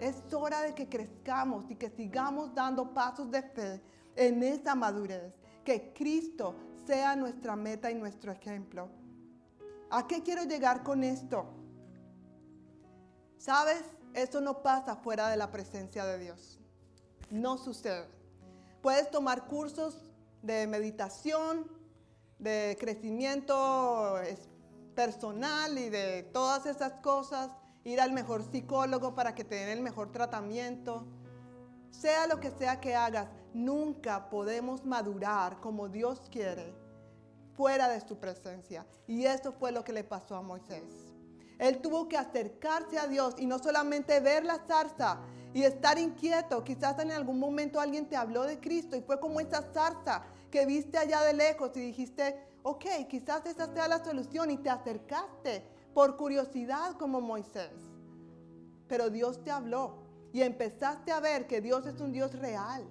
[0.00, 3.82] Es hora de que crezcamos y que sigamos dando pasos de fe
[4.16, 5.34] en esa madurez.
[5.62, 6.54] Que Cristo
[6.86, 8.88] sea nuestra meta y nuestro ejemplo.
[9.90, 11.44] ¿A qué quiero llegar con esto?
[13.36, 13.84] ¿Sabes?
[14.14, 16.58] Eso no pasa fuera de la presencia de Dios.
[17.30, 18.08] No sucede.
[18.80, 20.10] Puedes tomar cursos
[20.42, 21.70] de meditación,
[22.38, 24.18] de crecimiento
[24.94, 27.50] personal y de todas esas cosas
[27.84, 31.06] ir al mejor psicólogo para que te den el mejor tratamiento.
[31.90, 36.74] Sea lo que sea que hagas, nunca podemos madurar como Dios quiere
[37.56, 38.86] fuera de su presencia.
[39.06, 41.10] Y eso fue lo que le pasó a Moisés.
[41.58, 45.20] Él tuvo que acercarse a Dios y no solamente ver la zarza
[45.52, 46.64] y estar inquieto.
[46.64, 50.64] Quizás en algún momento alguien te habló de Cristo y fue como esa zarza que
[50.64, 55.64] viste allá de lejos y dijiste, ok, quizás esa sea la solución y te acercaste
[55.94, 57.72] por curiosidad como Moisés.
[58.88, 59.98] Pero Dios te habló
[60.32, 62.84] y empezaste a ver que Dios es un Dios real.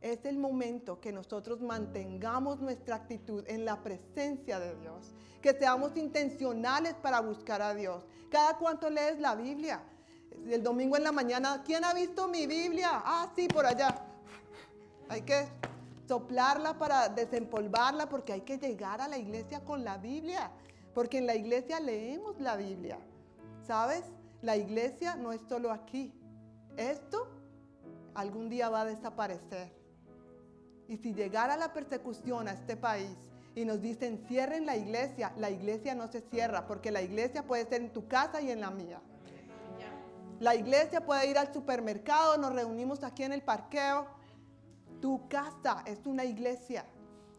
[0.00, 5.96] Es el momento que nosotros mantengamos nuestra actitud en la presencia de Dios, que seamos
[5.96, 8.04] intencionales para buscar a Dios.
[8.30, 9.82] Cada cuanto lees la Biblia.
[10.46, 12.90] El domingo en la mañana, ¿quién ha visto mi Biblia?
[12.92, 14.04] Ah, sí, por allá.
[15.08, 15.46] Hay que
[16.06, 20.50] soplarla para desempolvarla porque hay que llegar a la iglesia con la Biblia.
[20.94, 22.98] Porque en la iglesia leemos la Biblia.
[23.66, 24.04] ¿Sabes?
[24.42, 26.12] La iglesia no es solo aquí.
[26.76, 27.28] Esto
[28.14, 29.72] algún día va a desaparecer.
[30.86, 33.16] Y si llegara la persecución a este país
[33.54, 37.64] y nos dicen cierren la iglesia, la iglesia no se cierra porque la iglesia puede
[37.66, 39.00] ser en tu casa y en la mía.
[40.40, 44.06] La iglesia puede ir al supermercado, nos reunimos aquí en el parqueo.
[45.00, 46.84] Tu casa es una iglesia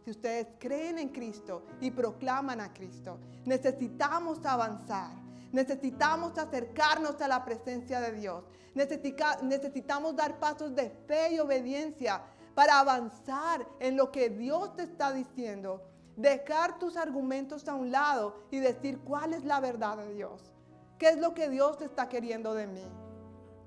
[0.06, 3.18] si ustedes creen en Cristo y proclaman a Cristo.
[3.44, 5.12] Necesitamos avanzar.
[5.52, 8.44] Necesitamos acercarnos a la presencia de Dios.
[8.76, 12.22] necesitamos dar pasos de fe y obediencia
[12.54, 15.82] para avanzar en lo que Dios te está diciendo.
[16.16, 20.52] Dejar tus argumentos a un lado y decir cuál es la verdad de Dios.
[21.00, 22.86] ¿Qué es lo que Dios está queriendo de mí?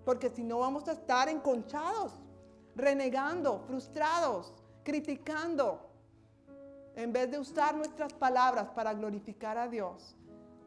[0.05, 2.12] Porque si no vamos a estar enconchados,
[2.77, 4.55] renegando, frustrados,
[4.85, 5.88] criticando,
[6.99, 10.16] en vez de usar nuestras palabras para glorificar a Dios,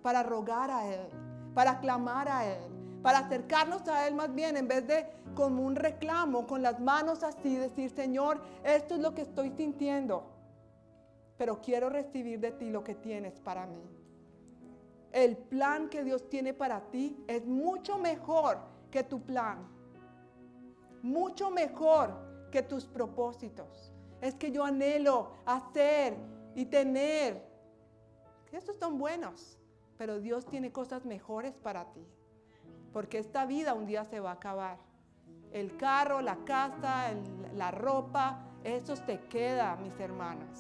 [0.02, 1.10] para rogar a Él,
[1.54, 2.72] para clamar a Él,
[3.04, 7.22] para acercarnos a Él más bien, en vez de como un reclamo, con las manos
[7.24, 10.24] así, decir, Señor, esto es lo que estoy sintiendo,
[11.38, 13.84] pero quiero recibir de ti lo que tienes para mí.
[15.12, 18.58] El plan que Dios tiene para ti es mucho mejor
[18.90, 19.68] que tu plan,
[21.02, 22.14] mucho mejor
[22.52, 23.91] que tus propósitos.
[24.22, 26.16] Es que yo anhelo hacer
[26.56, 27.44] y tener.
[28.52, 29.58] Estos son buenos,
[29.98, 32.06] pero Dios tiene cosas mejores para ti.
[32.94, 34.78] Porque esta vida un día se va a acabar.
[35.52, 37.14] El carro, la casa,
[37.56, 40.60] la ropa, eso te queda, mis hermanos.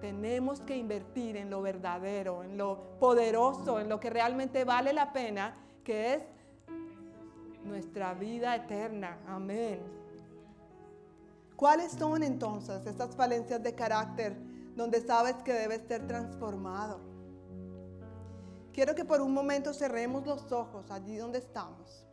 [0.00, 5.12] Tenemos que invertir en lo verdadero, en lo poderoso, en lo que realmente vale la
[5.12, 6.22] pena, que es
[7.64, 9.18] nuestra vida eterna.
[9.26, 10.03] Amén.
[11.56, 14.36] ¿Cuáles son entonces estas falencias de carácter
[14.74, 16.98] donde sabes que debes ser transformado?
[18.72, 22.04] Quiero que por un momento cerremos los ojos allí donde estamos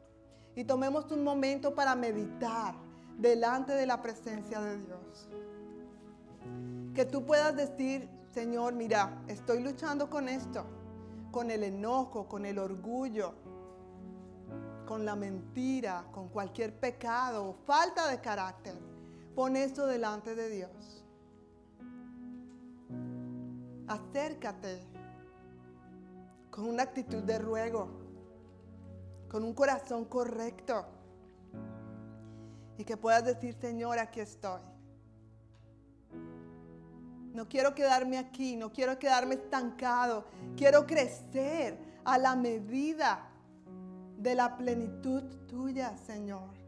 [0.56, 2.76] y tomemos un momento para meditar
[3.18, 5.30] delante de la presencia de Dios.
[6.94, 10.66] Que tú puedas decir, Señor, mira, estoy luchando con esto,
[11.32, 13.34] con el enojo, con el orgullo,
[14.86, 18.91] con la mentira, con cualquier pecado o falta de carácter.
[19.36, 21.06] Pon esto delante de Dios.
[23.88, 24.80] Acércate
[26.50, 27.88] con una actitud de ruego,
[29.30, 30.86] con un corazón correcto.
[32.78, 34.60] Y que puedas decir, Señor, aquí estoy.
[37.34, 40.26] No quiero quedarme aquí, no quiero quedarme estancado.
[40.58, 43.30] Quiero crecer a la medida
[44.18, 46.61] de la plenitud tuya, Señor.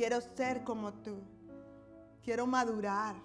[0.00, 1.18] Quiero ser como tú.
[2.22, 3.16] Quiero madurar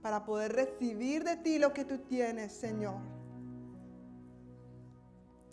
[0.00, 2.96] para poder recibir de ti lo que tú tienes, Señor.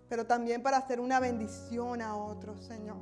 [0.07, 2.95] Pero también para hacer una bendición a otros, Señor.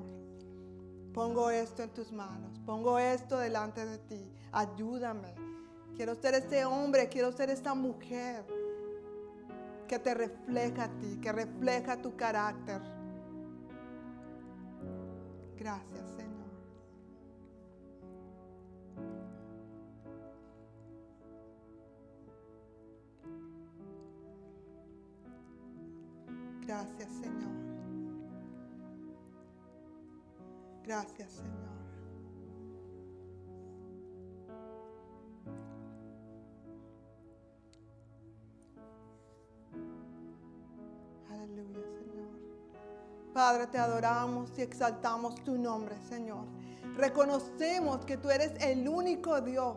[1.13, 4.33] Pongo esto en tus manos, pongo esto delante de ti.
[4.51, 5.35] Ayúdame.
[5.95, 8.43] Quiero ser ese hombre, quiero ser esa mujer
[9.87, 13.04] que te refleja a ti, que refleja tu carácter.
[15.57, 16.45] Gracias, Señor.
[26.61, 27.55] Gracias, Señor.
[30.83, 31.65] Gracias, Señor.
[43.35, 46.45] Padre, te adoramos y exaltamos tu nombre, Señor.
[46.95, 49.75] Reconocemos que tú eres el único Dios,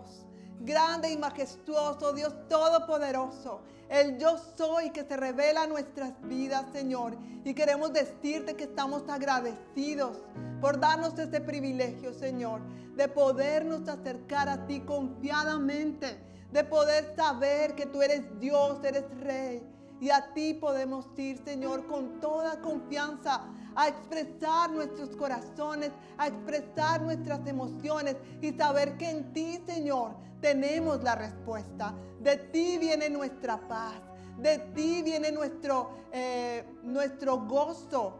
[0.60, 3.62] grande y majestuoso, Dios todopoderoso.
[3.89, 7.16] El yo soy que se revela en nuestras vidas, Señor.
[7.43, 10.18] Y queremos decirte que estamos agradecidos
[10.60, 12.60] por darnos este privilegio, Señor,
[12.94, 16.16] de podernos acercar a ti confiadamente,
[16.52, 21.86] de poder saber que tú eres Dios, eres Rey y a ti podemos ir, Señor,
[21.86, 23.44] con toda confianza
[23.74, 31.02] a expresar nuestros corazones, a expresar nuestras emociones y saber que en ti, Señor, tenemos
[31.02, 31.94] la respuesta.
[32.20, 33.94] De ti viene nuestra paz,
[34.38, 38.14] de ti viene nuestro, eh, nuestro gozo,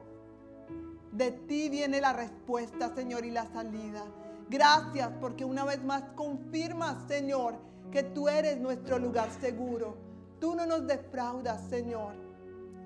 [1.13, 4.05] de ti viene la respuesta, Señor, y la salida.
[4.51, 7.57] Gracias porque una vez más confirmas, Señor,
[7.93, 10.08] que tú eres nuestro lugar seguro
[10.41, 12.15] Tú no nos defraudas, Señor.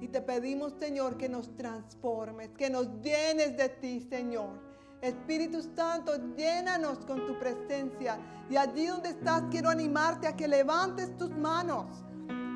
[0.01, 4.51] Y te pedimos, Señor, que nos transformes, que nos llenes de ti, Señor.
[5.01, 8.19] Espíritu Santo, llénanos con tu presencia.
[8.49, 12.05] Y allí donde estás, quiero animarte a que levantes tus manos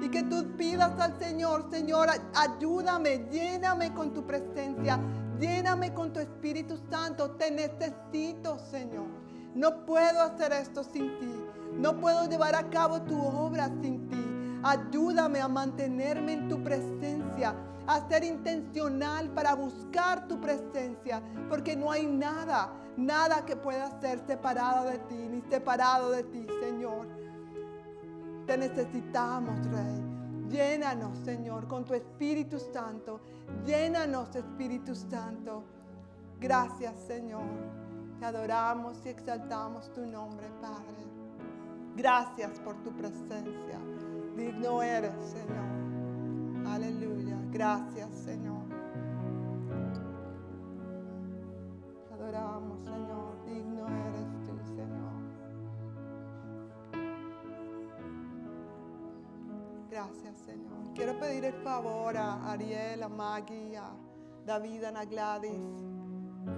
[0.01, 5.01] y que tú pidas al Señor, Señor, ayúdame, lléname con tu presencia,
[5.40, 7.32] lléname con tu Espíritu Santo.
[7.32, 9.06] Te necesito, Señor.
[9.55, 11.35] No puedo hacer esto sin ti.
[11.74, 14.26] No puedo llevar a cabo tu obra sin ti.
[14.66, 17.55] Ayúdame a mantenerme en tu presencia,
[17.86, 24.18] a ser intencional para buscar tu presencia, porque no hay nada, nada que pueda ser
[24.26, 27.06] separado de ti, ni separado de ti, Señor.
[28.44, 30.02] Te necesitamos, Rey.
[30.48, 33.20] Llénanos, Señor, con tu Espíritu Santo.
[33.64, 35.62] Llénanos, Espíritu Santo.
[36.40, 37.44] Gracias, Señor.
[38.18, 41.06] Te adoramos y exaltamos tu nombre, Padre.
[41.94, 43.78] Gracias por tu presencia.
[44.36, 46.66] Digno eres, Señor.
[46.68, 47.38] Aleluya.
[47.50, 48.66] Gracias, Señor.
[52.12, 53.44] Adoramos, Señor.
[53.46, 55.16] Digno eres tú, Señor.
[59.90, 60.92] Gracias, Señor.
[60.94, 63.90] Quiero pedir el favor a Ariel, a Maggie, a
[64.44, 65.84] David, a Gladys,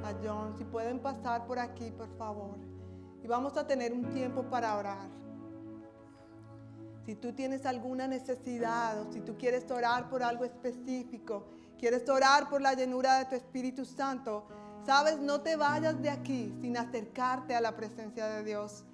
[0.02, 2.56] a John, si pueden pasar por aquí, por favor.
[3.22, 5.27] Y vamos a tener un tiempo para orar.
[7.08, 11.46] Si tú tienes alguna necesidad o si tú quieres orar por algo específico,
[11.78, 14.46] quieres orar por la llenura de tu Espíritu Santo,
[14.84, 18.84] sabes, no te vayas de aquí sin acercarte a la presencia de Dios.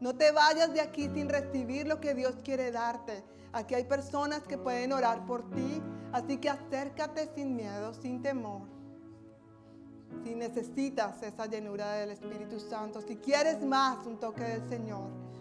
[0.00, 3.24] No te vayas de aquí sin recibir lo que Dios quiere darte.
[3.54, 5.80] Aquí hay personas que pueden orar por ti,
[6.12, 8.60] así que acércate sin miedo, sin temor.
[10.22, 15.31] Si necesitas esa llenura del Espíritu Santo, si quieres más un toque del Señor.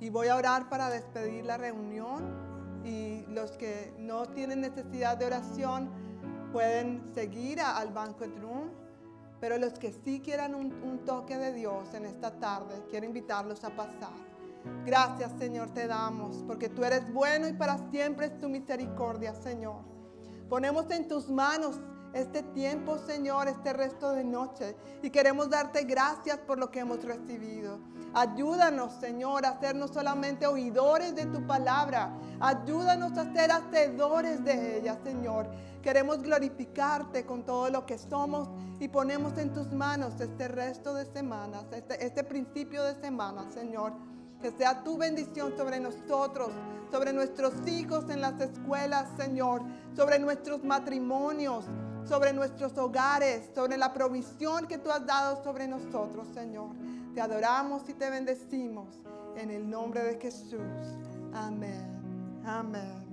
[0.00, 5.26] Y voy a orar para despedir la reunión y los que no tienen necesidad de
[5.26, 5.90] oración
[6.52, 8.70] pueden seguir a- al banquet room.
[9.40, 13.62] Pero los que sí quieran un, un toque de Dios en esta tarde, quiero invitarlos
[13.64, 14.12] a pasar.
[14.84, 19.80] Gracias Señor te damos, porque tú eres bueno y para siempre es tu misericordia, Señor.
[20.50, 21.80] Ponemos en tus manos
[22.12, 24.76] este tiempo, Señor, este resto de noche.
[25.02, 27.78] Y queremos darte gracias por lo que hemos recibido.
[28.12, 34.78] Ayúdanos, Señor, a ser no solamente oidores de tu palabra, ayúdanos a ser hacedores de
[34.78, 35.48] ella, Señor.
[35.80, 38.48] Queremos glorificarte con todo lo que somos
[38.80, 43.92] y ponemos en tus manos este resto de semanas, este, este principio de semana, Señor.
[44.42, 46.50] Que sea tu bendición sobre nosotros,
[46.90, 49.62] sobre nuestros hijos en las escuelas, Señor,
[49.94, 51.66] sobre nuestros matrimonios,
[52.06, 56.70] sobre nuestros hogares, sobre la provisión que tú has dado sobre nosotros, Señor.
[57.14, 58.88] Te adoramos y te bendecimos
[59.36, 60.60] en el nombre de Jesús.
[61.32, 62.42] Amén.
[62.44, 63.09] Amén.